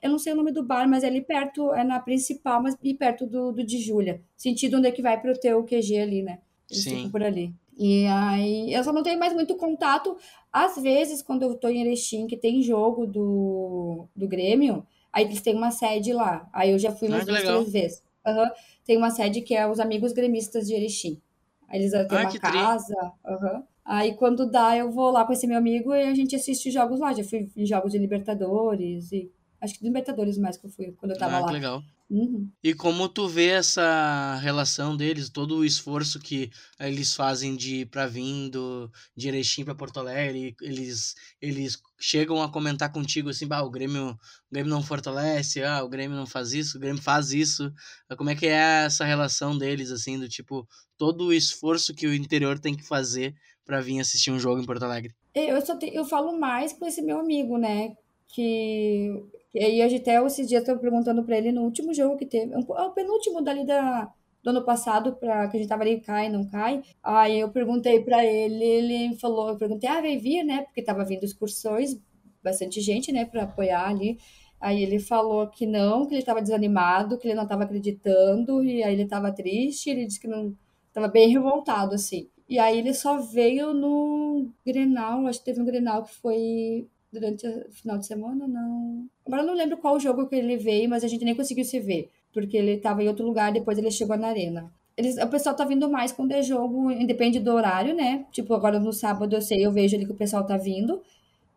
Eu 0.01 0.09
não 0.11 0.19
sei 0.19 0.33
o 0.33 0.35
nome 0.35 0.51
do 0.51 0.63
bar, 0.63 0.87
mas 0.87 1.03
é 1.03 1.07
ali 1.07 1.21
perto, 1.21 1.73
é 1.73 1.83
na 1.83 1.99
principal, 1.99 2.61
mas 2.61 2.75
e 2.83 2.93
perto 2.93 3.25
do, 3.25 3.51
do 3.51 3.63
de 3.63 3.79
Júlia. 3.79 4.21
Sentido 4.35 4.77
onde 4.77 4.87
é 4.87 4.91
que 4.91 5.01
vai 5.01 5.19
pro 5.19 5.39
teu 5.39 5.63
QG 5.63 5.97
ali, 5.99 6.21
né? 6.21 6.39
Eles 6.69 6.83
Sim. 6.83 7.09
por 7.09 7.23
ali. 7.23 7.53
E 7.77 8.05
aí 8.07 8.73
eu 8.73 8.83
só 8.83 8.91
não 8.91 9.03
tenho 9.03 9.19
mais 9.19 9.33
muito 9.33 9.55
contato. 9.55 10.17
Às 10.51 10.81
vezes, 10.81 11.21
quando 11.21 11.43
eu 11.43 11.55
tô 11.55 11.69
em 11.69 11.81
Erechim, 11.81 12.25
que 12.25 12.35
tem 12.35 12.61
jogo 12.61 13.05
do, 13.05 14.07
do 14.15 14.27
Grêmio, 14.27 14.85
aí 15.13 15.25
eles 15.25 15.41
têm 15.41 15.55
uma 15.55 15.71
sede 15.71 16.11
lá. 16.11 16.49
Aí 16.51 16.71
eu 16.71 16.79
já 16.79 16.91
fui 16.91 17.07
ah, 17.07 17.11
umas 17.11 17.23
ah, 17.23 17.25
duas, 17.25 17.43
três 17.43 17.71
vezes. 17.71 18.03
Uhum. 18.25 18.49
Tem 18.83 18.97
uma 18.97 19.11
sede 19.11 19.41
que 19.41 19.55
é 19.55 19.67
os 19.67 19.79
Amigos 19.79 20.11
Gremistas 20.11 20.67
de 20.67 20.73
Erechim. 20.73 21.21
Aí 21.69 21.79
eles 21.79 21.91
têm 21.91 22.17
ah, 22.17 22.29
uma 22.29 22.39
casa. 22.39 23.13
Uhum. 23.25 23.63
Aí 23.85 24.15
quando 24.15 24.49
dá, 24.49 24.75
eu 24.75 24.91
vou 24.91 25.11
lá 25.11 25.23
com 25.23 25.31
esse 25.31 25.47
meu 25.47 25.57
amigo 25.57 25.93
e 25.93 26.03
a 26.03 26.13
gente 26.13 26.35
assiste 26.35 26.71
jogos 26.71 26.99
lá. 26.99 27.13
Já 27.13 27.23
fui 27.23 27.49
em 27.55 27.65
jogos 27.65 27.91
de 27.91 27.97
Libertadores 27.97 29.11
e. 29.11 29.31
Acho 29.59 29.77
que 29.77 29.83
Libertadores 29.83 30.37
mais 30.37 30.57
que 30.57 30.67
eu 30.67 30.69
fui 30.69 30.91
quando 30.91 31.11
eu 31.11 31.17
tava 31.17 31.37
ah, 31.37 31.39
lá. 31.41 31.51
legal. 31.51 31.83
Uhum. 32.09 32.49
E 32.63 32.73
como 32.73 33.09
tu 33.09 33.27
vê 33.27 33.47
essa 33.49 34.35
relação 34.35 34.95
deles, 34.95 35.29
todo 35.29 35.57
o 35.57 35.65
esforço 35.65 36.19
que 36.19 36.49
eles 36.79 37.13
fazem 37.13 37.55
de 37.55 37.81
ir 37.81 37.85
para 37.87 38.07
vindo 38.07 38.89
de 39.15 39.27
Erechim 39.27 39.65
para 39.65 39.75
Porto 39.75 39.99
Alegre, 39.99 40.55
eles 40.61 41.15
eles 41.41 41.81
chegam 41.99 42.41
a 42.41 42.49
comentar 42.49 42.91
contigo 42.91 43.29
assim, 43.29 43.45
bah, 43.45 43.61
o 43.61 43.69
Grêmio, 43.69 44.11
o 44.11 44.17
Grêmio 44.51 44.69
não 44.69 44.81
fortalece, 44.81 45.61
ah, 45.63 45.83
o 45.83 45.89
Grêmio 45.89 46.15
não 46.15 46.25
faz 46.25 46.53
isso, 46.53 46.77
o 46.77 46.79
Grêmio 46.79 47.01
faz 47.01 47.33
isso. 47.33 47.73
Como 48.17 48.29
é 48.29 48.35
que 48.35 48.45
é 48.45 48.85
essa 48.85 49.03
relação 49.03 49.57
deles 49.57 49.91
assim, 49.91 50.17
do 50.17 50.29
tipo, 50.29 50.65
todo 50.97 51.25
o 51.25 51.33
esforço 51.33 51.93
que 51.93 52.07
o 52.07 52.13
interior 52.13 52.57
tem 52.57 52.75
que 52.75 52.87
fazer 52.87 53.35
para 53.65 53.81
vir 53.81 53.99
assistir 53.99 54.31
um 54.31 54.39
jogo 54.39 54.61
em 54.61 54.65
Porto 54.65 54.83
Alegre? 54.83 55.13
Eu 55.35 55.63
só 55.63 55.77
te, 55.77 55.93
eu 55.93 56.05
falo 56.05 56.39
mais 56.39 56.71
com 56.71 56.85
esse 56.85 57.01
meu 57.01 57.19
amigo, 57.19 57.57
né? 57.57 57.95
Que, 58.29 59.23
que 59.51 59.59
aí 59.59 59.81
a 59.81 59.85
até 59.85 60.23
esses 60.25 60.47
dias 60.47 60.67
eu 60.67 60.77
perguntando 60.79 61.23
para 61.23 61.37
ele 61.37 61.51
no 61.51 61.63
último 61.63 61.93
jogo 61.93 62.17
que 62.17 62.25
teve, 62.25 62.53
é 62.53 62.57
o 62.57 62.91
penúltimo 62.91 63.41
dali 63.41 63.65
da 63.65 64.11
do 64.43 64.51
ano 64.51 64.63
passado, 64.63 65.13
para 65.15 65.47
que 65.49 65.57
a 65.57 65.59
gente 65.59 65.69
tava 65.69 65.83
ali, 65.83 65.99
cai, 65.99 66.29
não 66.29 66.47
cai. 66.47 66.81
Aí 67.03 67.39
eu 67.39 67.49
perguntei 67.51 68.01
para 68.01 68.25
ele, 68.25 68.63
ele 68.63 69.15
falou, 69.17 69.49
eu 69.49 69.57
perguntei, 69.57 69.89
ah, 69.89 69.99
vai 69.99 70.17
vir, 70.17 70.43
né? 70.43 70.61
Porque 70.63 70.81
tava 70.81 71.03
vindo 71.03 71.25
excursões, 71.25 71.99
bastante 72.41 72.79
gente, 72.79 73.11
né, 73.11 73.25
para 73.25 73.43
apoiar 73.43 73.89
ali. 73.89 74.17
Aí 74.59 74.81
ele 74.81 74.99
falou 74.99 75.47
que 75.47 75.65
não, 75.67 76.05
que 76.05 76.13
ele 76.13 76.21
estava 76.21 76.41
desanimado, 76.41 77.17
que 77.17 77.27
ele 77.27 77.35
não 77.35 77.43
estava 77.43 77.63
acreditando, 77.63 78.63
e 78.63 78.83
aí 78.83 78.93
ele 78.93 79.03
estava 79.03 79.31
triste, 79.31 79.89
ele 79.89 80.05
disse 80.05 80.19
que 80.19 80.27
não 80.27 80.55
estava 80.87 81.07
bem 81.07 81.29
revoltado 81.29 81.93
assim. 81.93 82.29
E 82.49 82.57
aí 82.57 82.77
ele 82.79 82.93
só 82.93 83.19
veio 83.19 83.73
no 83.73 84.49
Grenal, 84.65 85.27
acho 85.27 85.39
que 85.39 85.45
teve 85.45 85.61
um 85.61 85.65
Grenal 85.65 86.03
que 86.03 86.13
foi 86.15 86.87
durante 87.11 87.47
o 87.47 87.71
final 87.71 87.97
de 87.97 88.05
semana, 88.05 88.47
não. 88.47 89.07
Agora 89.25 89.41
eu 89.43 89.47
não 89.47 89.53
lembro 89.53 89.77
qual 89.77 89.99
jogo 89.99 90.27
que 90.27 90.35
ele 90.35 90.57
veio, 90.57 90.89
mas 90.89 91.03
a 91.03 91.07
gente 91.07 91.25
nem 91.25 91.35
conseguiu 91.35 91.65
se 91.65 91.79
ver, 91.79 92.09
porque 92.33 92.57
ele 92.57 92.73
estava 92.73 93.03
em 93.03 93.07
outro 93.07 93.25
lugar, 93.25 93.51
depois 93.51 93.77
ele 93.77 93.91
chegou 93.91 94.17
na 94.17 94.27
arena. 94.27 94.71
Eles, 94.95 95.17
o 95.17 95.27
pessoal 95.27 95.55
tá 95.55 95.63
vindo 95.63 95.89
mais 95.89 96.11
quando 96.11 96.31
é 96.31 96.41
jogo, 96.41 96.91
independe 96.91 97.39
do 97.39 97.51
horário, 97.51 97.95
né? 97.95 98.25
Tipo, 98.31 98.53
agora 98.53 98.79
no 98.79 98.91
sábado 98.91 99.35
eu 99.35 99.41
sei, 99.41 99.65
eu 99.65 99.71
vejo 99.71 99.95
ali 99.95 100.05
que 100.05 100.11
o 100.11 100.15
pessoal 100.15 100.45
tá 100.45 100.57
vindo. 100.57 101.01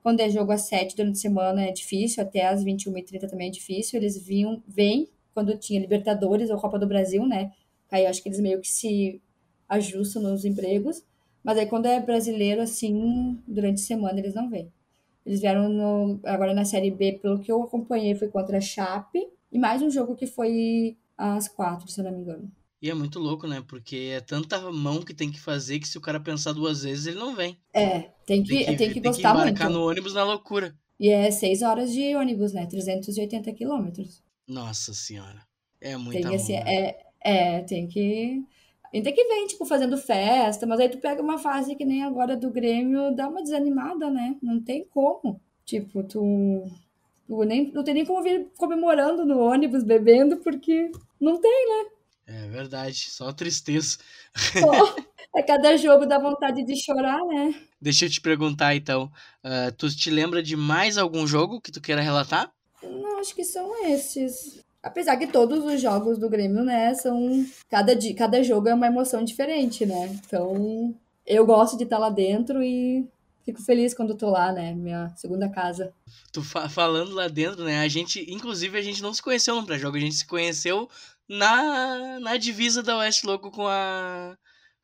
Quando 0.03 0.21
é 0.21 0.29
jogo 0.31 0.53
às 0.53 0.63
7 0.63 0.97
durante 0.97 1.17
a 1.17 1.21
semana 1.21 1.63
é 1.63 1.73
difícil, 1.73 2.23
até 2.23 2.47
às 2.47 2.65
21h30 2.65 3.29
também 3.29 3.49
é 3.49 3.51
difícil. 3.51 3.99
Eles 3.99 4.17
vinham, 4.23 4.63
vêm 4.67 5.09
quando 5.35 5.57
tinha 5.57 5.81
Libertadores 5.81 6.51
ou 6.51 6.59
Copa 6.59 6.79
do 6.79 6.87
Brasil, 6.87 7.27
né? 7.27 7.53
Aí 7.91 8.07
acho 8.07 8.23
que 8.23 8.29
eles 8.29 8.41
meio 8.41 8.61
que 8.61 8.69
se 8.69 9.21
ajustam 9.69 10.23
nos 10.23 10.45
empregos. 10.45 11.03
Mas 11.43 11.59
aí 11.59 11.67
quando 11.67 11.87
é 11.87 12.01
brasileiro, 12.01 12.61
assim, 12.61 13.39
durante 13.47 13.77
a 13.83 13.87
semana 13.87 14.19
eles 14.19 14.35
não 14.35 14.49
vêm. 14.51 14.71
Eles 15.25 15.41
vieram 15.41 15.68
no, 15.68 16.21
agora 16.25 16.55
na 16.55 16.64
Série 16.64 16.91
B, 16.91 17.18
pelo 17.21 17.39
que 17.39 17.51
eu 17.51 17.62
acompanhei, 17.62 18.14
foi 18.14 18.29
contra 18.29 18.59
a 18.59 18.61
Chape. 18.61 19.29
E 19.53 19.59
mais 19.59 19.83
um 19.83 19.91
jogo 19.91 20.14
que 20.16 20.27
foi 20.27 20.97
às 21.16 21.49
quatro, 21.49 21.89
se 21.89 22.01
eu 22.01 22.05
não 22.05 22.12
me 22.12 22.21
engano. 22.21 22.51
E 22.83 22.89
é 22.89 22.95
muito 22.95 23.18
louco, 23.18 23.47
né? 23.47 23.62
Porque 23.66 24.12
é 24.14 24.21
tanta 24.21 24.59
mão 24.73 25.03
que 25.03 25.12
tem 25.12 25.31
que 25.31 25.39
fazer 25.39 25.79
que 25.79 25.87
se 25.87 25.99
o 25.99 26.01
cara 26.01 26.18
pensar 26.18 26.53
duas 26.53 26.83
vezes, 26.83 27.07
ele 27.07 27.18
não 27.18 27.37
vem. 27.37 27.59
É, 27.75 28.09
tem 28.25 28.43
que, 28.43 28.49
tem 28.49 28.64
que, 28.64 28.77
tem 28.77 28.89
que 28.89 28.95
tem 28.95 29.03
gostar 29.03 29.35
que 29.35 29.41
embarcar 29.41 29.68
muito. 29.68 29.79
no 29.79 29.87
ônibus 29.87 30.14
na 30.14 30.25
loucura. 30.25 30.75
E 30.99 31.11
é 31.11 31.31
seis 31.31 31.61
horas 31.61 31.93
de 31.93 32.14
ônibus, 32.16 32.53
né? 32.53 32.66
380 32.66 33.53
quilômetros. 33.53 34.23
Nossa 34.49 34.95
senhora. 34.95 35.43
É 35.81 35.97
muita 35.97 36.29
Tem 36.29 36.37
assim, 36.37 36.53
né? 36.53 36.64
é, 36.66 37.07
é, 37.21 37.61
tem 37.62 37.87
que. 37.87 38.43
Tem 38.93 39.03
que 39.03 39.24
vem, 39.24 39.47
tipo, 39.47 39.64
fazendo 39.64 39.97
festa, 39.97 40.66
mas 40.66 40.80
aí 40.80 40.88
tu 40.88 40.99
pega 40.99 41.22
uma 41.22 41.38
fase 41.38 41.76
que 41.76 41.84
nem 41.84 42.03
agora 42.03 42.36
do 42.36 42.51
Grêmio, 42.51 43.14
dá 43.14 43.28
uma 43.28 43.43
desanimada, 43.43 44.11
né? 44.11 44.36
Não 44.43 44.61
tem 44.61 44.84
como. 44.84 45.41
Tipo, 45.64 46.03
tu. 46.03 46.66
tu 47.26 47.45
nem, 47.45 47.70
não 47.72 47.84
tem 47.84 47.95
nem 47.95 48.05
como 48.05 48.22
vir 48.22 48.49
comemorando 48.57 49.24
no 49.24 49.38
ônibus, 49.38 49.84
bebendo, 49.84 50.38
porque 50.38 50.91
não 51.20 51.41
tem, 51.41 51.68
né? 51.68 51.91
É 52.26 52.49
verdade. 52.49 53.11
Só 53.11 53.32
tristeza. 53.32 53.99
Só. 54.34 54.70
É 55.32 55.43
cada 55.45 55.76
jogo 55.76 56.07
dá 56.07 56.18
vontade 56.18 56.64
de 56.64 56.74
chorar, 56.74 57.24
né? 57.24 57.55
Deixa 57.80 58.05
eu 58.05 58.11
te 58.11 58.20
perguntar 58.20 58.74
então. 58.74 59.09
ah, 59.45 59.70
tu 59.70 59.88
te 59.95 60.11
lembra 60.11 60.43
de 60.43 60.57
mais 60.57 60.99
algum 60.99 61.24
jogo 61.24 61.61
que 61.61 61.70
tu 61.70 61.80
queira 61.80 62.01
relatar? 62.01 62.53
Não, 62.82 63.20
acho 63.20 63.32
que 63.32 63.45
são 63.45 63.86
esses. 63.86 64.61
Apesar 64.83 65.16
que 65.16 65.26
todos 65.26 65.64
os 65.64 65.81
jogos 65.81 66.18
do 66.18 66.28
Grêmio, 66.31 66.64
né, 66.64 66.95
são. 66.95 67.45
Cada, 67.68 67.95
dia, 67.95 68.14
cada 68.14 68.43
jogo 68.43 68.68
é 68.68 68.74
uma 68.74 68.87
emoção 68.87 69.22
diferente, 69.22 69.85
né? 69.85 70.07
Então, 70.26 70.95
eu 71.26 71.45
gosto 71.45 71.76
de 71.76 71.85
estar 71.85 71.99
lá 71.99 72.09
dentro 72.09 72.62
e 72.62 73.07
fico 73.45 73.62
feliz 73.62 73.93
quando 73.93 74.14
tô 74.16 74.31
lá, 74.31 74.53
né? 74.53 74.72
Minha 74.74 75.12
segunda 75.16 75.49
casa. 75.49 75.93
Tu 76.33 76.43
fa- 76.43 76.68
falando 76.68 77.12
lá 77.14 77.28
dentro, 77.28 77.64
né? 77.64 77.81
A 77.81 77.89
gente, 77.89 78.24
inclusive, 78.33 78.78
a 78.78 78.83
gente 78.83 79.03
não 79.03 79.12
se 79.12 79.22
conheceu 79.22 79.55
no 79.55 79.66
pré-jogo, 79.66 79.97
a 79.97 80.01
gente 80.01 80.14
se 80.14 80.26
conheceu 80.26 80.89
na, 81.28 82.18
na 82.20 82.37
divisa 82.37 82.83
da 82.83 82.97
Oeste 82.99 83.26
Louco 83.26 83.51
com 83.51 83.66
a 83.66 84.37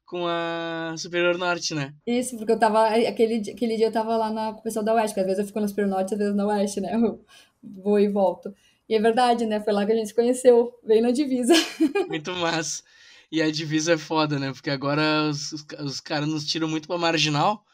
com 0.05 0.25
a 0.25 0.95
Superior 0.97 1.37
Norte, 1.37 1.75
né? 1.75 1.93
Isso, 2.07 2.37
porque 2.37 2.53
eu 2.53 2.59
tava. 2.59 2.87
Aquele, 2.87 3.41
dia- 3.41 3.53
aquele 3.55 3.77
dia 3.77 3.87
eu 3.87 3.93
tava 3.93 4.17
lá 4.17 4.31
na, 4.31 4.53
com 4.53 4.61
o 4.61 4.63
pessoal 4.63 4.85
da 4.85 4.95
Oeste, 4.95 5.09
porque 5.15 5.21
às 5.21 5.27
vezes 5.27 5.41
eu 5.41 5.47
fico 5.47 5.61
no 5.61 5.69
Super 5.69 5.87
Norte, 5.89 6.15
às 6.15 6.19
vezes 6.19 6.35
na 6.37 6.47
Oeste, 6.47 6.81
né? 6.81 6.95
Eu 6.95 7.25
vou 7.63 7.99
e 7.99 8.09
volto. 8.09 8.55
E 8.89 8.95
é 8.95 9.01
verdade, 9.01 9.47
né? 9.47 9.61
Foi 9.61 9.73
lá 9.73 9.85
que 9.85 9.93
a 9.93 9.95
gente 9.97 10.09
se 10.09 10.15
conheceu, 10.15 10.73
bem 10.87 11.01
na 11.01 11.11
divisa. 11.11 11.55
Muito 12.09 12.33
massa. 12.33 12.83
E 13.31 13.43
a 13.43 13.51
divisa 13.51 13.95
é 13.95 13.99
foda, 13.99 14.39
né? 14.39 14.53
Porque 14.53 14.71
agora 14.71 15.29
os, 15.29 15.53
os, 15.53 15.67
os 15.81 16.01
caras 16.01 16.29
nos 16.29 16.47
tiram 16.47 16.69
muito 16.69 16.87
pra 16.87 16.97
marginal 16.97 17.65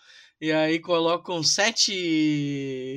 e 0.41 0.51
aí 0.51 0.79
colocam 0.81 1.43
sete 1.43 1.93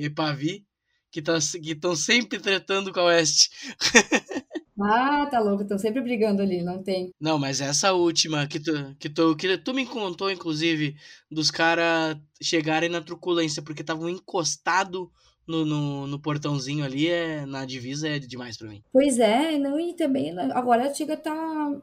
Epavi 0.01 0.66
que 1.11 1.22
tá, 1.22 1.38
que 1.61 1.72
estão 1.72 1.95
sempre 1.95 2.39
tretando 2.39 2.91
com 2.91 2.99
a 2.99 3.05
Oeste. 3.05 3.49
Ah, 4.78 5.26
tá 5.32 5.39
louco, 5.39 5.63
estão 5.63 5.78
sempre 5.78 6.01
brigando 6.01 6.41
ali, 6.41 6.61
não 6.61 6.84
tem. 6.84 7.09
Não, 7.18 7.39
mas 7.39 7.61
essa 7.61 7.93
última 7.93 8.45
que 8.45 8.59
tu, 8.59 8.74
que 8.99 9.09
tu, 9.09 9.34
que 9.34 9.57
tu 9.57 9.74
me 9.74 9.86
contou, 9.86 10.30
inclusive, 10.30 10.97
dos 11.32 11.49
caras 11.49 12.18
chegarem 12.41 12.89
na 12.89 12.99
truculência 12.99 13.63
porque 13.63 13.82
estavam 13.82 14.09
encostados 14.09 15.07
no, 15.48 15.66
no, 15.66 16.08
no 16.08 16.20
portãozinho 16.20 16.84
ali, 16.84 17.08
é, 17.08 17.46
na 17.46 17.66
divisa, 17.66 18.08
é 18.08 18.20
demais 18.20 18.58
pra 18.58 18.68
mim. 18.68 18.82
Pois 18.91 19.20
é, 19.20 19.58
não, 19.58 19.80
e 19.80 19.93
também 19.93 20.34
né, 20.34 20.50
agora 20.54 20.93
chega 20.93 21.16
tá 21.16 21.34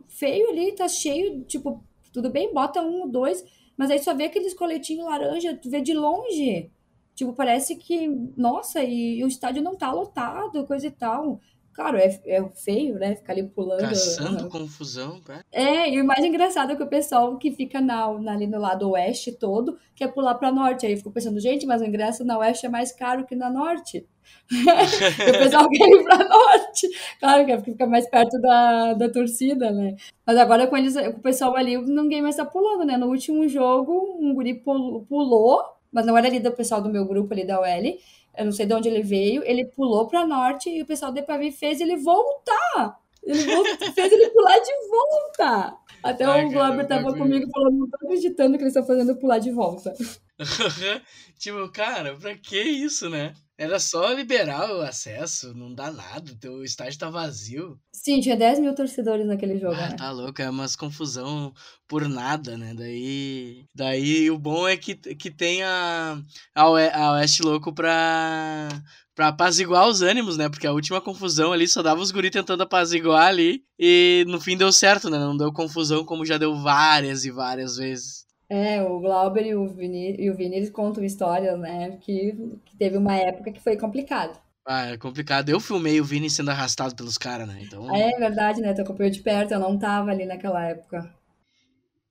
feio 0.09 0.51
ali, 0.51 0.73
tá 0.73 0.89
cheio, 0.89 1.45
tipo, 1.45 1.83
tudo 2.13 2.31
bem, 2.31 2.53
bota 2.53 2.83
um 2.83 3.03
ou 3.03 3.09
dois, 3.09 3.45
mas 3.77 3.91
aí 3.91 3.99
só 3.99 4.15
vê 4.15 4.25
aqueles 4.25 4.55
coletinhos 4.55 5.07
laranja, 5.07 5.57
tu 5.57 5.71
vê 5.71 5.81
de 5.81 5.95
longe. 5.95 6.71
Tipo, 7.15 7.35
parece 7.35 7.77
que, 7.77 8.09
nossa, 8.37 8.83
e, 8.83 9.19
e 9.19 9.25
o 9.25 9.29
estádio 9.29 9.63
não 9.63 9.77
tá 9.77 9.93
lotado, 9.93 10.67
coisa 10.67 10.87
e 10.87 10.91
tal. 10.91 11.41
Claro, 11.75 11.97
é, 11.97 12.21
é 12.27 12.45
feio, 12.55 12.97
né? 12.97 13.17
Ficar 13.17 13.33
ali 13.33 13.45
pulando. 13.45 13.81
Caçando 13.81 14.49
confusão, 14.51 15.21
pá. 15.21 15.43
É, 15.51 15.89
e 15.91 16.01
o 16.01 16.05
mais 16.05 16.23
engraçado 16.25 16.73
é 16.73 16.77
que 16.77 16.83
o 16.83 16.87
pessoal 16.87 17.39
que 17.39 17.51
fica 17.51 17.81
na, 17.81 18.13
na- 18.19 18.33
ali 18.33 18.47
no 18.47 18.59
lado 18.59 18.91
oeste 18.91 19.33
todo 19.33 19.79
quer 19.95 20.09
pular 20.09 20.35
pra 20.35 20.53
norte. 20.53 20.85
Aí 20.85 20.93
eu 20.93 20.99
fico 20.99 21.11
pensando, 21.11 21.41
gente, 21.41 21.65
mas 21.65 21.81
o 21.81 21.85
ingresso 21.87 22.25
na 22.25 22.37
oeste 22.39 22.67
é 22.67 22.69
mais 22.69 22.93
caro 22.93 23.25
que 23.25 23.35
na 23.35 23.49
norte. 23.51 24.07
O 24.53 25.39
pessoal 25.39 25.69
quer 25.69 25.89
ir 25.89 26.05
pra 26.05 26.19
norte. 26.19 26.89
Claro 27.19 27.45
que 27.47 27.53
é 27.53 27.57
porque 27.57 27.73
fica 27.73 27.87
mais 27.87 28.09
perto 28.09 28.41
da, 28.41 28.95
da 28.95 29.09
torcida, 29.11 29.71
né? 29.71 29.97
Mas 30.27 30.37
agora 30.37 30.67
com, 30.67 30.77
eles, 30.77 30.95
com 30.95 31.19
o 31.19 31.21
pessoal 31.23 31.57
ali, 31.57 31.77
ninguém 31.79 32.23
mais 32.23 32.37
tá 32.37 32.45
pulando, 32.45 32.85
né? 32.85 32.97
No 32.97 33.09
último 33.09 33.49
jogo, 33.49 34.17
um 34.21 34.35
guri 34.35 34.55
pul- 34.55 35.05
pulou, 35.09 35.63
mas 35.91 36.07
não 36.07 36.17
era 36.17 36.27
ali 36.27 36.39
do 36.41 36.53
pessoal 36.53 36.81
do 36.83 36.89
meu 36.91 37.05
grupo 37.07 37.33
ali 37.33 37.47
da 37.47 37.61
UL. 37.61 37.99
Eu 38.37 38.47
não 38.47 38.53
sei 38.53 38.67
de 38.67 38.75
onde 38.75 38.89
ele 38.89 39.03
veio. 39.03 39.43
Ele 39.45 39.65
pulou 39.67 40.07
pra 40.07 40.27
norte 40.27 40.71
e 40.71 40.83
o 40.83 40.87
pessoal 40.87 41.13
do 41.13 41.19
Epavi 41.19 41.53
fez 41.53 41.81
ele 41.81 41.97
voltar. 41.97 42.99
Ele 43.23 43.45
voltou, 43.45 43.93
fez 43.93 44.13
ele 44.13 44.31
pular 44.31 44.59
de 44.59 44.89
volta. 44.89 45.77
Até 46.03 46.25
Ai, 46.25 46.47
o 46.47 46.51
Glauber 46.51 46.87
tava 46.87 47.03
bagulho. 47.05 47.23
comigo 47.23 47.51
falando, 47.53 47.79
não 47.79 47.91
tô 47.91 47.97
acreditando 48.05 48.57
que 48.57 48.65
eles 48.65 48.75
estão 48.75 48.87
fazendo 48.87 49.17
pular 49.17 49.39
de 49.39 49.53
volta. 49.53 49.93
tipo, 51.39 51.69
cara, 51.71 52.17
pra 52.17 52.35
que 52.37 52.61
isso, 52.61 53.09
né? 53.09 53.35
Era 53.63 53.79
só 53.79 54.13
liberar 54.13 54.75
o 54.75 54.81
acesso, 54.81 55.55
não 55.55 55.73
dá 55.73 55.93
nada, 55.93 56.33
o 56.33 56.37
teu 56.37 56.65
estádio 56.65 56.99
tá 56.99 57.09
vazio. 57.09 57.79
Sim, 57.93 58.21
tinha 58.21 58.37
10 58.37 58.59
mil 58.59 58.75
torcedores 58.75 59.25
naquele 59.25 59.57
jogo, 59.57 59.75
Ah, 59.75 59.91
né? 59.91 59.97
tá 59.97 60.11
louco, 60.11 60.43
é 60.43 60.51
umas 60.51 60.75
confusão 60.75 61.55
por 61.87 62.09
nada, 62.09 62.57
né? 62.59 62.75
Daí, 62.75 63.65
daí 63.73 64.29
o 64.33 64.37
bom 64.37 64.67
é 64.67 64.77
que, 64.77 64.97
que 64.97 65.31
tem 65.31 65.63
a, 65.63 66.21
a 66.53 66.69
Oeste 67.13 67.41
Louco 67.45 67.73
pra, 67.73 68.69
pra 69.15 69.29
apaziguar 69.29 69.87
os 69.87 70.03
ânimos, 70.03 70.37
né? 70.37 70.49
Porque 70.49 70.67
a 70.67 70.73
última 70.73 71.01
confusão 71.01 71.53
ali 71.53 71.69
só 71.69 71.83
dava 71.83 72.01
os 72.01 72.11
guri 72.11 72.33
tentando 72.33 72.65
apaziguar 72.65 73.29
ali 73.29 73.63
e 73.79 74.25
no 74.27 74.41
fim 74.41 74.57
deu 74.57 74.73
certo, 74.73 75.09
né? 75.09 75.21
Não 75.21 75.37
deu 75.37 75.53
confusão 75.53 76.05
como 76.05 76.27
já 76.27 76.37
deu 76.37 76.57
várias 76.61 77.25
e 77.25 77.31
várias 77.31 77.77
vezes. 77.77 78.27
É, 78.55 78.83
o 78.83 79.01
Glauber 79.01 79.47
e 79.47 79.55
o 79.55 79.67
Vini, 79.67 80.15
e 80.19 80.31
o 80.31 80.35
Vini 80.37 80.57
eles 80.57 80.69
contam 80.69 81.03
histórias, 81.03 81.59
né? 81.59 81.97
Que, 82.03 82.33
que 82.67 82.77
teve 82.77 82.99
uma 82.99 83.17
época 83.17 83.51
que 83.51 83.59
foi 83.63 83.79
complicado. 83.79 84.39
Ah, 84.67 84.91
é 84.91 84.99
complicado. 84.99 85.49
Eu 85.49 85.59
filmei 85.59 85.99
o 86.03 86.05
Vini 86.05 86.29
sendo 86.29 86.51
arrastado 86.51 86.95
pelos 86.95 87.17
caras, 87.17 87.49
né? 87.49 87.61
Então, 87.63 87.89
Ah, 87.91 87.99
É 87.99 88.11
verdade, 88.19 88.61
né? 88.61 88.75
Tu 88.75 88.83
acompanhou 88.83 89.11
de 89.11 89.23
perto, 89.23 89.53
eu 89.53 89.59
não 89.59 89.79
tava 89.79 90.11
ali 90.11 90.27
naquela 90.27 90.63
época. 90.69 91.11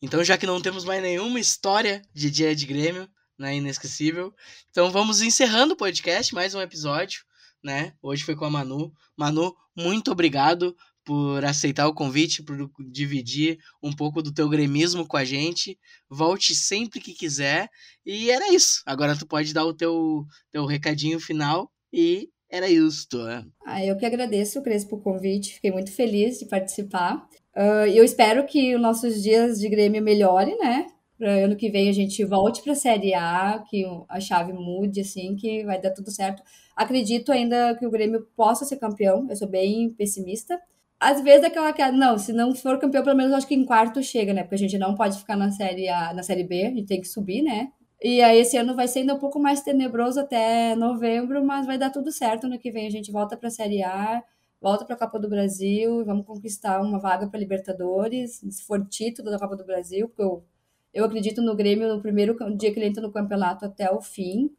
então, 0.02 0.24
já 0.24 0.36
que 0.36 0.48
não 0.48 0.60
temos 0.60 0.84
mais 0.84 1.00
nenhuma 1.00 1.40
história 1.40 2.02
de 2.12 2.32
dia 2.32 2.56
de 2.56 2.66
Grêmio, 2.66 3.08
né? 3.38 3.56
Inesquecível. 3.56 4.34
Então 4.72 4.90
vamos 4.90 5.22
encerrando 5.22 5.76
o 5.76 5.78
podcast, 5.78 6.34
mais 6.34 6.56
um 6.56 6.62
episódio, 6.62 7.22
né? 7.64 7.94
Hoje 8.02 8.24
foi 8.24 8.36
com 8.36 8.46
a 8.46 8.50
Manu. 8.50 8.92
Manu, 9.16 9.56
muito 9.78 10.12
obrigado 10.12 10.76
por 11.04 11.44
aceitar 11.44 11.88
o 11.88 11.94
convite, 11.94 12.44
por 12.44 12.70
dividir 12.92 13.58
um 13.82 13.92
pouco 13.92 14.22
do 14.22 14.34
teu 14.34 14.48
gremismo 14.48 15.08
com 15.08 15.18
a 15.18 15.26
gente. 15.26 15.78
Volte 16.10 16.54
sempre 16.54 17.00
que 17.00 17.14
quiser. 17.14 17.70
E 18.06 18.30
era 18.30 18.54
isso. 18.54 18.82
Agora 18.86 19.18
tu 19.18 19.26
pode 19.26 19.54
dar 19.54 19.66
o 19.66 19.74
teu, 19.74 20.26
teu 20.52 20.66
recadinho 20.66 21.20
final 21.20 21.72
e 21.92 22.30
era 22.50 22.70
isso. 22.70 23.08
Ah, 23.66 23.84
eu 23.84 23.98
que 23.98 24.06
agradeço, 24.06 24.62
Crespo, 24.62 24.98
o 24.98 25.02
convite. 25.02 25.56
Fiquei 25.56 25.72
muito 25.72 25.92
feliz 25.92 26.38
de 26.38 26.46
participar. 26.46 27.26
E 27.88 27.98
eu 27.98 28.04
espero 28.04 28.46
que 28.46 28.76
os 28.76 28.82
nossos 28.82 29.24
dias 29.24 29.60
de 29.60 29.70
Grêmio 29.70 30.04
melhorem, 30.04 30.58
né? 30.58 30.88
Para 31.18 31.46
ano 31.46 31.56
que 31.56 31.70
vem 31.70 31.88
a 31.88 31.94
gente 31.94 32.24
volte 32.26 32.62
para 32.62 32.74
a 32.74 32.76
Série 32.76 33.14
A, 33.14 33.64
que 33.70 33.86
a 34.10 34.20
chave 34.20 34.54
mude, 34.54 35.02
assim, 35.02 35.36
que 35.36 35.64
vai 35.64 35.80
dar 35.80 35.92
tudo 35.92 36.12
certo. 36.12 36.44
Acredito 36.76 37.32
ainda 37.32 37.76
que 37.76 37.86
o 37.86 37.92
Grêmio 37.92 38.28
possa 38.36 38.66
ser 38.66 38.78
campeão. 38.78 39.28
Eu 39.30 39.36
sou 39.36 39.48
bem 39.48 39.90
pessimista. 39.94 40.60
Às 41.02 41.20
vezes 41.24 41.44
aquela 41.44 41.74
que, 41.74 41.84
não, 41.92 42.16
se 42.20 42.32
não 42.32 42.54
for 42.54 42.78
campeão, 42.78 43.04
pelo 43.04 43.18
menos 43.18 43.34
acho 43.34 43.48
que 43.48 43.56
em 43.56 43.66
quarto 43.66 44.04
chega, 44.04 44.36
né? 44.36 44.44
Porque 44.44 44.54
a 44.54 44.58
gente 44.60 44.78
não 44.78 44.94
pode 44.94 45.18
ficar 45.18 45.36
na 45.36 45.50
Série 45.52 45.90
A, 45.90 46.14
na 46.14 46.22
Série 46.22 46.44
B, 46.44 46.68
a 46.68 46.70
gente 46.70 46.86
tem 46.86 47.02
que 47.02 47.08
subir, 47.08 47.42
né? 47.42 47.72
E 48.00 48.22
aí 48.22 48.38
esse 48.40 48.56
ano 48.56 48.76
vai 48.76 48.88
ser 48.88 49.00
ainda 49.00 49.16
um 49.16 49.20
pouco 49.20 49.40
mais 49.40 49.62
tenebroso 49.62 50.20
até 50.20 50.76
novembro, 50.76 51.44
mas 51.44 51.66
vai 51.66 51.78
dar 51.80 51.90
tudo 51.90 52.12
certo. 52.12 52.46
Ano 52.46 52.60
que 52.60 52.70
vem 52.72 52.86
a 52.86 52.92
gente 52.92 53.12
volta 53.12 53.36
para 53.36 53.48
a 53.48 53.52
Série 53.52 53.82
A, 53.84 54.24
volta 54.62 54.86
para 54.86 54.96
a 54.96 55.00
Copa 55.00 55.18
do 55.20 55.28
Brasil 55.28 56.02
e 56.02 56.04
vamos 56.04 56.24
conquistar 56.26 56.80
uma 56.82 57.00
vaga 57.00 57.28
para 57.28 57.40
Libertadores, 57.40 58.36
se 58.52 58.64
for 58.64 58.88
título 58.88 59.32
da 59.32 59.40
Copa 59.40 59.56
do 59.56 59.66
Brasil, 59.66 60.08
porque 60.08 60.22
eu, 60.22 60.44
eu 60.94 61.06
acredito 61.06 61.42
no 61.42 61.56
Grêmio 61.56 61.88
no 61.96 62.00
primeiro 62.02 62.36
dia 62.56 62.72
que 62.72 62.78
ele 62.80 62.86
entra 62.88 63.02
no 63.02 63.12
campeonato 63.12 63.66
até 63.66 63.92
o 63.92 64.02
fim. 64.02 64.52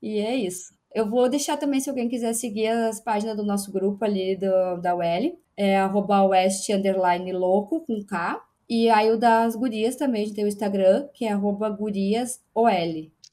E 0.00 0.20
é 0.20 0.36
isso. 0.36 0.72
Eu 0.92 1.08
vou 1.08 1.28
deixar 1.28 1.56
também, 1.56 1.80
se 1.80 1.88
alguém 1.88 2.08
quiser 2.08 2.32
seguir 2.32 2.68
as 2.68 3.00
páginas 3.00 3.36
do 3.36 3.44
nosso 3.44 3.70
grupo 3.70 4.04
ali 4.04 4.36
do, 4.36 4.80
da 4.80 4.94
UL, 4.94 5.38
é 5.56 5.78
arroba 5.78 6.24
west 6.24 6.68
underline 6.70 7.32
louco 7.32 7.84
com 7.86 8.04
K. 8.04 8.42
E 8.68 8.88
aí 8.88 9.10
o 9.10 9.18
das 9.18 9.54
gurias 9.54 9.96
também, 9.96 10.22
a 10.22 10.24
gente 10.24 10.34
tem 10.34 10.44
o 10.44 10.48
Instagram, 10.48 11.08
que 11.14 11.24
é 11.24 11.32
arroba 11.32 11.68
guriasol. 11.68 12.40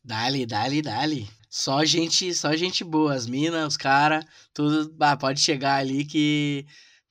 Dali, 0.03 0.45
dali, 0.45 0.81
dali. 0.81 1.27
Só 1.49 1.83
gente, 1.85 2.33
só 2.33 2.55
gente 2.55 2.83
boa, 2.83 3.13
as 3.13 3.25
minas, 3.25 3.67
os 3.67 3.77
caras, 3.77 4.25
tudo, 4.53 4.93
bah, 4.93 5.15
pode 5.17 5.39
chegar 5.39 5.75
ali 5.75 6.05
que 6.05 6.65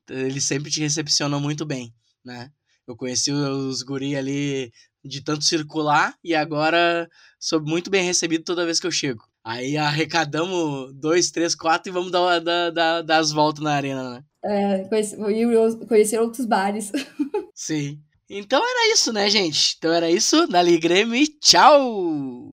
eles 0.09 0.45
sempre 0.45 0.71
te 0.71 0.81
recepcionam 0.81 1.41
muito 1.41 1.65
bem, 1.65 1.93
né? 2.25 2.51
Eu 2.87 2.97
conheci 2.97 3.33
os 3.33 3.83
guri 3.83 4.15
ali 4.15 4.73
de 5.05 5.23
tanto 5.23 5.45
circular 5.45 6.17
e 6.23 6.35
agora 6.35 7.09
sou 7.41 7.61
muito 7.61 7.91
bem 7.91 8.05
recebido 8.05 8.45
toda 8.45 8.65
vez 8.65 8.79
que 8.79 8.87
eu 8.87 8.93
chego. 8.93 9.25
Aí 9.47 9.77
arrecadamos 9.77 10.93
dois, 10.95 11.31
três, 11.31 11.55
quatro 11.55 11.89
e 11.89 11.93
vamos 11.93 12.11
dar, 12.11 12.41
dar, 12.41 12.71
dar, 12.73 13.03
dar 13.03 13.19
as 13.19 13.31
voltas 13.31 13.63
na 13.63 13.75
arena, 13.75 14.11
né? 14.11 14.25
É, 14.45 14.79
conheci, 14.89 15.15
e 15.15 15.87
conhecer 15.87 16.19
outros 16.21 16.45
bares. 16.45 16.91
Sim. 17.55 18.01
Então 18.29 18.61
era 18.61 18.93
isso, 18.93 19.13
né, 19.13 19.31
gente? 19.31 19.77
Então 19.79 19.93
era 19.93 20.11
isso. 20.11 20.49
Dali 20.49 20.77
Grêmio 20.79 21.15
e 21.15 21.29
tchau! 21.29 22.51